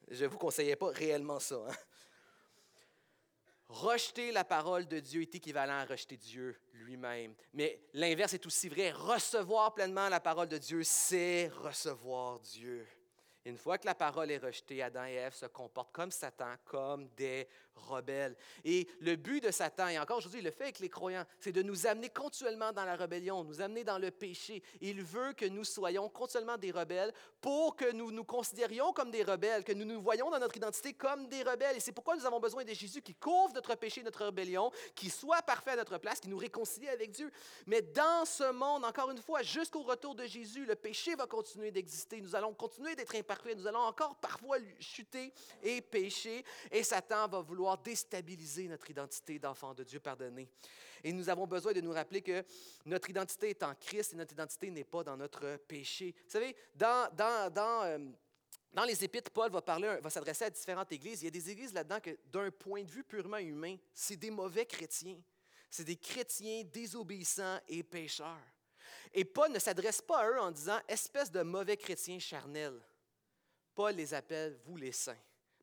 Je 0.09 0.25
ne 0.25 0.29
vous 0.29 0.37
conseillais 0.37 0.75
pas 0.75 0.91
réellement 0.91 1.39
ça. 1.39 1.55
Hein. 1.55 1.73
Rejeter 3.69 4.31
la 4.31 4.43
parole 4.43 4.87
de 4.87 4.99
Dieu 4.99 5.21
est 5.21 5.35
équivalent 5.35 5.77
à 5.77 5.85
rejeter 5.85 6.17
Dieu 6.17 6.59
lui-même. 6.73 7.35
Mais 7.53 7.79
l'inverse 7.93 8.33
est 8.33 8.45
aussi 8.47 8.67
vrai. 8.67 8.91
Recevoir 8.91 9.75
pleinement 9.75 10.09
la 10.09 10.19
parole 10.19 10.47
de 10.47 10.57
Dieu, 10.57 10.81
c'est 10.83 11.49
recevoir 11.49 12.39
Dieu. 12.39 12.87
Une 13.45 13.57
fois 13.57 13.77
que 13.77 13.85
la 13.85 13.93
parole 13.93 14.31
est 14.31 14.37
rejetée, 14.37 14.81
Adam 14.81 15.05
et 15.05 15.13
Ève 15.13 15.35
se 15.35 15.45
comportent 15.45 15.91
comme 15.91 16.09
Satan, 16.09 16.55
comme 16.65 17.09
des 17.09 17.47
rebelles. 17.87 18.35
Et 18.63 18.87
le 19.01 19.15
but 19.15 19.43
de 19.43 19.51
Satan, 19.51 19.87
et 19.87 19.99
encore 19.99 20.17
aujourd'hui, 20.17 20.39
il 20.39 20.45
le 20.45 20.51
fait 20.51 20.63
avec 20.63 20.79
les 20.79 20.89
croyants, 20.89 21.25
c'est 21.39 21.51
de 21.51 21.61
nous 21.61 21.87
amener 21.87 22.09
continuellement 22.09 22.71
dans 22.71 22.85
la 22.85 22.95
rébellion, 22.95 23.43
nous 23.43 23.61
amener 23.61 23.83
dans 23.83 23.97
le 23.97 24.11
péché. 24.11 24.61
Il 24.81 25.03
veut 25.03 25.33
que 25.33 25.45
nous 25.45 25.63
soyons 25.63 26.09
continuellement 26.09 26.57
des 26.57 26.71
rebelles 26.71 27.13
pour 27.41 27.75
que 27.75 27.91
nous 27.91 28.11
nous 28.11 28.23
considérions 28.23 28.93
comme 28.93 29.11
des 29.11 29.23
rebelles, 29.23 29.63
que 29.63 29.73
nous 29.73 29.85
nous 29.85 30.01
voyons 30.01 30.29
dans 30.29 30.39
notre 30.39 30.57
identité 30.57 30.93
comme 30.93 31.27
des 31.27 31.43
rebelles. 31.43 31.77
Et 31.77 31.79
c'est 31.79 31.91
pourquoi 31.91 32.15
nous 32.15 32.25
avons 32.25 32.39
besoin 32.39 32.63
de 32.63 32.73
Jésus 32.73 33.01
qui 33.01 33.15
couvre 33.15 33.53
notre 33.53 33.75
péché, 33.75 34.03
notre 34.03 34.25
rébellion, 34.25 34.71
qui 34.95 35.09
soit 35.09 35.41
parfait 35.41 35.71
à 35.71 35.75
notre 35.77 35.97
place, 35.97 36.19
qui 36.19 36.29
nous 36.29 36.37
réconcilie 36.37 36.89
avec 36.89 37.11
Dieu. 37.11 37.31
Mais 37.65 37.81
dans 37.81 38.25
ce 38.25 38.51
monde, 38.51 38.85
encore 38.85 39.11
une 39.11 39.21
fois, 39.21 39.41
jusqu'au 39.41 39.83
retour 39.83 40.15
de 40.15 40.25
Jésus, 40.25 40.65
le 40.65 40.75
péché 40.75 41.15
va 41.15 41.27
continuer 41.27 41.71
d'exister. 41.71 42.21
Nous 42.21 42.35
allons 42.35 42.53
continuer 42.53 42.95
d'être 42.95 43.15
imparfaits. 43.15 43.57
Nous 43.57 43.67
allons 43.67 43.79
encore 43.79 44.15
parfois 44.15 44.57
chuter 44.79 45.33
et 45.63 45.81
pécher. 45.81 46.43
Et 46.71 46.83
Satan 46.83 47.27
va 47.27 47.39
vouloir 47.39 47.68
déstabiliser 47.77 48.67
notre 48.67 48.89
identité 48.89 49.39
d'enfant 49.39 49.73
de 49.73 49.83
Dieu 49.83 49.99
pardonné. 49.99 50.47
Et 51.03 51.11
nous 51.13 51.29
avons 51.29 51.47
besoin 51.47 51.73
de 51.73 51.81
nous 51.81 51.91
rappeler 51.91 52.21
que 52.21 52.43
notre 52.85 53.09
identité 53.09 53.49
est 53.49 53.63
en 53.63 53.73
Christ 53.75 54.13
et 54.13 54.15
notre 54.15 54.33
identité 54.33 54.69
n'est 54.69 54.83
pas 54.83 55.03
dans 55.03 55.17
notre 55.17 55.57
péché. 55.67 56.13
Vous 56.25 56.31
savez, 56.31 56.55
dans, 56.75 57.09
dans, 57.15 57.53
dans, 57.53 57.83
euh, 57.83 57.97
dans 58.73 58.83
les 58.83 59.03
Épîtres, 59.03 59.31
Paul 59.31 59.51
va, 59.51 59.61
parler, 59.61 59.97
va 60.01 60.09
s'adresser 60.09 60.45
à 60.45 60.49
différentes 60.49 60.91
églises. 60.91 61.21
Il 61.21 61.25
y 61.25 61.27
a 61.29 61.31
des 61.31 61.49
églises 61.49 61.73
là-dedans 61.73 61.99
que, 61.99 62.17
d'un 62.25 62.51
point 62.51 62.83
de 62.83 62.91
vue 62.91 63.03
purement 63.03 63.37
humain, 63.37 63.77
c'est 63.93 64.17
des 64.17 64.31
mauvais 64.31 64.65
chrétiens. 64.65 65.19
C'est 65.69 65.85
des 65.85 65.97
chrétiens 65.97 66.63
désobéissants 66.65 67.59
et 67.67 67.83
pécheurs. 67.83 68.37
Et 69.13 69.25
Paul 69.25 69.51
ne 69.51 69.59
s'adresse 69.59 70.01
pas 70.01 70.19
à 70.19 70.29
eux 70.29 70.39
en 70.39 70.51
disant 70.51 70.79
espèce 70.87 71.31
de 71.31 71.41
mauvais 71.41 71.77
chrétiens 71.77 72.19
charnels. 72.19 72.79
Paul 73.73 73.95
les 73.95 74.13
appelle 74.13 74.59
vous 74.65 74.77
les 74.77 74.91
saints 74.91 75.15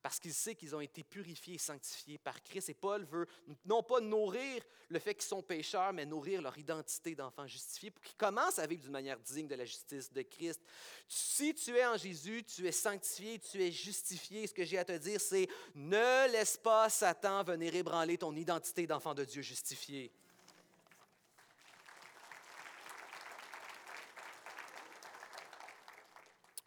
parce 0.07 0.21
qu'il 0.21 0.33
sait 0.33 0.55
qu'ils 0.55 0.73
ont 0.77 0.81
été 0.81 1.03
purifiés 1.03 1.57
et 1.57 1.59
sanctifiés 1.59 2.17
par 2.17 2.41
Christ. 2.45 2.69
Et 2.69 2.75
Paul 2.75 3.05
veut 3.07 3.27
non 3.65 3.83
pas 3.83 3.99
nourrir 3.99 4.63
le 4.89 5.01
fait 5.01 5.17
qu'ils 5.17 5.27
sont 5.27 5.43
pécheurs, 5.43 5.93
mais 5.93 6.07
nourrir 6.07 6.41
leur 6.41 6.57
identité 6.57 7.17
d'enfants 7.17 7.49
justifiés 7.49 7.91
pour 7.91 8.05
qu'ils 8.05 8.17
commencent 8.17 8.61
à 8.61 8.69
vivre 8.69 8.83
d'une 8.83 8.93
manière 8.93 9.19
digne 9.19 9.49
de 9.49 9.57
la 9.57 9.65
justice 9.65 10.13
de 10.13 10.23
Christ. 10.23 10.63
Si 11.09 11.53
tu 11.57 11.77
es 11.77 11.85
en 11.85 11.97
Jésus, 11.97 12.45
tu 12.45 12.69
es 12.69 12.71
sanctifié, 12.71 13.41
tu 13.41 13.61
es 13.61 13.73
justifié. 13.73 14.47
Ce 14.47 14.55
que 14.55 14.65
j'ai 14.65 14.79
à 14.79 14.85
te 14.85 14.97
dire, 14.97 15.21
c'est 15.21 15.49
ne 15.75 16.31
laisse 16.31 16.57
pas 16.57 16.89
Satan 16.89 17.43
venir 17.43 17.75
ébranler 17.75 18.17
ton 18.17 18.33
identité 18.37 18.87
d'enfant 18.87 19.13
de 19.13 19.25
Dieu 19.25 19.43
justifié. 19.43 20.13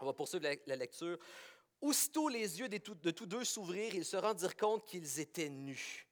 On 0.02 0.06
va 0.06 0.14
poursuivre 0.14 0.46
la, 0.66 0.76
lecture. 0.78 1.18
Aussitôt 1.82 2.28
les 2.28 2.60
yeux 2.60 2.68
de 2.68 2.78
tous 2.78 3.26
deux 3.26 3.46
s'ouvrirent, 3.46 3.96
ils 3.96 4.06
se 4.06 4.18
rendirent 4.18 4.58
compte 4.58 4.86
qu'ils 4.86 5.20
étaient 5.20 5.50
nus. 5.50 6.08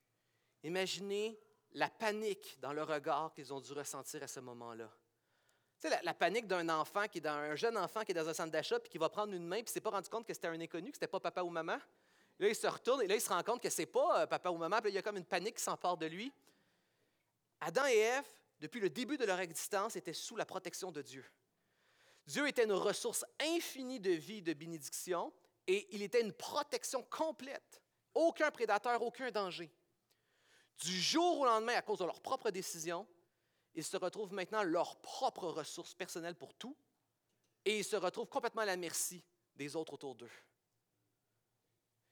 Imaginez 0.63 1.39
la 1.73 1.89
panique 1.89 2.57
dans 2.61 2.73
le 2.73 2.83
regard 2.83 3.33
qu'ils 3.33 3.53
ont 3.53 3.59
dû 3.59 3.73
ressentir 3.73 4.23
à 4.23 4.27
ce 4.27 4.39
moment-là. 4.39 4.89
Tu 5.79 5.87
sais, 5.87 5.99
la, 6.01 6.13
panique 6.13 6.47
d'un 6.47 6.69
enfant 6.69 7.07
qui 7.07 7.19
est 7.19 7.21
dans 7.21 7.31
un 7.31 7.55
jeune 7.55 7.77
enfant 7.77 8.03
qui 8.03 8.11
est 8.11 8.15
dans 8.15 8.27
un 8.27 8.33
centre 8.33 8.51
d'achat 8.51 8.79
puis 8.79 8.89
qui 8.89 8.97
va 8.97 9.09
prendre 9.09 9.33
une 9.33 9.45
main 9.45 9.57
puis 9.57 9.65
ne 9.65 9.69
s'est 9.69 9.81
pas 9.81 9.91
rendu 9.91 10.09
compte 10.09 10.25
que 10.25 10.33
c'était 10.33 10.47
un 10.47 10.59
inconnu, 10.59 10.89
que 10.89 10.95
c'était 10.95 11.07
pas 11.07 11.19
papa 11.19 11.43
ou 11.43 11.49
maman. 11.49 11.77
Là, 12.39 12.47
il 12.47 12.55
se 12.55 12.65
retourne 12.67 13.03
et 13.03 13.07
là, 13.07 13.15
il 13.15 13.21
se 13.21 13.29
rend 13.29 13.43
compte 13.43 13.61
que 13.61 13.69
c'est 13.69 13.85
pas 13.85 14.21
euh, 14.21 14.25
papa 14.25 14.49
ou 14.49 14.57
maman. 14.57 14.77
Puis 14.77 14.85
là, 14.85 14.89
il 14.89 14.95
y 14.95 14.97
a 14.97 15.01
comme 15.03 15.17
une 15.17 15.25
panique 15.25 15.57
qui 15.57 15.63
s'empare 15.63 15.97
de 15.97 16.07
lui. 16.07 16.31
Adam 17.59 17.85
et 17.85 17.97
Ève, 17.97 18.27
depuis 18.59 18.79
le 18.79 18.89
début 18.89 19.17
de 19.17 19.25
leur 19.25 19.39
existence, 19.39 19.95
étaient 19.95 20.13
sous 20.13 20.35
la 20.35 20.45
protection 20.45 20.91
de 20.91 21.01
Dieu. 21.01 21.25
Dieu 22.25 22.47
était 22.47 22.63
une 22.63 22.73
ressource 22.73 23.23
infinie 23.39 23.99
de 23.99 24.11
vie 24.11 24.37
et 24.37 24.41
de 24.41 24.53
bénédiction, 24.53 25.31
et 25.67 25.87
il 25.95 26.01
était 26.01 26.21
une 26.21 26.33
protection 26.33 27.03
complète. 27.03 27.81
Aucun 28.13 28.49
prédateur, 28.49 29.01
aucun 29.01 29.29
danger. 29.29 29.71
Du 30.79 30.99
jour 30.99 31.41
au 31.41 31.45
lendemain, 31.45 31.75
à 31.75 31.81
cause 31.81 31.99
de 31.99 32.05
leurs 32.05 32.21
propres 32.21 32.49
décisions, 32.49 33.07
ils 33.75 33.83
se 33.83 33.97
retrouvent 33.97 34.33
maintenant 34.33 34.63
leurs 34.63 34.99
propres 35.01 35.47
ressources 35.47 35.93
personnelles 35.93 36.35
pour 36.35 36.53
tout 36.55 36.75
et 37.65 37.79
ils 37.79 37.85
se 37.85 37.95
retrouvent 37.95 38.29
complètement 38.29 38.61
à 38.61 38.65
la 38.65 38.77
merci 38.77 39.23
des 39.55 39.75
autres 39.75 39.93
autour 39.93 40.15
d'eux. 40.15 40.31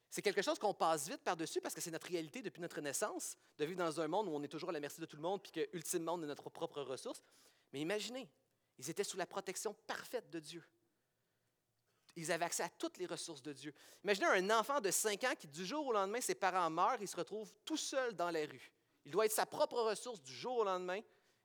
C'est 0.10 0.22
quelque 0.22 0.42
chose 0.42 0.60
qu'on 0.60 0.74
passe 0.74 1.10
vite 1.10 1.24
par-dessus 1.24 1.62
parce 1.62 1.74
que 1.76 1.82
c'est 1.82 1.92
notre 1.92 2.08
réalité 2.08 2.42
depuis 2.42 2.62
notre 2.62 2.80
naissance, 2.82 3.38
de 3.58 3.66
vivre 3.66 3.80
dans 3.80 4.00
un 4.00 4.08
monde 4.08 4.28
où 4.28 4.32
on 4.32 4.44
est 4.44 4.48
toujours 4.48 4.70
à 4.70 4.72
la 4.72 4.80
merci 4.80 5.02
de 5.02 5.06
tout 5.06 5.18
le 5.18 5.22
monde 5.22 5.42
puis 5.42 5.52
qu'ultimement, 5.52 6.14
on 6.14 6.24
est 6.24 6.28
notre 6.28 6.50
propre 6.50 6.82
ressource. 6.82 7.22
Mais 7.74 7.82
imaginez, 7.82 8.30
ils 8.78 8.90
étaient 8.90 9.04
sous 9.04 9.18
la 9.18 9.26
protection 9.26 9.74
parfaite 9.88 10.30
de 10.30 10.40
Dieu. 10.40 10.64
Ils 12.16 12.32
avaient 12.32 12.46
accès 12.46 12.64
à 12.64 12.70
toutes 12.70 12.98
les 12.98 13.06
ressources 13.06 13.42
de 13.42 13.52
Dieu. 13.52 13.74
Imaginez 14.04 14.28
un 14.28 14.60
enfant 14.60 14.80
de 14.80 14.90
5 14.90 15.24
ans 15.26 15.34
qui, 15.38 15.48
du 15.48 15.66
jour 15.66 15.86
au 15.88 15.92
lendemain, 15.92 16.22
ses 16.22 16.36
parents 16.36 16.70
meurent, 16.70 17.02
il 17.02 17.08
se 17.08 17.18
retrouve 17.18 17.52
tout 17.66 17.78
seul 17.78 18.16
dans 18.16 18.32
la 18.32 18.42
rue. 18.42 18.72
Il 19.06 19.12
doit 19.12 19.26
être 19.26 19.34
sa 19.34 19.46
propre 19.46 19.82
ressource 19.82 20.22
du 20.22 20.34
jour 20.34 20.58
au 20.58 20.64
lendemain 20.64 21.02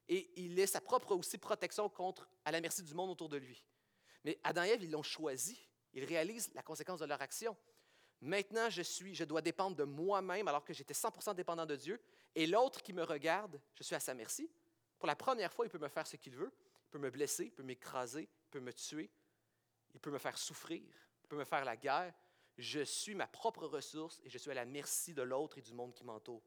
et 0.08 0.30
il 0.36 0.58
est 0.58 0.66
sa 0.66 0.80
propre 0.80 1.14
aussi 1.14 1.38
protection 1.38 1.88
contre, 1.88 2.28
à 2.44 2.52
la 2.52 2.60
merci 2.60 2.82
du 2.82 2.94
monde 2.94 3.10
autour 3.10 3.28
de 3.28 3.36
lui. 3.36 3.64
Mais 4.24 4.38
Adam 4.44 4.64
et 4.64 4.68
Ève, 4.68 4.82
ils 4.82 4.90
l'ont 4.90 5.02
choisi. 5.02 5.58
Ils 5.92 6.04
réalisent 6.04 6.50
la 6.54 6.62
conséquence 6.62 7.00
de 7.00 7.04
leur 7.04 7.20
action. 7.20 7.56
Maintenant, 8.20 8.68
je 8.68 8.82
suis, 8.82 9.14
je 9.14 9.24
dois 9.24 9.40
dépendre 9.40 9.76
de 9.76 9.84
moi-même 9.84 10.46
alors 10.46 10.64
que 10.64 10.72
j'étais 10.72 10.94
100% 10.94 11.34
dépendant 11.34 11.66
de 11.66 11.76
Dieu. 11.76 12.00
Et 12.34 12.46
l'autre 12.46 12.82
qui 12.82 12.92
me 12.92 13.02
regarde, 13.02 13.60
je 13.74 13.82
suis 13.82 13.94
à 13.94 14.00
sa 14.00 14.14
merci. 14.14 14.50
Pour 14.98 15.06
la 15.06 15.16
première 15.16 15.52
fois, 15.52 15.64
il 15.64 15.70
peut 15.70 15.78
me 15.78 15.88
faire 15.88 16.06
ce 16.06 16.16
qu'il 16.16 16.36
veut. 16.36 16.52
Il 16.86 16.90
peut 16.90 16.98
me 16.98 17.10
blesser, 17.10 17.44
il 17.44 17.52
peut 17.52 17.62
m'écraser, 17.62 18.22
il 18.22 18.50
peut 18.50 18.60
me 18.60 18.72
tuer. 18.72 19.10
Il 19.94 20.00
peut 20.00 20.10
me 20.10 20.18
faire 20.18 20.38
souffrir, 20.38 20.82
il 21.22 21.28
peut 21.28 21.36
me 21.36 21.44
faire 21.44 21.64
la 21.64 21.76
guerre. 21.76 22.14
Je 22.56 22.80
suis 22.80 23.14
ma 23.14 23.26
propre 23.26 23.66
ressource 23.66 24.20
et 24.24 24.30
je 24.30 24.38
suis 24.38 24.50
à 24.50 24.54
la 24.54 24.64
merci 24.64 25.14
de 25.14 25.22
l'autre 25.22 25.58
et 25.58 25.62
du 25.62 25.72
monde 25.72 25.94
qui 25.94 26.04
m'entoure. 26.04 26.42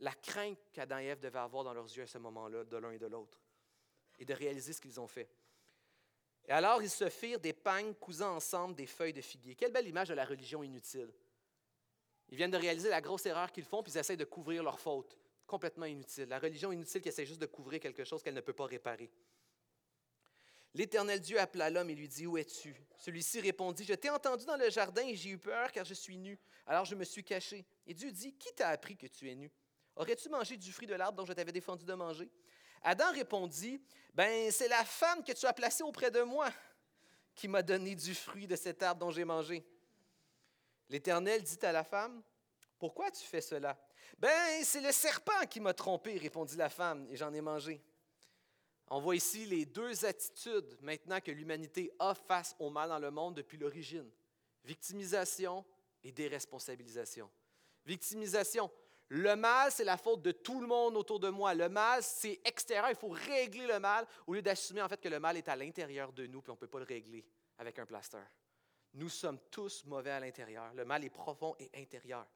La 0.00 0.14
crainte 0.14 0.58
qu'Adam 0.72 0.98
et 0.98 1.06
Ève 1.06 1.20
devaient 1.20 1.38
avoir 1.38 1.64
dans 1.64 1.74
leurs 1.74 1.94
yeux 1.96 2.04
à 2.04 2.06
ce 2.06 2.18
moment-là, 2.18 2.64
de 2.64 2.76
l'un 2.76 2.92
et 2.92 2.98
de 2.98 3.06
l'autre, 3.06 3.38
et 4.18 4.24
de 4.24 4.32
réaliser 4.32 4.72
ce 4.72 4.80
qu'ils 4.80 4.98
ont 5.00 5.08
fait. 5.08 5.28
Et 6.48 6.52
alors, 6.52 6.82
ils 6.82 6.90
se 6.90 7.08
firent 7.08 7.40
des 7.40 7.52
pagnes 7.52 7.94
cousant 7.94 8.34
ensemble 8.36 8.74
des 8.74 8.86
feuilles 8.86 9.12
de 9.12 9.20
figuier. 9.20 9.54
Quelle 9.54 9.72
belle 9.72 9.86
image 9.86 10.08
de 10.08 10.14
la 10.14 10.24
religion 10.24 10.62
inutile. 10.62 11.12
Ils 12.28 12.36
viennent 12.36 12.50
de 12.50 12.56
réaliser 12.56 12.88
la 12.88 13.00
grosse 13.00 13.26
erreur 13.26 13.52
qu'ils 13.52 13.64
font, 13.64 13.82
puis 13.82 13.92
ils 13.92 13.98
essaient 13.98 14.16
de 14.16 14.24
couvrir 14.24 14.62
leur 14.62 14.78
faute. 14.78 15.18
Complètement 15.46 15.86
inutile. 15.86 16.28
La 16.28 16.38
religion 16.38 16.72
inutile 16.72 17.02
qui 17.02 17.08
essaie 17.08 17.26
juste 17.26 17.40
de 17.40 17.46
couvrir 17.46 17.80
quelque 17.80 18.04
chose 18.04 18.22
qu'elle 18.22 18.34
ne 18.34 18.40
peut 18.40 18.52
pas 18.52 18.66
réparer. 18.66 19.10
L'Éternel 20.74 21.20
Dieu 21.20 21.38
appela 21.40 21.68
l'homme 21.68 21.90
et 21.90 21.94
lui 21.94 22.08
dit, 22.08 22.26
Où 22.26 22.38
es-tu 22.38 22.74
Celui-ci 22.96 23.40
répondit, 23.40 23.84
Je 23.84 23.94
t'ai 23.94 24.10
entendu 24.10 24.44
dans 24.44 24.56
le 24.56 24.70
jardin 24.70 25.06
et 25.06 25.16
j'ai 25.16 25.30
eu 25.30 25.38
peur 25.38 25.72
car 25.72 25.84
je 25.84 25.94
suis 25.94 26.16
nu. 26.16 26.38
Alors 26.66 26.84
je 26.84 26.94
me 26.94 27.04
suis 27.04 27.24
caché. 27.24 27.66
Et 27.86 27.94
Dieu 27.94 28.12
dit, 28.12 28.34
Qui 28.34 28.52
t'a 28.54 28.68
appris 28.68 28.96
que 28.96 29.06
tu 29.06 29.28
es 29.28 29.34
nu? 29.34 29.50
Aurais-tu 29.96 30.28
mangé 30.28 30.56
du 30.56 30.72
fruit 30.72 30.86
de 30.86 30.94
l'arbre 30.94 31.18
dont 31.18 31.26
je 31.26 31.32
t'avais 31.32 31.52
défendu 31.52 31.84
de 31.84 31.94
manger 31.94 32.30
Adam 32.82 33.12
répondit, 33.12 33.82
Ben, 34.14 34.50
c'est 34.50 34.68
la 34.68 34.84
femme 34.84 35.24
que 35.24 35.32
tu 35.32 35.44
as 35.46 35.52
placée 35.52 35.82
auprès 35.82 36.10
de 36.10 36.22
moi 36.22 36.50
qui 37.34 37.48
m'a 37.48 37.62
donné 37.62 37.94
du 37.94 38.14
fruit 38.14 38.46
de 38.46 38.56
cet 38.56 38.82
arbre 38.82 39.00
dont 39.00 39.10
j'ai 39.10 39.24
mangé. 39.24 39.66
L'Éternel 40.88 41.42
dit 41.42 41.58
à 41.62 41.72
la 41.72 41.84
femme, 41.84 42.22
Pourquoi 42.78 43.10
tu 43.10 43.24
fais 43.24 43.40
cela 43.40 43.78
Ben, 44.18 44.62
c'est 44.62 44.80
le 44.80 44.92
serpent 44.92 45.46
qui 45.48 45.60
m'a 45.60 45.74
trompé, 45.74 46.16
répondit 46.16 46.56
la 46.56 46.68
femme, 46.68 47.06
et 47.10 47.16
j'en 47.16 47.32
ai 47.32 47.40
mangé. 47.40 47.82
On 48.90 49.00
voit 49.00 49.14
ici 49.14 49.46
les 49.46 49.64
deux 49.66 50.04
attitudes 50.04 50.76
maintenant 50.82 51.20
que 51.20 51.30
l'humanité 51.30 51.92
a 52.00 52.12
face 52.12 52.56
au 52.58 52.70
mal 52.70 52.88
dans 52.88 52.98
le 52.98 53.12
monde 53.12 53.36
depuis 53.36 53.56
l'origine. 53.56 54.10
Victimisation 54.64 55.64
et 56.02 56.10
déresponsabilisation. 56.10 57.30
Victimisation. 57.86 58.70
Le 59.08 59.36
mal, 59.36 59.70
c'est 59.70 59.84
la 59.84 59.96
faute 59.96 60.22
de 60.22 60.32
tout 60.32 60.60
le 60.60 60.66
monde 60.66 60.96
autour 60.96 61.20
de 61.20 61.28
moi. 61.28 61.54
Le 61.54 61.68
mal, 61.68 62.02
c'est 62.02 62.40
extérieur. 62.44 62.90
Il 62.90 62.96
faut 62.96 63.10
régler 63.10 63.66
le 63.66 63.78
mal 63.78 64.06
au 64.26 64.34
lieu 64.34 64.42
d'assumer 64.42 64.82
en 64.82 64.88
fait 64.88 65.00
que 65.00 65.08
le 65.08 65.20
mal 65.20 65.36
est 65.36 65.48
à 65.48 65.56
l'intérieur 65.56 66.12
de 66.12 66.26
nous 66.26 66.42
puis 66.42 66.50
on 66.50 66.54
ne 66.54 66.58
peut 66.58 66.68
pas 66.68 66.78
le 66.78 66.84
régler 66.84 67.24
avec 67.58 67.78
un 67.78 67.86
plaster. 67.86 68.22
Nous 68.94 69.08
sommes 69.08 69.38
tous 69.50 69.84
mauvais 69.84 70.10
à 70.10 70.20
l'intérieur. 70.20 70.74
Le 70.74 70.84
mal 70.84 71.04
est 71.04 71.10
profond 71.10 71.54
et 71.60 71.70
intérieur. 71.80 72.26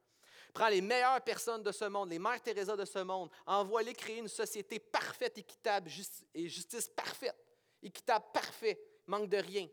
Prends 0.53 0.69
les 0.69 0.81
meilleures 0.81 1.21
personnes 1.21 1.63
de 1.63 1.71
ce 1.71 1.85
monde, 1.85 2.09
les 2.09 2.19
mères 2.19 2.41
Teresa 2.41 2.75
de 2.75 2.85
ce 2.85 2.99
monde, 2.99 3.29
envoie-les 3.45 3.93
créer 3.93 4.19
une 4.19 4.27
société 4.27 4.79
parfaite, 4.79 5.37
équitable 5.37 5.89
et 6.33 6.47
justice 6.47 6.87
parfaite. 6.87 7.35
Équitable, 7.81 8.25
parfait, 8.33 8.79
manque 9.07 9.29
de 9.29 9.37
rien. 9.37 9.67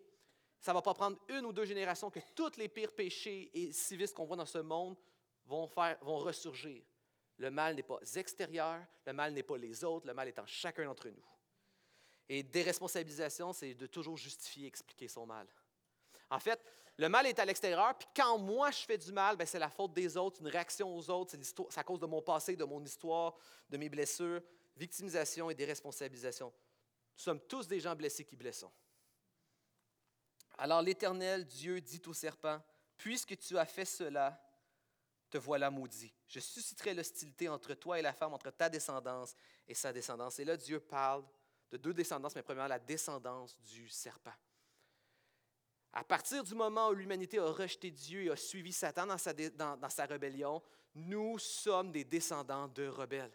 Ça 0.60 0.72
ne 0.72 0.76
va 0.76 0.82
pas 0.82 0.94
prendre 0.94 1.18
une 1.28 1.46
ou 1.46 1.52
deux 1.52 1.64
générations 1.64 2.10
que 2.10 2.20
tous 2.34 2.56
les 2.56 2.68
pires 2.68 2.92
péchés 2.92 3.50
et 3.54 3.72
civistes 3.72 4.14
qu'on 4.14 4.24
voit 4.24 4.36
dans 4.36 4.46
ce 4.46 4.58
monde 4.58 4.96
vont, 5.46 5.66
faire, 5.66 5.98
ressurgir. 6.02 6.82
Le 7.38 7.50
mal 7.50 7.74
n'est 7.74 7.82
pas 7.82 7.98
extérieur, 8.14 8.80
le 9.06 9.12
mal 9.12 9.32
n'est 9.32 9.42
pas 9.42 9.56
les 9.56 9.82
autres, 9.82 10.06
le 10.06 10.14
mal 10.14 10.28
est 10.28 10.38
en 10.38 10.46
chacun 10.46 10.84
d'entre 10.84 11.08
nous. 11.08 11.24
Et 12.28 12.42
déresponsabilisation, 12.42 13.52
c'est 13.52 13.74
de 13.74 13.86
toujours 13.86 14.16
justifier, 14.16 14.68
expliquer 14.68 15.08
son 15.08 15.26
mal. 15.26 15.48
En 16.32 16.38
fait, 16.38 16.64
le 16.96 17.10
mal 17.10 17.26
est 17.26 17.38
à 17.38 17.44
l'extérieur, 17.44 17.96
puis 17.96 18.08
quand 18.16 18.38
moi 18.38 18.70
je 18.70 18.78
fais 18.78 18.96
du 18.96 19.12
mal, 19.12 19.36
ben, 19.36 19.46
c'est 19.46 19.58
la 19.58 19.68
faute 19.68 19.92
des 19.92 20.16
autres, 20.16 20.40
une 20.40 20.48
réaction 20.48 20.96
aux 20.96 21.10
autres, 21.10 21.36
c'est 21.42 21.78
à 21.78 21.84
cause 21.84 22.00
de 22.00 22.06
mon 22.06 22.22
passé, 22.22 22.56
de 22.56 22.64
mon 22.64 22.82
histoire, 22.82 23.36
de 23.68 23.76
mes 23.76 23.90
blessures, 23.90 24.40
victimisation 24.74 25.50
et 25.50 25.54
déresponsabilisation. 25.54 26.46
Nous 26.46 27.22
sommes 27.22 27.40
tous 27.40 27.68
des 27.68 27.80
gens 27.80 27.94
blessés 27.94 28.24
qui 28.24 28.34
blessons. 28.34 28.72
Alors 30.56 30.80
l'Éternel 30.80 31.44
Dieu 31.44 31.82
dit 31.82 32.00
au 32.06 32.14
serpent, 32.14 32.60
Puisque 32.96 33.36
tu 33.36 33.58
as 33.58 33.66
fait 33.66 33.84
cela, 33.84 34.40
te 35.28 35.36
voilà 35.36 35.70
maudit. 35.70 36.14
Je 36.28 36.40
susciterai 36.40 36.94
l'hostilité 36.94 37.48
entre 37.48 37.74
toi 37.74 37.98
et 37.98 38.02
la 38.02 38.12
femme, 38.14 38.32
entre 38.32 38.50
ta 38.50 38.70
descendance 38.70 39.34
et 39.68 39.74
sa 39.74 39.92
descendance. 39.92 40.38
Et 40.38 40.44
là, 40.44 40.56
Dieu 40.56 40.80
parle 40.80 41.24
de 41.70 41.76
deux 41.76 41.92
descendances, 41.92 42.34
mais 42.36 42.42
premièrement 42.42 42.68
la 42.68 42.78
descendance 42.78 43.58
du 43.60 43.88
serpent. 43.88 44.32
À 45.92 46.04
partir 46.04 46.42
du 46.42 46.54
moment 46.54 46.88
où 46.88 46.94
l'humanité 46.94 47.38
a 47.38 47.50
rejeté 47.50 47.90
Dieu 47.90 48.24
et 48.24 48.30
a 48.30 48.36
suivi 48.36 48.72
Satan 48.72 49.06
dans 49.06 49.18
sa, 49.18 49.32
dans 49.32 49.90
sa 49.90 50.06
rébellion, 50.06 50.62
nous 50.94 51.38
sommes 51.38 51.92
des 51.92 52.04
descendants 52.04 52.68
de 52.68 52.86
rebelles. 52.86 53.32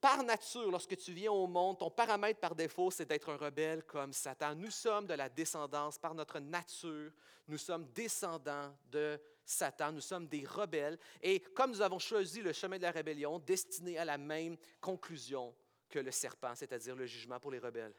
Par 0.00 0.22
nature, 0.22 0.70
lorsque 0.70 0.96
tu 0.96 1.12
viens 1.12 1.32
au 1.32 1.46
monde, 1.46 1.78
ton 1.78 1.90
paramètre 1.90 2.38
par 2.38 2.54
défaut, 2.54 2.90
c'est 2.90 3.06
d'être 3.06 3.28
un 3.28 3.36
rebelle 3.36 3.82
comme 3.84 4.12
Satan. 4.12 4.54
Nous 4.54 4.70
sommes 4.70 5.06
de 5.06 5.14
la 5.14 5.28
descendance, 5.28 5.98
par 5.98 6.14
notre 6.14 6.38
nature, 6.38 7.10
nous 7.48 7.58
sommes 7.58 7.86
descendants 7.92 8.72
de 8.90 9.20
Satan, 9.44 9.92
nous 9.92 10.00
sommes 10.00 10.28
des 10.28 10.44
rebelles. 10.44 10.98
Et 11.20 11.40
comme 11.40 11.70
nous 11.70 11.82
avons 11.82 11.98
choisi 11.98 12.40
le 12.40 12.52
chemin 12.52 12.76
de 12.76 12.82
la 12.82 12.92
rébellion, 12.92 13.40
destiné 13.40 13.98
à 13.98 14.04
la 14.04 14.16
même 14.16 14.56
conclusion 14.80 15.54
que 15.88 15.98
le 15.98 16.12
serpent, 16.12 16.54
c'est-à-dire 16.54 16.94
le 16.94 17.06
jugement 17.06 17.40
pour 17.40 17.50
les 17.50 17.58
rebelles. 17.58 17.94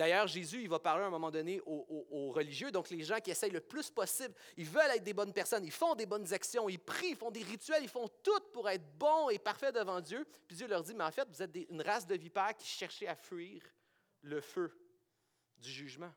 D'ailleurs, 0.00 0.26
Jésus, 0.26 0.62
il 0.62 0.68
va 0.70 0.78
parler 0.78 1.04
à 1.04 1.08
un 1.08 1.10
moment 1.10 1.30
donné 1.30 1.60
aux, 1.66 2.32
religieux, 2.32 2.72
donc 2.72 2.88
les 2.88 3.02
gens 3.02 3.20
qui 3.20 3.32
essayent 3.32 3.50
le 3.50 3.60
plus 3.60 3.90
possible, 3.90 4.34
ils 4.56 4.64
veulent 4.64 4.92
être 4.92 5.04
des 5.04 5.12
bonnes 5.12 5.34
personnes, 5.34 5.62
ils 5.62 5.70
font 5.70 5.94
des 5.94 6.06
bonnes 6.06 6.32
actions, 6.32 6.70
ils 6.70 6.78
prient, 6.78 7.10
ils 7.10 7.16
font 7.16 7.30
des 7.30 7.42
rituels, 7.42 7.82
ils 7.82 7.88
font 7.90 8.08
tout 8.22 8.40
pour 8.50 8.66
être 8.70 8.96
bons 8.96 9.28
et 9.28 9.38
parfaits 9.38 9.74
devant 9.74 10.00
Dieu. 10.00 10.26
Puis 10.48 10.56
Dieu 10.56 10.66
leur 10.68 10.82
dit, 10.82 10.94
mais 10.94 11.04
en 11.04 11.10
fait, 11.10 11.28
vous 11.28 11.42
êtes 11.42 11.54
une 11.68 11.82
race 11.82 12.06
de 12.06 12.14
vipères 12.14 12.56
qui 12.56 12.66
cherchez 12.66 13.08
à 13.08 13.14
fuir 13.14 13.62
le 14.22 14.40
feu 14.40 14.72
du 15.58 15.70
jugement. 15.70 16.14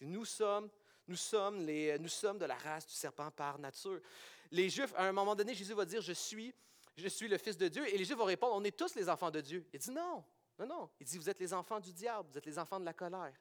nous 0.00 0.24
sommes, 0.24 0.70
nous 1.06 1.16
sommes, 1.16 1.66
les, 1.66 1.98
nous 1.98 2.08
sommes 2.08 2.38
de 2.38 2.46
la 2.46 2.56
race 2.56 2.86
du 2.86 2.94
serpent 2.94 3.30
par 3.32 3.58
nature. 3.58 4.00
Les 4.50 4.70
Juifs, 4.70 4.94
à 4.96 5.04
un 5.04 5.12
moment 5.12 5.34
donné, 5.34 5.52
Jésus 5.52 5.74
va 5.74 5.84
dire, 5.84 6.00
je 6.00 6.14
suis, 6.14 6.54
je 6.96 7.08
suis 7.08 7.28
le 7.28 7.36
Fils 7.36 7.58
de 7.58 7.68
Dieu. 7.68 7.86
Et 7.86 7.98
les 7.98 8.04
Juifs 8.06 8.16
vont 8.16 8.24
répondre, 8.24 8.54
on 8.56 8.64
est 8.64 8.74
tous 8.74 8.94
les 8.94 9.10
enfants 9.10 9.30
de 9.30 9.42
Dieu. 9.42 9.66
Il 9.74 9.78
dit, 9.78 9.90
non, 9.90 10.24
non, 10.60 10.66
non. 10.66 10.90
Il 11.00 11.06
dit, 11.06 11.18
vous 11.18 11.30
êtes 11.30 11.40
les 11.40 11.54
enfants 11.54 11.80
du 11.80 11.92
diable, 11.92 12.28
vous 12.30 12.38
êtes 12.38 12.46
les 12.46 12.58
enfants 12.58 12.78
de 12.78 12.84
la 12.84 12.92
colère. 12.92 13.34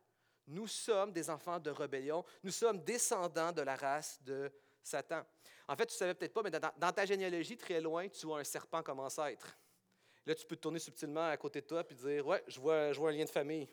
Nous 0.48 0.68
sommes 0.68 1.12
des 1.12 1.30
enfants 1.30 1.60
de 1.60 1.70
rébellion. 1.70 2.26
Nous 2.44 2.52
sommes 2.52 2.84
descendants 2.84 3.52
de 3.52 3.62
la 3.62 3.76
race 3.76 4.20
de 4.24 4.52
Satan. 4.82 5.24
En 5.68 5.76
fait, 5.76 5.86
tu 5.86 5.94
ne 5.94 5.98
savais 5.98 6.14
peut-être 6.16 6.34
pas, 6.34 6.42
mais 6.42 6.50
dans, 6.50 6.92
ta 6.92 7.06
généalogie, 7.06 7.56
très 7.56 7.80
loin, 7.80 8.08
tu 8.08 8.26
vois 8.26 8.40
un 8.40 8.44
serpent 8.44 8.82
comme 8.82 9.00
ancêtre. 9.00 9.56
Là, 10.26 10.34
tu 10.34 10.46
peux 10.46 10.56
te 10.56 10.62
tourner 10.62 10.80
subtilement 10.80 11.28
à 11.28 11.38
côté 11.38 11.62
de 11.62 11.68
toi 11.68 11.84
et 11.88 11.94
dire 11.94 12.26
Ouais, 12.26 12.44
je 12.48 12.60
vois, 12.60 13.10
un 13.10 13.12
lien 13.12 13.26
de 13.26 13.30
famille. 13.30 13.68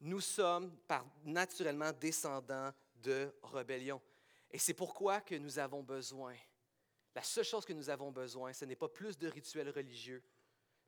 Nous 0.00 0.20
sommes 0.20 0.76
naturellement 1.24 1.92
descendants 1.92 2.72
de 2.96 3.32
rébellion. 3.42 4.00
Et 4.50 4.58
c'est 4.58 4.74
pourquoi 4.74 5.20
que 5.20 5.34
nous 5.36 5.58
avons 5.58 5.82
besoin 5.82 6.34
la 7.14 7.22
seule 7.22 7.44
chose 7.44 7.64
que 7.64 7.72
nous 7.72 7.90
avons 7.90 8.10
besoin, 8.10 8.52
ce 8.52 8.64
n'est 8.64 8.76
pas 8.76 8.88
plus 8.88 9.16
de 9.16 9.28
rituels 9.28 9.70
religieux, 9.70 10.22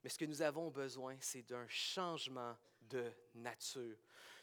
mais 0.03 0.11
ce 0.11 0.19
que 0.19 0.25
nous 0.25 0.43
avons 0.43 0.71
besoin, 0.71 1.17
c'est 1.21 1.43
d'un 1.43 1.67
changement 1.69 2.57
de 2.83 3.13
nature. 3.35 3.97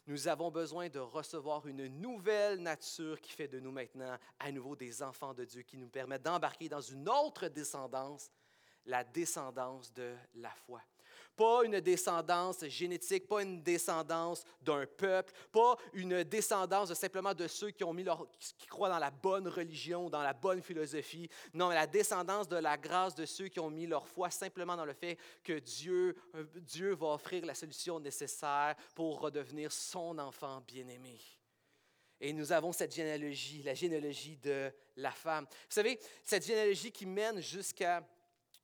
Nous 0.05 0.27
avons 0.27 0.51
besoin 0.51 0.89
de 0.89 0.99
recevoir 0.99 1.65
une 1.67 1.87
nouvelle 1.87 2.59
nature 2.59 3.21
qui 3.21 3.31
fait 3.31 3.47
de 3.47 3.59
nous 3.59 3.71
maintenant 3.71 4.17
à 4.39 4.51
nouveau 4.51 4.75
des 4.75 5.01
enfants 5.01 5.33
de 5.33 5.45
Dieu, 5.45 5.61
qui 5.61 5.77
nous 5.77 5.87
permet 5.87 6.19
d'embarquer 6.19 6.67
dans 6.67 6.81
une 6.81 7.07
autre 7.07 7.47
descendance, 7.47 8.29
la 8.85 9.03
descendance 9.03 9.93
de 9.93 10.15
la 10.35 10.51
foi. 10.51 10.81
Pas 11.35 11.63
une 11.63 11.79
descendance 11.79 12.65
génétique, 12.65 13.27
pas 13.27 13.41
une 13.41 13.61
descendance 13.61 14.43
d'un 14.61 14.85
peuple, 14.85 15.33
pas 15.51 15.77
une 15.93 16.23
descendance 16.23 16.93
simplement 16.93 17.33
de 17.33 17.47
ceux 17.47 17.71
qui, 17.71 17.83
ont 17.83 17.93
mis 17.93 18.05
qui 18.57 18.67
croient 18.67 18.89
dans 18.89 18.99
la 18.99 19.11
bonne 19.11 19.47
religion, 19.47 20.09
dans 20.09 20.21
la 20.21 20.33
bonne 20.33 20.61
philosophie. 20.61 21.29
Non, 21.53 21.69
la 21.69 21.87
descendance 21.87 22.47
de 22.47 22.57
la 22.57 22.77
grâce 22.77 23.15
de 23.15 23.25
ceux 23.25 23.47
qui 23.47 23.59
ont 23.59 23.69
mis 23.69 23.87
leur 23.87 24.07
foi 24.07 24.29
simplement 24.29 24.75
dans 24.75 24.85
le 24.85 24.93
fait 24.93 25.17
que 25.43 25.59
Dieu, 25.59 26.15
euh, 26.35 26.45
Dieu 26.55 26.93
va 26.93 27.07
offrir 27.07 27.45
la 27.45 27.55
solution 27.55 27.99
nécessaire 27.99 28.75
pour 28.93 29.19
redevenir 29.19 29.71
son 29.71 30.17
enfant 30.19 30.61
bien-aimé. 30.67 31.19
Et 32.19 32.31
nous 32.31 32.51
avons 32.51 32.71
cette 32.71 32.95
généalogie, 32.95 33.63
la 33.63 33.73
généalogie 33.73 34.37
de 34.37 34.71
la 34.95 35.11
femme. 35.11 35.45
Vous 35.45 35.73
savez, 35.75 35.99
cette 36.23 36.45
généalogie 36.45 36.91
qui 36.91 37.05
mène 37.05 37.41
jusqu'à 37.41 38.01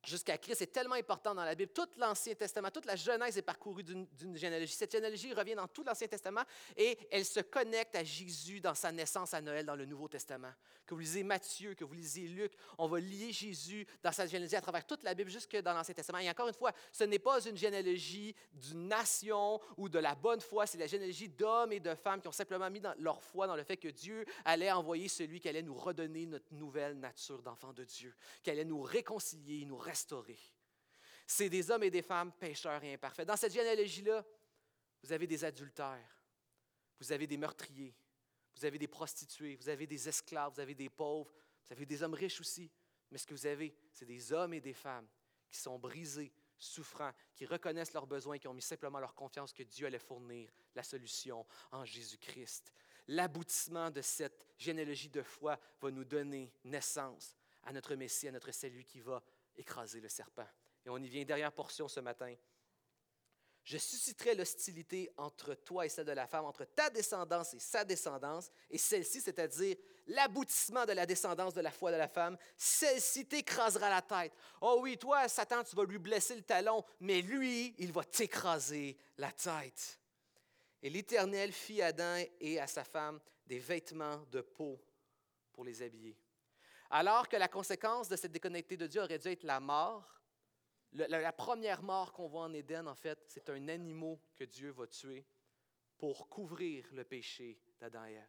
jusqu'à 0.04 0.38
Christ 0.38 0.62
est 0.62 0.72
tellement 0.72 0.94
important 0.94 1.34
dans 1.34 1.44
la 1.44 1.54
Bible. 1.54 1.72
Tout 1.72 1.88
l'Ancien 1.98 2.34
Testament, 2.34 2.70
toute 2.70 2.86
la 2.86 2.96
Genèse 2.96 3.36
est 3.36 3.42
parcourue 3.42 3.82
d'une 3.82 4.36
généalogie. 4.36 4.72
Cette 4.72 4.92
généalogie 4.92 5.32
revient 5.32 5.54
dans 5.54 5.68
tout 5.68 5.84
l'Ancien 5.84 6.08
Testament 6.08 6.42
et 6.76 6.98
elle 7.10 7.24
se 7.24 7.40
connecte 7.40 7.94
à 7.94 8.04
Jésus 8.04 8.60
dans 8.60 8.74
sa 8.74 8.92
naissance 8.92 9.34
à 9.34 9.40
Noël 9.40 9.66
dans 9.66 9.76
le 9.76 9.86
Nouveau 9.86 10.08
Testament. 10.08 10.52
Que 10.86 10.94
vous 10.94 11.00
lisez 11.00 11.22
Matthieu, 11.22 11.74
que 11.74 11.84
vous 11.84 11.94
lisez 11.94 12.26
Luc, 12.26 12.52
on 12.78 12.88
va 12.88 12.98
lier 12.98 13.32
Jésus 13.32 13.86
dans 14.02 14.12
sa 14.12 14.26
généalogie 14.26 14.56
à 14.56 14.60
travers 14.60 14.84
toute 14.86 15.02
la 15.04 15.14
Bible 15.14 15.30
jusque 15.30 15.56
dans 15.56 15.72
l'Ancien 15.72 15.94
Testament. 15.94 16.18
Et 16.18 16.30
encore 16.30 16.48
une 16.48 16.54
fois, 16.54 16.72
ce 16.92 17.04
n'est 17.04 17.18
pas 17.18 17.40
une 17.44 17.56
généalogie 17.56 18.34
d'une 18.52 18.88
nation 18.88 19.60
ou 19.76 19.88
de 19.88 19.98
la 19.98 20.14
bonne 20.14 20.40
foi, 20.40 20.66
c'est 20.66 20.78
la 20.78 20.86
généalogie 20.86 21.28
d'hommes 21.28 21.72
et 21.72 21.80
de 21.80 21.94
femmes 21.94 22.20
qui 22.20 22.28
ont 22.28 22.32
simplement 22.32 22.68
mis 22.70 22.82
leur 22.98 23.22
foi 23.22 23.46
dans 23.46 23.56
le 23.56 23.62
fait 23.62 23.76
que 23.76 23.88
Dieu 23.88 24.24
allait 24.44 24.72
envoyer 24.72 25.08
celui 25.08 25.40
qui 25.40 25.48
allait 25.48 25.62
nous 25.62 25.74
redonner 25.74 26.26
notre 26.26 26.52
nouvelle 26.52 26.98
nature 26.98 27.42
d'enfant 27.42 27.72
de 27.72 27.84
Dieu, 27.84 28.14
qui 28.42 28.50
allait 28.50 28.64
nous 28.64 28.82
réconcilier, 28.82 29.64
nous 29.64 29.76
C'est 31.26 31.48
des 31.48 31.70
hommes 31.70 31.84
et 31.84 31.90
des 31.90 32.02
femmes 32.02 32.32
pécheurs 32.32 32.82
et 32.82 32.94
imparfaits. 32.94 33.26
Dans 33.26 33.36
cette 33.36 33.52
généalogie-là, 33.52 34.24
vous 35.02 35.12
avez 35.12 35.26
des 35.26 35.44
adultères, 35.44 36.22
vous 36.98 37.12
avez 37.12 37.26
des 37.26 37.36
meurtriers, 37.36 37.94
vous 38.56 38.64
avez 38.64 38.78
des 38.78 38.88
prostituées, 38.88 39.56
vous 39.56 39.68
avez 39.68 39.86
des 39.86 40.08
esclaves, 40.08 40.52
vous 40.54 40.60
avez 40.60 40.74
des 40.74 40.88
pauvres, 40.88 41.32
vous 41.66 41.72
avez 41.72 41.86
des 41.86 42.02
hommes 42.02 42.14
riches 42.14 42.40
aussi. 42.40 42.70
Mais 43.10 43.18
ce 43.18 43.26
que 43.26 43.34
vous 43.34 43.46
avez, 43.46 43.74
c'est 43.92 44.04
des 44.04 44.32
hommes 44.32 44.54
et 44.54 44.60
des 44.60 44.74
femmes 44.74 45.06
qui 45.48 45.58
sont 45.58 45.78
brisés, 45.78 46.32
souffrants, 46.58 47.12
qui 47.34 47.46
reconnaissent 47.46 47.92
leurs 47.92 48.06
besoins 48.06 48.38
qui 48.38 48.48
ont 48.48 48.54
mis 48.54 48.62
simplement 48.62 49.00
leur 49.00 49.14
confiance 49.14 49.52
que 49.52 49.62
Dieu 49.62 49.86
allait 49.86 49.98
fournir 49.98 50.50
la 50.74 50.82
solution 50.82 51.46
en 51.72 51.84
Jésus-Christ. 51.84 52.72
L'aboutissement 53.08 53.90
de 53.90 54.02
cette 54.02 54.46
généalogie 54.58 55.08
de 55.08 55.22
foi 55.22 55.58
va 55.80 55.90
nous 55.90 56.04
donner 56.04 56.52
naissance 56.64 57.34
à 57.64 57.72
notre 57.72 57.94
Messie, 57.94 58.28
à 58.28 58.32
notre 58.32 58.52
salut 58.52 58.84
qui 58.84 59.00
va 59.00 59.22
écraser 59.60 60.00
le 60.00 60.08
serpent. 60.08 60.46
Et 60.84 60.90
on 60.90 60.98
y 60.98 61.08
vient, 61.08 61.24
dernière 61.24 61.52
portion 61.52 61.88
ce 61.88 62.00
matin. 62.00 62.34
Je 63.62 63.76
susciterai 63.76 64.34
l'hostilité 64.34 65.12
entre 65.18 65.54
toi 65.54 65.84
et 65.84 65.90
celle 65.90 66.06
de 66.06 66.12
la 66.12 66.26
femme, 66.26 66.46
entre 66.46 66.64
ta 66.64 66.88
descendance 66.88 67.52
et 67.54 67.58
sa 67.58 67.84
descendance, 67.84 68.50
et 68.70 68.78
celle-ci, 68.78 69.20
c'est-à-dire 69.20 69.76
l'aboutissement 70.06 70.86
de 70.86 70.92
la 70.92 71.04
descendance 71.04 71.52
de 71.54 71.60
la 71.60 71.70
foi 71.70 71.92
de 71.92 71.96
la 71.96 72.08
femme, 72.08 72.38
celle-ci 72.56 73.26
t'écrasera 73.26 73.90
la 73.90 74.02
tête. 74.02 74.32
Oh 74.62 74.78
oui, 74.82 74.96
toi, 74.96 75.28
Satan, 75.28 75.62
tu 75.62 75.76
vas 75.76 75.84
lui 75.84 75.98
blesser 75.98 76.36
le 76.36 76.42
talon, 76.42 76.82
mais 77.00 77.20
lui, 77.20 77.74
il 77.78 77.92
va 77.92 78.02
t'écraser 78.02 78.96
la 79.18 79.30
tête. 79.30 80.00
Et 80.82 80.88
l'Éternel 80.88 81.52
fit 81.52 81.82
à 81.82 81.88
Adam 81.88 82.24
et 82.40 82.58
à 82.58 82.66
sa 82.66 82.82
femme 82.82 83.20
des 83.46 83.58
vêtements 83.58 84.24
de 84.30 84.40
peau 84.40 84.80
pour 85.52 85.64
les 85.64 85.82
habiller. 85.82 86.16
Alors 86.90 87.28
que 87.28 87.36
la 87.36 87.48
conséquence 87.48 88.08
de 88.08 88.16
cette 88.16 88.32
déconnectée 88.32 88.76
de 88.76 88.86
Dieu 88.86 89.00
aurait 89.00 89.18
dû 89.18 89.28
être 89.28 89.44
la 89.44 89.60
mort, 89.60 90.20
la, 90.92 91.32
première 91.32 91.82
mort 91.82 92.12
qu'on 92.12 92.26
voit 92.26 92.42
en 92.42 92.52
Éden, 92.52 92.88
en 92.88 92.96
fait, 92.96 93.24
c'est 93.28 93.48
un 93.48 93.68
animal 93.68 94.18
que 94.34 94.42
Dieu 94.42 94.70
va 94.70 94.88
tuer 94.88 95.24
pour 95.96 96.28
couvrir 96.28 96.84
le 96.92 97.04
péché 97.04 97.60
d'Adam 97.78 98.04
et 98.06 98.14
Ève. 98.14 98.28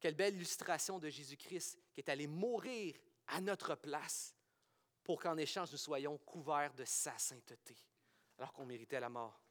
Quelle 0.00 0.14
belle 0.14 0.34
illustration 0.34 0.98
de 0.98 1.10
Jésus-Christ 1.10 1.78
qui 1.92 2.00
est 2.00 2.08
allé 2.08 2.26
mourir 2.26 2.96
à 3.26 3.42
notre 3.42 3.74
place 3.74 4.34
pour 5.04 5.20
qu'en 5.20 5.36
échange 5.36 5.70
nous 5.72 5.78
soyons 5.78 6.16
couverts 6.18 6.74
de 6.74 6.84
sa 6.84 7.16
sainteté, 7.18 7.76
alors 8.38 8.52
qu'on 8.52 8.64
méritait 8.64 9.00
la 9.00 9.10
mort. 9.10 9.45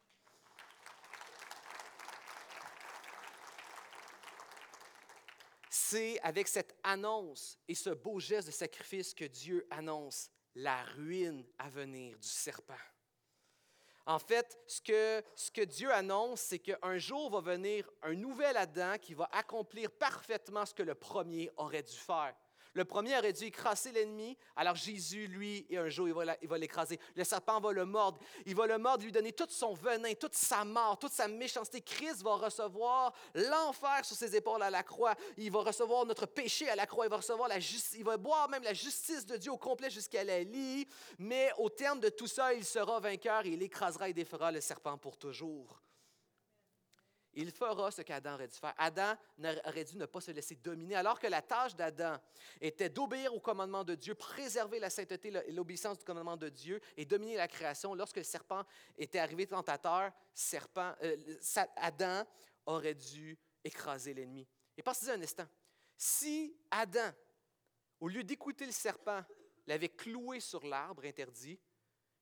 C'est 5.88 6.18
avec 6.24 6.48
cette 6.48 6.76
annonce 6.82 7.60
et 7.68 7.74
ce 7.76 7.90
beau 7.90 8.18
geste 8.18 8.48
de 8.48 8.52
sacrifice 8.52 9.14
que 9.14 9.24
Dieu 9.24 9.64
annonce 9.70 10.30
la 10.56 10.82
ruine 10.82 11.46
à 11.58 11.68
venir 11.68 12.18
du 12.18 12.26
serpent. 12.26 12.74
En 14.04 14.18
fait, 14.18 14.58
ce 14.66 14.80
que, 14.80 15.22
ce 15.36 15.48
que 15.48 15.62
Dieu 15.62 15.92
annonce, 15.92 16.40
c'est 16.40 16.58
qu'un 16.58 16.98
jour 16.98 17.30
va 17.30 17.40
venir 17.40 17.88
un 18.02 18.14
nouvel 18.14 18.56
Adam 18.56 18.98
qui 19.00 19.14
va 19.14 19.28
accomplir 19.30 19.92
parfaitement 19.92 20.66
ce 20.66 20.74
que 20.74 20.82
le 20.82 20.96
premier 20.96 21.52
aurait 21.56 21.84
dû 21.84 21.96
faire. 21.96 22.34
Le 22.76 22.84
premier 22.84 23.16
aurait 23.16 23.32
dû 23.32 23.44
écraser 23.44 23.90
l'ennemi, 23.90 24.36
alors 24.54 24.74
Jésus, 24.74 25.28
lui, 25.28 25.66
un 25.74 25.88
jour, 25.88 26.08
il 26.42 26.46
va 26.46 26.58
l'écraser. 26.58 27.00
Le 27.14 27.24
serpent 27.24 27.58
va 27.58 27.72
le 27.72 27.86
mordre. 27.86 28.18
Il 28.44 28.54
va 28.54 28.66
le 28.66 28.76
mordre, 28.76 29.02
lui 29.02 29.12
donner 29.12 29.32
tout 29.32 29.46
son 29.48 29.72
venin, 29.72 30.12
toute 30.12 30.34
sa 30.34 30.62
mort, 30.62 30.98
toute 30.98 31.12
sa 31.12 31.26
méchanceté. 31.26 31.80
Christ 31.80 32.22
va 32.22 32.34
recevoir 32.34 33.14
l'enfer 33.34 34.04
sur 34.04 34.14
ses 34.14 34.36
épaules 34.36 34.62
à 34.62 34.68
la 34.68 34.82
croix. 34.82 35.14
Il 35.38 35.50
va 35.50 35.60
recevoir 35.60 36.04
notre 36.04 36.26
péché 36.26 36.68
à 36.68 36.76
la 36.76 36.84
croix. 36.84 37.06
Il 37.06 37.08
va 37.08 37.16
recevoir 37.16 37.48
la 37.48 37.60
justice. 37.60 37.96
Il 37.98 38.04
va 38.04 38.18
boire 38.18 38.50
même 38.50 38.62
la 38.62 38.74
justice 38.74 39.24
de 39.24 39.38
Dieu 39.38 39.52
au 39.52 39.56
complet 39.56 39.88
jusqu'à 39.88 40.22
la 40.22 40.42
lit. 40.42 40.86
Mais 41.18 41.50
au 41.56 41.70
terme 41.70 41.98
de 41.98 42.10
tout 42.10 42.26
ça, 42.26 42.52
il 42.52 42.66
sera 42.66 43.00
vainqueur 43.00 43.46
et 43.46 43.52
il 43.52 43.62
écrasera 43.62 44.10
et 44.10 44.12
défera 44.12 44.52
le 44.52 44.60
serpent 44.60 44.98
pour 44.98 45.16
toujours. 45.16 45.80
Il 47.38 47.52
fera 47.52 47.90
ce 47.90 48.00
qu'Adam 48.00 48.34
aurait 48.34 48.48
dû 48.48 48.56
faire. 48.56 48.72
Adam 48.78 49.14
aurait 49.66 49.84
dû 49.84 49.98
ne 49.98 50.06
pas 50.06 50.22
se 50.22 50.30
laisser 50.30 50.56
dominer, 50.56 50.94
alors 50.96 51.20
que 51.20 51.26
la 51.26 51.42
tâche 51.42 51.76
d'Adam 51.76 52.16
était 52.62 52.88
d'obéir 52.88 53.34
au 53.34 53.40
commandement 53.40 53.84
de 53.84 53.94
Dieu, 53.94 54.14
préserver 54.14 54.80
la 54.80 54.88
sainteté 54.88 55.30
et 55.46 55.52
l'obéissance 55.52 55.98
du 55.98 56.04
commandement 56.04 56.38
de 56.38 56.48
Dieu 56.48 56.80
et 56.96 57.04
dominer 57.04 57.36
la 57.36 57.46
création. 57.46 57.94
Lorsque 57.94 58.16
le 58.16 58.22
serpent 58.22 58.64
était 58.96 59.18
arrivé 59.18 59.46
tentateur, 59.46 60.12
serpent, 60.32 60.94
euh, 61.02 61.36
Adam 61.76 62.24
aurait 62.64 62.94
dû 62.94 63.38
écraser 63.62 64.14
l'ennemi. 64.14 64.48
Et 64.74 64.82
pensez-y 64.82 65.10
un 65.10 65.20
instant. 65.20 65.46
Si 65.94 66.56
Adam, 66.70 67.12
au 68.00 68.08
lieu 68.08 68.24
d'écouter 68.24 68.64
le 68.64 68.72
serpent, 68.72 69.22
l'avait 69.66 69.90
cloué 69.90 70.40
sur 70.40 70.64
l'arbre 70.64 71.04
interdit, 71.04 71.60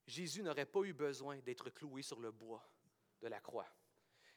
Jésus 0.09 0.43
n'aurait 0.43 0.67
pas 0.67 0.83
eu 0.83 0.93
besoin 0.93 1.39
d'être 1.39 1.71
cloué 1.71 2.03
sur 2.03 2.19
le 2.19 2.33
bois 2.33 2.69
de 3.21 3.29
la 3.29 3.39
croix. 3.39 3.69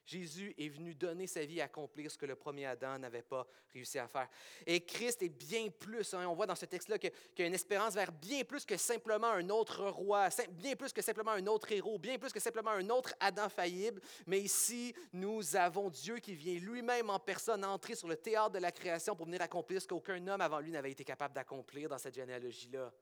Jésus 0.08 0.55
est 0.58 0.70
venu 0.70 0.95
donner 0.95 1.28
sa 1.28 1.45
vie 1.45 1.60
à 1.60 1.66
accomplir 1.66 2.10
ce 2.10 2.18
que 2.18 2.26
le 2.26 2.36
premier 2.36 2.66
Adam 2.66 2.97
n'avait 2.97 3.22
pas 3.22 3.45
réussi 3.74 3.99
à 3.99 4.08
faire. 4.08 4.30
Et 4.66 4.80
Christ 4.80 5.22
est 5.22 5.30
bien 5.30 5.68
plus, 5.70 6.14
hein, 6.14 6.26
on 6.28 6.34
voit 6.34 6.45
dans 6.45 6.55
ce 6.55 6.66
texte-là 6.66 6.97
qu'il 6.97 7.12
y 7.38 7.41
a 7.41 7.45
une 7.45 7.53
espérance 7.53 7.93
vers 7.93 8.12
bien 8.14 8.43
plus 8.45 8.66
que 8.66 8.78
simplement 8.78 9.28
un 9.28 9.49
autre 9.49 9.86
roi, 9.89 10.30
bien 10.51 10.76
plus 10.78 10.93
que 10.93 11.01
simplement 11.01 11.32
un 11.32 11.45
autre 11.47 11.70
héros, 11.74 11.99
bien 11.99 12.18
plus 12.18 12.32
que 12.32 12.39
simplement 12.39 12.72
un 12.72 12.89
autre 12.89 13.14
Adam 13.20 13.49
faillible. 13.49 14.01
Mais 14.26 14.39
ici, 14.39 14.95
nous 15.12 15.55
avons 15.58 15.89
Dieu 15.89 16.20
qui 16.20 16.36
vient 16.36 16.58
lui-même 16.58 17.10
en 17.10 17.20
personne 17.20 17.66
entrer 17.66 17.95
sur 17.95 18.08
le 18.08 18.16
théâtre 18.16 18.51
de 18.51 18.60
la 18.60 18.72
création 18.72 19.16
pour 19.16 19.26
venir 19.26 19.41
accomplir 19.41 19.82
ce 19.82 19.88
qu'aucun 19.88 20.26
homme 20.26 20.41
avant 20.41 20.60
lui 20.60 20.72
n'avait 20.72 20.91
été 20.91 21.03
capable 21.03 21.36
d'accomplir 21.36 21.89
dans 21.89 21.97
cette 21.97 22.16
généalogie-là. 22.16 22.93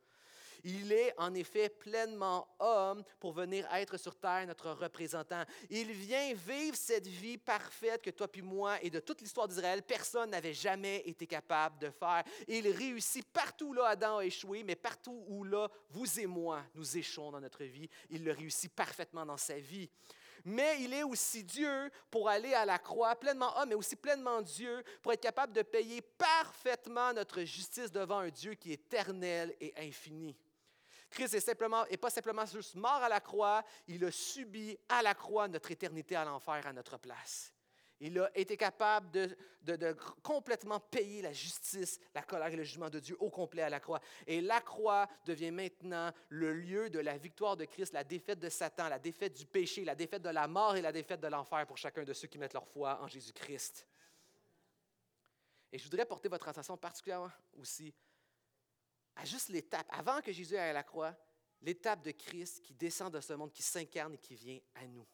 Il 0.64 0.92
est 0.92 1.14
en 1.18 1.34
effet 1.34 1.70
pleinement 1.70 2.48
homme 2.60 3.04
pour 3.20 3.34
venir 3.34 3.68
être 3.74 3.98
sur 3.98 4.16
terre 4.16 4.46
notre 4.48 4.72
représentant. 4.72 5.44
Il 5.70 5.92
vient 5.92 6.34
vivre 6.34 6.76
cette 6.76 7.08
vie 7.08 7.38
parfaite 7.38 8.02
que 8.02 8.10
toi 8.10 8.28
puis 8.28 8.42
moi 8.42 8.82
et 8.82 8.90
de 8.90 9.00
toute 9.00 9.22
l'histoire 9.22 9.48
d'Israël, 9.48 9.84
personne 9.84 10.32
n'avait 10.32 10.54
jamais 10.54 11.04
été 11.06 11.28
capable 11.28 11.80
de 11.80 11.90
faire. 11.90 12.24
Il 12.48 12.68
réussit 12.70 13.26
partout 13.26 13.74
là 13.74 13.88
Adam 13.88 14.18
a 14.18 14.26
échoué, 14.26 14.64
mais 14.64 14.76
partout 14.76 15.24
où 15.28 15.44
là 15.44 15.68
vous 15.90 16.20
et 16.20 16.26
moi 16.26 16.64
nous 16.74 16.98
échouons 16.98 17.32
dans 17.32 17.42
notre 17.42 17.64
vie, 17.64 17.90
il 18.10 18.24
le 18.24 18.32
réussit 18.32 18.74
parfaitement 18.74 19.26
dans 19.26 19.38
sa 19.38 19.58
vie 19.60 19.90
mais 20.46 20.84
il 20.84 20.94
est 20.94 21.04
aussi 21.04 21.44
Dieu 21.44 21.92
pour 22.12 22.30
aller 22.30 22.54
à 22.54 22.66
la 22.66 22.78
croix, 22.78 23.16
pleinement 23.16 23.58
homme, 23.58 23.70
mais 23.70 23.76
aussi 23.76 23.96
pleinement 23.96 24.42
Dieu, 24.44 24.84
pour 25.02 25.12
être 25.12 25.22
capable 25.22 25.54
de 25.54 25.64
payer 25.64 26.02
parfaitement 26.02 27.12
notre 27.14 27.42
justice 27.42 27.92
devant 27.92 28.20
un 28.20 28.30
Dieu 28.30 28.54
qui 28.54 28.72
est 28.72 28.76
éternel 28.76 29.56
et 29.60 29.74
infini. 29.78 30.38
Christ 31.10 31.34
est, 31.34 31.40
simplement, 31.40 31.86
et 31.88 31.98
pas 31.98 32.10
simplement 32.10 32.46
juste 32.46 32.76
mort 32.76 33.02
à 33.02 33.10
la 33.10 33.20
croix, 33.20 33.64
il 33.88 34.04
a 34.04 34.12
subi 34.12 34.78
à 34.90 35.02
la 35.02 35.14
croix 35.14 35.48
notre 35.48 35.72
éternité 35.72 36.16
à 36.16 36.26
l'enfer 36.26 36.66
à 36.66 36.74
notre 36.74 36.98
place. 36.98 37.54
Il 38.02 38.20
a 38.20 38.30
été 38.38 38.58
capable 38.58 39.10
de, 39.12 39.38
de, 39.62 39.96
complètement 40.22 40.82
payer 40.82 41.22
la 41.22 41.32
justice, 41.32 42.00
la 42.14 42.24
colère 42.24 42.48
et 42.48 42.56
le 42.58 42.64
jugement 42.64 42.90
de 42.90 43.00
Dieu 43.00 43.16
au 43.22 43.30
complet 43.30 43.62
à 43.62 43.70
la 43.70 43.80
croix. 43.80 44.02
Et 44.28 44.42
la 44.42 44.60
croix 44.60 45.08
devient 45.26 45.52
maintenant 45.52 46.12
le 46.28 46.54
lieu 46.54 46.90
de 46.90 47.00
la 47.00 47.18
victoire 47.18 47.56
de 47.56 47.64
Christ, 47.64 47.94
la 47.94 48.04
défaite 48.04 48.40
de 48.40 48.50
Satan, 48.50 48.90
la 48.90 49.00
défaite 49.00 49.38
du 49.38 49.46
péché, 49.46 49.86
la 49.86 49.96
défaite 49.96 50.24
de 50.24 50.30
la 50.30 50.48
mort 50.48 50.76
et 50.76 50.82
la 50.82 50.92
défaite 50.92 51.22
de 51.22 51.28
l'enfer 51.28 51.66
pour 51.66 51.78
chacun 51.78 52.04
de 52.04 52.12
ceux 52.12 52.28
qui 52.28 52.38
mettent 52.38 52.54
leur 52.54 52.68
foi 52.68 53.00
en 53.02 53.08
Jésus-Christ. 53.08 53.88
Et 55.72 55.78
je 55.78 55.84
voudrais 55.86 56.06
porter 56.06 56.28
votre 56.28 56.48
attention 56.50 56.76
particulièrement 56.76 57.32
aussi 57.58 57.94
à 59.16 59.26
juste 59.26 59.50
l'étape, 59.50 59.88
avant 59.90 60.22
que 60.22 60.32
Jésus 60.32 60.58
aille 60.58 60.70
à 60.70 60.74
la 60.74 60.84
croix, 60.84 61.16
l'étape 61.62 62.04
de 62.04 62.12
Christ 62.12 62.62
qui 62.62 62.74
descend 62.74 63.14
de 63.14 63.22
ce 63.22 63.34
monde, 63.34 63.52
qui 63.52 63.64
s'incarne 63.64 64.14
et 64.14 64.18
qui 64.18 64.36
vient 64.36 64.60
à 64.76 64.88
nous. 64.88 65.08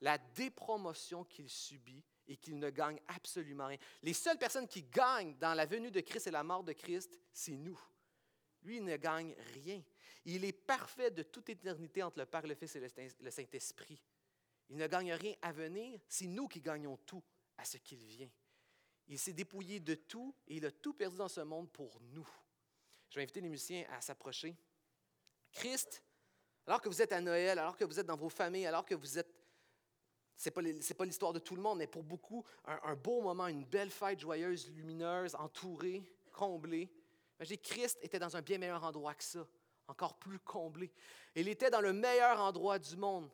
La 0.00 0.18
dépromotion 0.18 1.24
qu'il 1.24 1.48
subit 1.48 2.04
et 2.28 2.36
qu'il 2.36 2.58
ne 2.58 2.70
gagne 2.70 3.00
absolument 3.08 3.66
rien. 3.66 3.78
Les 4.02 4.12
seules 4.12 4.38
personnes 4.38 4.68
qui 4.68 4.82
gagnent 4.82 5.36
dans 5.38 5.54
la 5.54 5.64
venue 5.64 5.90
de 5.90 6.00
Christ 6.00 6.26
et 6.26 6.30
la 6.30 6.42
mort 6.42 6.64
de 6.64 6.72
Christ, 6.72 7.18
c'est 7.32 7.56
nous. 7.56 7.80
Lui, 8.62 8.78
il 8.78 8.84
ne 8.84 8.96
gagne 8.96 9.34
rien. 9.54 9.82
Il 10.24 10.44
est 10.44 10.52
parfait 10.52 11.10
de 11.10 11.22
toute 11.22 11.48
éternité 11.48 12.02
entre 12.02 12.18
le 12.18 12.26
Père, 12.26 12.46
le 12.46 12.54
Fils 12.54 12.76
et 12.76 12.80
le 13.20 13.30
Saint-Esprit. 13.30 14.02
Il 14.68 14.76
ne 14.76 14.86
gagne 14.86 15.12
rien 15.12 15.34
à 15.42 15.52
venir, 15.52 16.00
c'est 16.08 16.26
nous 16.26 16.48
qui 16.48 16.60
gagnons 16.60 16.96
tout 16.98 17.22
à 17.56 17.64
ce 17.64 17.78
qu'il 17.78 18.04
vient. 18.04 18.30
Il 19.08 19.18
s'est 19.18 19.32
dépouillé 19.32 19.78
de 19.78 19.94
tout 19.94 20.34
et 20.48 20.56
il 20.56 20.66
a 20.66 20.72
tout 20.72 20.94
perdu 20.94 21.16
dans 21.16 21.28
ce 21.28 21.40
monde 21.40 21.70
pour 21.70 22.00
nous. 22.00 22.28
Je 23.10 23.16
vais 23.16 23.22
inviter 23.22 23.40
les 23.40 23.48
musiciens 23.48 23.84
à 23.90 24.00
s'approcher. 24.00 24.56
Christ, 25.52 26.02
alors 26.66 26.80
que 26.80 26.88
vous 26.88 27.00
êtes 27.00 27.12
à 27.12 27.20
Noël, 27.20 27.58
alors 27.58 27.76
que 27.76 27.84
vous 27.84 27.98
êtes 27.98 28.06
dans 28.06 28.16
vos 28.16 28.28
familles, 28.28 28.66
alors 28.66 28.84
que 28.84 28.94
vous 28.94 29.18
êtes... 29.18 29.32
Ce 30.36 30.50
n'est 30.50 30.94
pas 30.94 31.04
l'histoire 31.04 31.32
de 31.32 31.38
tout 31.38 31.56
le 31.56 31.62
monde, 31.62 31.78
mais 31.78 31.86
pour 31.86 32.02
beaucoup, 32.02 32.44
un, 32.66 32.94
beau 32.94 33.22
moment, 33.22 33.46
une 33.46 33.64
belle 33.64 33.90
fête 33.90 34.20
joyeuse, 34.20 34.70
lumineuse, 34.70 35.34
entourée, 35.34 36.02
comblée. 36.30 36.92
Imaginez, 37.38 37.58
Christ 37.58 37.98
était 38.02 38.18
dans 38.18 38.36
un 38.36 38.42
bien 38.42 38.58
meilleur 38.58 38.84
endroit 38.84 39.14
que 39.14 39.24
ça, 39.24 39.46
encore 39.88 40.18
plus 40.18 40.38
comblé. 40.38 40.92
Il 41.34 41.48
était 41.48 41.70
dans 41.70 41.80
le 41.80 41.94
meilleur 41.94 42.38
endroit 42.38 42.78
du 42.78 42.96
monde, 42.96 43.30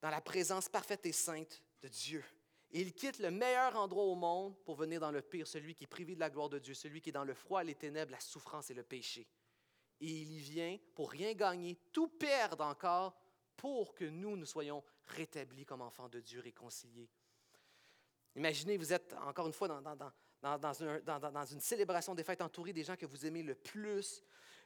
dans 0.00 0.08
la 0.08 0.22
présence 0.22 0.68
parfaite 0.68 1.04
et 1.04 1.12
sainte 1.12 1.62
de 1.82 1.88
Dieu. 1.88 2.24
Et 2.76 2.82
il 2.82 2.92
quitte 2.92 3.20
le 3.20 3.30
meilleur 3.30 3.74
endroit 3.74 4.04
au 4.04 4.14
monde 4.14 4.54
pour 4.66 4.74
venir 4.74 5.00
dans 5.00 5.10
le 5.10 5.22
pire, 5.22 5.46
celui 5.46 5.74
qui 5.74 5.84
est 5.84 5.86
privé 5.86 6.14
de 6.14 6.20
la 6.20 6.28
gloire 6.28 6.50
de 6.50 6.58
Dieu, 6.58 6.74
celui 6.74 7.00
qui 7.00 7.08
est 7.08 7.12
dans 7.12 7.24
le 7.24 7.32
froid, 7.32 7.64
les 7.64 7.74
ténèbres, 7.74 8.12
la 8.12 8.20
souffrance 8.20 8.70
et 8.70 8.74
le 8.74 8.82
péché. 8.82 9.26
Et 9.98 10.10
il 10.10 10.30
y 10.30 10.38
vient 10.40 10.76
pour 10.94 11.10
rien 11.10 11.32
gagner, 11.32 11.78
tout 11.90 12.08
perdre 12.08 12.62
encore, 12.62 13.18
pour 13.56 13.94
que 13.94 14.04
nous, 14.04 14.36
nous 14.36 14.44
soyons 14.44 14.84
rétablis 15.06 15.64
comme 15.64 15.80
enfants 15.80 16.10
de 16.10 16.20
Dieu, 16.20 16.40
réconciliés. 16.40 17.08
Imaginez, 18.34 18.76
vous 18.76 18.92
êtes 18.92 19.14
encore 19.26 19.46
une 19.46 19.54
fois 19.54 19.68
dans, 19.68 21.44
une 21.44 21.60
célébration 21.60 22.14
des 22.14 22.24
fêtes 22.24 22.42
entouré 22.42 22.74
des 22.74 22.84
gens 22.84 22.96
que 22.96 23.06
vous 23.06 23.24
aimez 23.24 23.42
le 23.42 23.54
plus. 23.54 24.22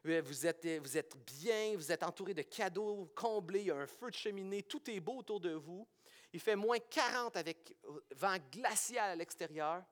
Euh, 0.07 0.21
vous 0.21 0.49
êtes, 0.49 0.67
vous 0.83 0.99
êtes 0.99 1.17
bien, 1.25 1.77
vous 1.77 1.93
êtes 1.93 2.03
entouré 2.03 2.35
de 2.35 2.43
cadeaux 2.43 3.09
comblés, 3.15 3.61
il 3.61 3.67
y 3.67 3.71
a 3.71 3.77
un 3.77 3.87
feu 3.87 4.11
de 4.11 4.17
cheminée, 4.17 4.65
tout 4.65 4.91
est 4.91 4.99
beau 4.99 5.19
autour 5.19 5.39
de 5.39 5.53
vous. 5.53 5.87
Il 6.33 6.41
fait 6.41 6.57
moins 6.57 6.79
40 6.79 7.37
avec 7.37 7.75
vent 8.13 8.37
glacial 8.53 9.11
à 9.11 9.17
l'extérieur. 9.17 9.85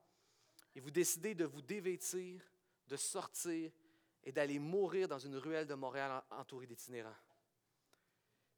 Et 0.75 0.81
vous 0.81 0.91
décidez 0.91 1.35
de 1.35 1.45
vous 1.45 1.63
dévêtir, 1.63 2.41
de 2.87 2.97
sortir 2.97 3.73
et 4.23 4.33
d'aller 4.33 4.59
mourir 4.59 5.09
dans 5.09 5.19
une 5.19 5.37
ruelle 5.37 5.67
de 5.67 5.75
Montréal 5.75 6.23
entourée 6.31 6.67
d'itinérants. 6.67 7.17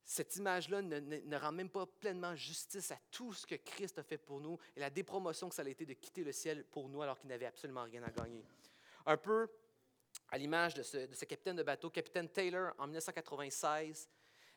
Cette 0.04 0.34
image-là 0.36 0.82
ne, 0.82 1.36
rend 1.36 1.52
même 1.52 1.70
pas 1.70 1.86
pleinement 1.86 2.34
justice 2.34 2.90
à 2.90 2.98
tout 3.10 3.32
ce 3.32 3.46
que 3.46 3.54
Christ 3.54 3.98
a 3.98 4.02
fait 4.02 4.18
pour 4.18 4.40
nous 4.40 4.58
et 4.74 4.80
la 4.80 4.90
dépromotion 4.90 5.48
que 5.48 5.54
ça 5.54 5.62
a 5.62 5.68
été 5.68 5.86
de 5.86 5.92
quitter 5.92 6.24
le 6.24 6.32
ciel 6.32 6.64
pour 6.64 6.88
nous 6.88 7.00
alors 7.00 7.16
qu'il 7.16 7.28
n'avait 7.28 7.46
absolument 7.46 7.84
rien 7.84 8.02
à 8.02 8.10
gagner. 8.10 8.44
Un 9.06 9.16
peu 9.16 9.48
à 10.28 10.36
l'image 10.36 10.74
de 10.74 10.82
ce, 10.82 11.24
capitaine 11.24 11.56
de 11.56 11.62
bateau, 11.62 11.90
capitaine 11.90 12.28
Taylor, 12.28 12.74
en 12.78 12.86
1996, 12.86 14.10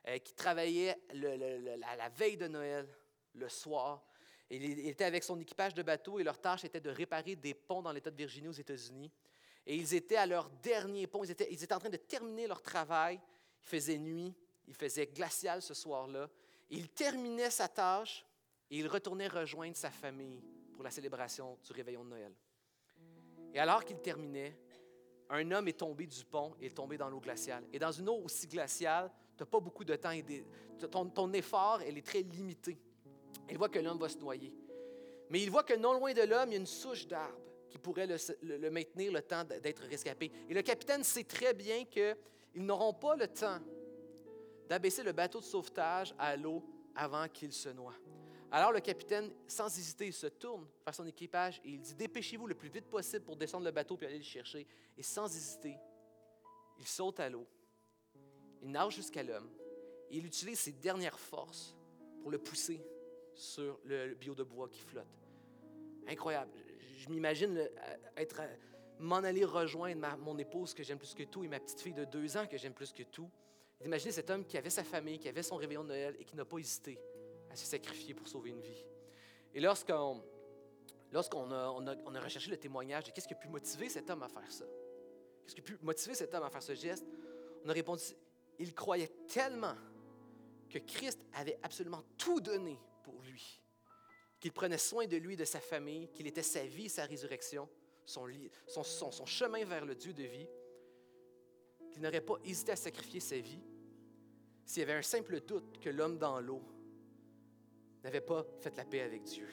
euh, 0.07 0.17
qui 0.17 0.33
travaillait 0.33 0.97
la 1.13 2.09
veille 2.09 2.37
de 2.37 2.47
Noël 2.47 2.89
le 3.33 3.49
soir. 3.49 4.03
Il 4.49 4.87
était 4.87 5.05
avec 5.05 5.23
son 5.23 5.39
équipage 5.39 5.73
de 5.73 5.81
bateau 5.81 6.19
et 6.19 6.23
leur 6.23 6.39
tâche 6.39 6.63
était 6.63 6.79
de 6.79 6.89
réparer 6.89 7.35
des 7.35 7.53
ponts 7.53 7.81
dans 7.81 7.91
l'État 7.91 8.11
de 8.11 8.15
Virginie 8.15 8.47
aux 8.47 8.51
États-Unis. 8.51 9.11
Et 9.65 9.75
ils 9.75 9.93
étaient 9.93 10.17
à 10.17 10.25
leur 10.25 10.49
dernier 10.49 11.07
pont, 11.07 11.23
ils 11.23 11.31
étaient, 11.31 11.47
ils 11.49 11.63
étaient 11.63 11.73
en 11.73 11.79
train 11.79 11.89
de 11.89 11.97
terminer 11.97 12.47
leur 12.47 12.61
travail. 12.61 13.19
Il 13.61 13.67
faisait 13.67 13.97
nuit, 13.97 14.35
il 14.67 14.73
faisait 14.73 15.07
glacial 15.07 15.61
ce 15.61 15.73
soir-là. 15.73 16.29
Il 16.69 16.89
terminait 16.89 17.49
sa 17.49 17.67
tâche 17.67 18.25
et 18.69 18.77
il 18.77 18.87
retournait 18.87 19.27
rejoindre 19.27 19.75
sa 19.75 19.89
famille 19.89 20.43
pour 20.73 20.83
la 20.83 20.91
célébration 20.91 21.57
du 21.63 21.71
réveillon 21.71 22.03
de 22.03 22.09
Noël. 22.09 22.33
Et 23.53 23.59
alors 23.59 23.85
qu'il 23.85 23.99
terminait, 23.99 24.57
un 25.29 25.49
homme 25.51 25.67
est 25.67 25.79
tombé 25.79 26.05
du 26.07 26.25
pont 26.25 26.55
et 26.59 26.67
est 26.67 26.75
tombé 26.75 26.97
dans 26.97 27.09
l'eau 27.09 27.19
glaciale. 27.19 27.63
Et 27.71 27.79
dans 27.79 27.91
une 27.91 28.09
eau 28.09 28.21
aussi 28.23 28.47
glaciale, 28.47 29.11
tu 29.37 29.43
n'as 29.43 29.47
pas 29.47 29.59
beaucoup 29.59 29.85
de 29.85 29.95
temps. 29.95 30.11
Et 30.11 30.45
ton, 30.91 31.09
ton 31.09 31.31
effort, 31.33 31.81
elle 31.81 31.97
est 31.97 32.05
très 32.05 32.21
limité. 32.21 32.77
Il 33.49 33.57
voit 33.57 33.69
que 33.69 33.79
l'homme 33.79 33.99
va 33.99 34.09
se 34.09 34.17
noyer. 34.17 34.53
Mais 35.29 35.41
il 35.41 35.49
voit 35.49 35.63
que 35.63 35.73
non 35.73 35.93
loin 35.93 36.13
de 36.13 36.21
l'homme, 36.21 36.49
il 36.49 36.53
y 36.53 36.55
a 36.55 36.59
une 36.59 36.65
souche 36.65 37.07
d'arbre 37.07 37.39
qui 37.69 37.79
pourrait 37.79 38.07
le, 38.07 38.69
maintenir 38.69 39.11
le 39.11 39.21
temps 39.21 39.43
d'être 39.43 39.83
rescapé. 39.83 40.31
Et 40.47 40.53
le 40.53 40.61
capitaine 40.61 41.03
sait 41.03 41.23
très 41.23 41.53
bien 41.53 41.85
qu'ils 41.85 42.15
n'auront 42.55 42.93
pas 42.93 43.15
le 43.15 43.27
temps 43.27 43.59
d'abaisser 44.69 45.01
le 45.01 45.11
bateau 45.11 45.39
de 45.39 45.43
sauvetage 45.43 46.13
à 46.19 46.37
l'eau 46.37 46.63
avant 46.95 47.27
qu'il 47.27 47.51
se 47.51 47.69
noie. 47.69 47.95
Alors 48.51 48.71
le 48.71 48.79
capitaine, 48.79 49.33
sans 49.47 49.75
hésiter, 49.75 50.11
se 50.11 50.27
tourne 50.27 50.67
vers 50.85 50.93
son 50.93 51.07
équipage 51.07 51.59
et 51.65 51.71
il 51.71 51.81
dit 51.81 51.95
Dépêchez-vous 51.95 52.45
le 52.45 52.53
plus 52.53 52.69
vite 52.69 52.85
possible 52.85 53.25
pour 53.25 53.35
descendre 53.35 53.65
le 53.65 53.71
bateau 53.71 53.97
puis 53.97 54.05
aller 54.05 54.19
le 54.19 54.23
chercher. 54.23 54.67
Et 54.95 55.01
sans 55.01 55.25
hésiter, 55.35 55.75
il 56.77 56.85
saute 56.85 57.19
à 57.19 57.29
l'eau, 57.29 57.47
il 58.61 58.69
nage 58.69 58.93
jusqu'à 58.93 59.23
l'homme 59.23 59.49
et 60.11 60.17
il 60.17 60.25
utilise 60.27 60.59
ses 60.59 60.73
dernières 60.73 61.17
forces 61.17 61.75
pour 62.21 62.29
le 62.29 62.37
pousser 62.37 62.85
sur 63.35 63.79
le 63.85 64.13
bio 64.15 64.35
de 64.35 64.43
bois 64.43 64.67
qui 64.69 64.81
flotte. 64.81 65.07
Incroyable. 66.07 66.51
Je, 66.97 67.09
m'imagine 67.09 67.69
être 68.15 68.41
m'en 68.99 69.17
aller 69.17 69.45
rejoindre 69.45 70.17
mon 70.19 70.37
épouse 70.37 70.73
que 70.73 70.83
j'aime 70.83 70.97
plus 70.99 71.13
que 71.13 71.23
tout 71.23 71.43
et 71.43 71.47
ma 71.47 71.59
petite 71.59 71.81
fille 71.81 71.93
de 71.93 72.05
deux 72.05 72.37
ans 72.37 72.45
que 72.47 72.57
j'aime 72.57 72.73
plus 72.73 72.93
que 72.93 73.03
tout. 73.03 73.29
Imaginez 73.83 74.11
cet 74.11 74.29
homme 74.29 74.45
qui 74.45 74.57
avait 74.57 74.69
sa 74.69 74.83
famille, 74.83 75.19
qui 75.19 75.27
avait 75.27 75.43
son 75.43 75.57
réveillon 75.57 75.83
de 75.83 75.89
Noël 75.89 76.15
et 76.19 76.23
qui 76.23 76.35
n'a 76.35 76.45
pas 76.45 76.57
hésité 76.57 76.97
à 77.49 77.55
se 77.55 77.65
sacrifier 77.65 78.13
pour 78.13 78.27
sauver 78.27 78.51
une 78.51 78.61
vie. 78.61 78.85
Et 79.53 79.59
lorsqu'on 79.59 80.23
lorsqu'on 81.11 81.51
a, 81.51 81.69
on 81.69 82.15
a, 82.15 82.19
recherché 82.19 82.49
le 82.49 82.57
témoignage 82.57 83.05
de 83.05 83.11
qu'est-ce 83.11 83.27
qui 83.27 83.35
a 83.35 83.37
pu 83.37 83.47
motiver 83.47 83.87
cet 83.87 84.09
homme 84.09 84.23
à 84.23 84.27
faire 84.27 84.51
ça, 84.51 84.65
qu'est-ce 85.43 85.55
qui 85.55 85.61
a 85.61 85.63
pu 85.63 85.77
motiver 85.81 86.15
cet 86.15 86.33
homme 86.33 86.43
à 86.43 86.49
faire 86.49 86.63
ce 86.63 86.73
geste, 86.73 87.05
on 87.63 87.69
a 87.69 87.73
répondu, 87.73 88.03
il 88.59 88.73
croyait 88.73 89.11
tellement 89.27 89.75
que 90.69 90.79
Christ 90.79 91.19
avait 91.33 91.59
absolument 91.61 92.03
tout 92.17 92.41
donné 92.41 92.79
pour 93.03 93.21
lui, 93.21 93.61
qu'il 94.39 94.51
prenait 94.51 94.77
soin 94.77 95.05
de 95.05 95.17
lui, 95.17 95.35
de 95.35 95.45
sa 95.45 95.59
famille, 95.59 96.09
qu'il 96.09 96.27
était 96.27 96.43
sa 96.43 96.65
vie, 96.65 96.89
sa 96.89 97.05
résurrection, 97.05 97.69
son, 98.05 98.27
son, 98.67 99.11
son 99.11 99.25
chemin 99.25 99.63
vers 99.63 99.85
le 99.85 99.95
Dieu 99.95 100.13
de 100.13 100.23
vie, 100.23 100.47
qu'il 101.91 102.01
n'aurait 102.01 102.21
pas 102.21 102.35
hésité 102.43 102.71
à 102.71 102.75
sacrifier 102.75 103.19
sa 103.19 103.37
vie 103.37 103.63
s'il 104.65 104.79
y 104.79 104.83
avait 104.83 104.93
un 104.93 105.03
simple 105.03 105.41
doute 105.41 105.79
que 105.79 105.89
l'homme 105.89 106.17
dans 106.17 106.39
l'eau 106.39 106.63
n'avait 108.03 108.21
pas 108.21 108.45
fait 108.59 108.75
la 108.77 108.85
paix 108.85 109.01
avec 109.01 109.23
Dieu 109.23 109.47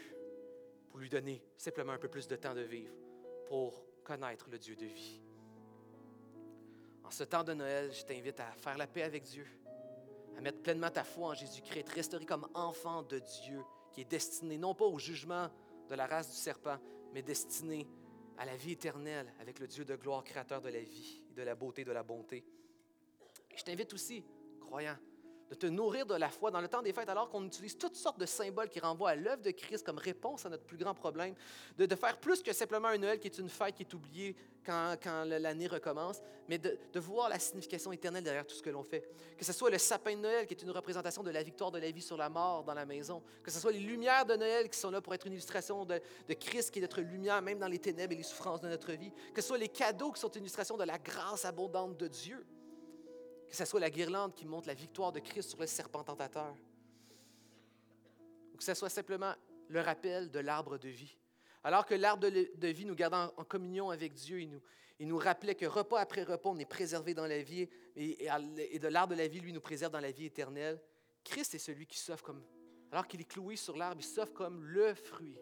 pour 0.88 0.98
lui 0.98 1.08
donner 1.08 1.42
simplement 1.56 1.92
un 1.92 1.98
peu 1.98 2.08
plus 2.08 2.26
de 2.26 2.36
temps 2.36 2.54
de 2.54 2.62
vivre, 2.62 2.94
pour 3.46 3.84
connaître 4.02 4.48
le 4.50 4.58
Dieu 4.58 4.74
de 4.74 4.86
vie. 4.86 5.20
En 7.04 7.10
ce 7.10 7.24
temps 7.24 7.44
de 7.44 7.54
Noël, 7.54 7.92
je 7.92 8.04
t'invite 8.04 8.40
à 8.40 8.52
faire 8.52 8.76
la 8.76 8.86
paix 8.86 9.02
avec 9.02 9.22
Dieu, 9.24 9.46
à 10.40 10.42
mettre 10.42 10.62
pleinement 10.62 10.88
ta 10.88 11.04
foi 11.04 11.28
en 11.28 11.34
Jésus-Christ, 11.34 11.80
être 11.80 11.92
restauré 11.92 12.24
comme 12.24 12.48
enfant 12.54 13.02
de 13.02 13.18
Dieu 13.18 13.62
qui 13.92 14.00
est 14.00 14.10
destiné 14.10 14.56
non 14.56 14.74
pas 14.74 14.86
au 14.86 14.98
jugement 14.98 15.50
de 15.86 15.94
la 15.94 16.06
race 16.06 16.30
du 16.30 16.36
serpent, 16.36 16.78
mais 17.12 17.20
destiné 17.20 17.86
à 18.38 18.46
la 18.46 18.56
vie 18.56 18.72
éternelle 18.72 19.30
avec 19.38 19.58
le 19.58 19.66
Dieu 19.66 19.84
de 19.84 19.94
gloire, 19.96 20.24
créateur 20.24 20.62
de 20.62 20.70
la 20.70 20.80
vie, 20.80 21.22
de 21.36 21.42
la 21.42 21.54
beauté, 21.54 21.84
de 21.84 21.92
la 21.92 22.02
bonté. 22.02 22.42
je 23.54 23.62
t'invite 23.62 23.92
aussi, 23.92 24.24
croyant, 24.60 24.96
de 25.50 25.56
te 25.56 25.66
nourrir 25.66 26.06
de 26.06 26.14
la 26.14 26.28
foi. 26.28 26.50
Dans 26.50 26.60
le 26.60 26.68
temps 26.68 26.80
des 26.80 26.92
fêtes, 26.92 27.08
alors 27.08 27.28
qu'on 27.28 27.44
utilise 27.44 27.76
toutes 27.76 27.96
sortes 27.96 28.18
de 28.18 28.26
symboles 28.26 28.68
qui 28.68 28.80
renvoient 28.80 29.10
à 29.10 29.16
l'œuvre 29.16 29.42
de 29.42 29.50
Christ 29.50 29.84
comme 29.84 29.98
réponse 29.98 30.46
à 30.46 30.48
notre 30.48 30.64
plus 30.64 30.76
grand 30.76 30.94
problème, 30.94 31.34
de, 31.76 31.94
faire 31.96 32.18
plus 32.18 32.42
que 32.42 32.52
simplement 32.52 32.88
un 32.88 32.98
Noël 32.98 33.18
qui 33.18 33.26
est 33.26 33.38
une 33.38 33.48
fête 33.48 33.74
qui 33.74 33.82
est 33.82 33.92
oubliée 33.92 34.36
quand, 34.64 34.94
quand 35.02 35.24
l'année 35.24 35.66
recommence, 35.66 36.20
mais 36.48 36.58
de, 36.58 36.78
de, 36.92 37.00
voir 37.00 37.28
la 37.28 37.38
signification 37.38 37.90
éternelle 37.90 38.22
derrière 38.22 38.46
tout 38.46 38.54
ce 38.54 38.62
que 38.62 38.70
l'on 38.70 38.84
fait. 38.84 39.08
Que 39.36 39.44
ce 39.44 39.52
soit 39.52 39.70
le 39.70 39.78
sapin 39.78 40.14
de 40.14 40.20
Noël 40.20 40.46
qui 40.46 40.54
est 40.54 40.62
une 40.62 40.70
représentation 40.70 41.22
de 41.22 41.30
la 41.30 41.42
victoire 41.42 41.72
de 41.72 41.78
la 41.78 41.90
vie 41.90 42.02
sur 42.02 42.16
la 42.16 42.28
mort 42.28 42.62
dans 42.62 42.74
la 42.74 42.86
maison, 42.86 43.22
que 43.42 43.50
ce 43.50 43.58
soit 43.58 43.72
les 43.72 43.80
lumières 43.80 44.24
de 44.24 44.36
Noël 44.36 44.68
qui 44.70 44.78
sont 44.78 44.90
là 44.90 45.00
pour 45.00 45.14
être 45.14 45.26
une 45.26 45.32
illustration 45.32 45.84
de, 45.84 46.00
de 46.28 46.34
Christ 46.34 46.70
qui 46.70 46.78
est 46.78 46.82
notre 46.82 47.00
lumière, 47.00 47.42
même 47.42 47.58
dans 47.58 47.68
les 47.68 47.78
ténèbres 47.78 48.12
et 48.12 48.16
les 48.16 48.22
souffrances 48.22 48.60
de 48.60 48.68
notre 48.68 48.92
vie, 48.92 49.12
que 49.34 49.40
ce 49.42 49.48
soit 49.48 49.58
les 49.58 49.68
cadeaux 49.68 50.12
qui 50.12 50.20
sont 50.20 50.30
une 50.30 50.42
illustration 50.42 50.76
de 50.76 50.84
la 50.84 50.98
grâce 50.98 51.44
abondante 51.44 51.96
de 51.96 52.06
Dieu 52.06 52.46
que 53.50 53.56
ce 53.56 53.64
soit 53.64 53.80
la 53.80 53.90
guirlande 53.90 54.32
qui 54.32 54.46
montre 54.46 54.68
la 54.68 54.74
victoire 54.74 55.10
de 55.10 55.18
Christ 55.18 55.50
sur 55.50 55.60
le 55.60 55.66
serpent 55.66 56.04
tentateur, 56.04 56.54
ou 58.54 58.56
que 58.56 58.62
ce 58.62 58.74
soit 58.74 58.88
simplement 58.88 59.34
le 59.68 59.80
rappel 59.80 60.30
de 60.30 60.38
l'arbre 60.38 60.78
de 60.78 60.88
vie. 60.88 61.16
Alors 61.64 61.84
que 61.84 61.94
l'arbre 61.94 62.28
de, 62.30 62.68
vie 62.68 62.86
nous 62.86 62.94
garde 62.94 63.14
en, 63.14 63.44
communion 63.44 63.90
avec 63.90 64.14
Dieu, 64.14 64.40
il 65.00 65.08
nous, 65.08 65.18
rappelait 65.18 65.56
que 65.56 65.66
repas 65.66 65.98
après 65.98 66.22
repas, 66.22 66.48
on 66.48 66.58
est 66.58 66.64
préservé 66.64 67.12
dans 67.12 67.26
la 67.26 67.42
vie, 67.42 67.68
et, 67.96 68.28
et 68.70 68.78
de 68.78 68.88
l'arbre 68.88 69.14
de 69.14 69.18
la 69.18 69.26
vie, 69.26 69.40
lui, 69.40 69.52
nous 69.52 69.60
préserve 69.60 69.92
dans 69.92 70.00
la 70.00 70.12
vie 70.12 70.26
éternelle. 70.26 70.80
Christ 71.24 71.54
est 71.54 71.58
celui 71.58 71.86
qui 71.86 71.98
s'offre 71.98 72.24
comme, 72.24 72.42
alors 72.92 73.06
qu'il 73.08 73.20
est 73.20 73.24
cloué 73.28 73.56
sur 73.56 73.76
l'arbre, 73.76 74.00
il 74.00 74.06
s'offre 74.06 74.32
comme 74.32 74.64
le 74.64 74.94
fruit 74.94 75.36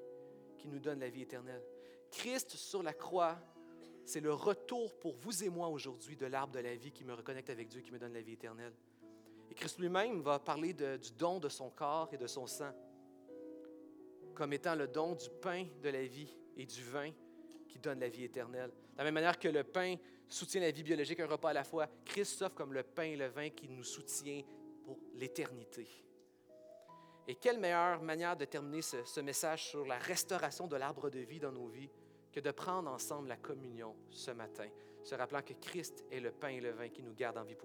qui 0.57 0.67
nous 0.67 0.79
donne 0.79 1.01
la 1.01 1.11
vie 1.11 1.23
éternelle. 1.23 1.63
Christ 2.11 2.57
sur 2.57 2.83
la 2.83 2.95
croix 2.95 3.39
c'est 4.09 4.21
le 4.21 4.33
retour 4.33 4.99
pour 4.99 5.15
vous 5.17 5.45
et 5.45 5.51
moi 5.51 5.69
aujourd'hui 5.69 6.17
de 6.17 6.25
l'arbre 6.25 6.55
de 6.55 6.61
la 6.61 6.75
vie 6.75 6.93
qui 6.93 7.05
me 7.05 7.13
reconnecte 7.13 7.51
avec 7.51 7.69
Dieu, 7.69 7.83
qui 7.83 7.93
me 7.93 7.99
donne 7.99 8.15
la 8.15 8.23
vie 8.23 8.33
éternelle. 8.33 8.73
Et 9.51 9.55
Christ 9.55 9.79
lui-même 9.79 10.23
va 10.23 10.39
parler 10.39 10.73
du 10.73 11.13
don 11.19 11.39
de 11.39 11.51
son 11.51 11.69
corps 11.69 12.09
et 12.13 12.17
de 12.17 12.27
son 12.27 12.47
sang 12.47 12.73
comme 14.35 14.53
étant 14.55 14.75
le 14.77 14.89
don 14.89 15.15
du 15.15 15.29
pain 15.43 15.67
de 15.83 15.89
la 15.91 16.07
vie 16.07 16.35
et 16.57 16.65
du 16.65 16.83
vin 16.85 17.11
qui 17.69 17.79
donne 17.79 18.01
la 18.01 18.09
vie 18.09 18.25
éternelle. 18.25 18.71
De 18.71 18.99
la 18.99 19.05
même 19.05 19.15
manière 19.15 19.39
que 19.39 19.49
le 19.49 19.63
pain 19.63 19.97
soutient 20.27 20.63
la 20.63 20.71
vie 20.71 20.85
biologique, 20.85 21.21
un 21.21 21.27
repas 21.27 21.51
à 21.51 21.55
la 21.55 21.65
fois, 21.65 21.87
Christ 22.05 22.39
s'offre 22.39 22.55
comme 22.55 22.73
le 22.73 22.85
pain 22.85 23.03
et 23.03 23.17
le 23.17 23.27
vin 23.27 23.51
qui 23.51 23.69
nous 23.69 23.85
soutient 23.85 24.43
pour 24.85 24.99
l'éternité. 25.17 25.87
Et 27.27 27.35
quelle 27.35 27.59
meilleure 27.59 28.01
manière 28.01 28.37
de 28.37 28.47
terminer 28.47 28.81
ce, 28.81 29.05
ce 29.05 29.21
message 29.21 29.69
sur 29.69 29.85
la 29.85 29.99
restauration 29.99 30.67
de 30.67 30.77
l'arbre 30.77 31.11
de 31.11 31.19
vie 31.19 31.41
dans 31.41 31.53
nos 31.53 31.67
vies 31.67 31.91
que 32.33 32.41
de 32.41 32.51
prendre 32.51 32.91
ensemble 32.91 33.29
la 33.29 33.37
communion 33.37 33.95
ce 34.11 34.31
matin, 34.31 34.69
se 35.03 35.15
rappelant 35.15 35.43
que 35.43 35.55
Christ 35.55 36.05
est 36.11 36.21
le 36.21 36.31
pain 36.31 36.49
et 36.49 36.61
le 36.61 36.71
vin 36.71 36.89
qui 36.89 37.03
nous 37.03 37.15
gardent 37.15 37.39
en 37.39 37.45
vie 37.45 37.55
pour 37.55 37.57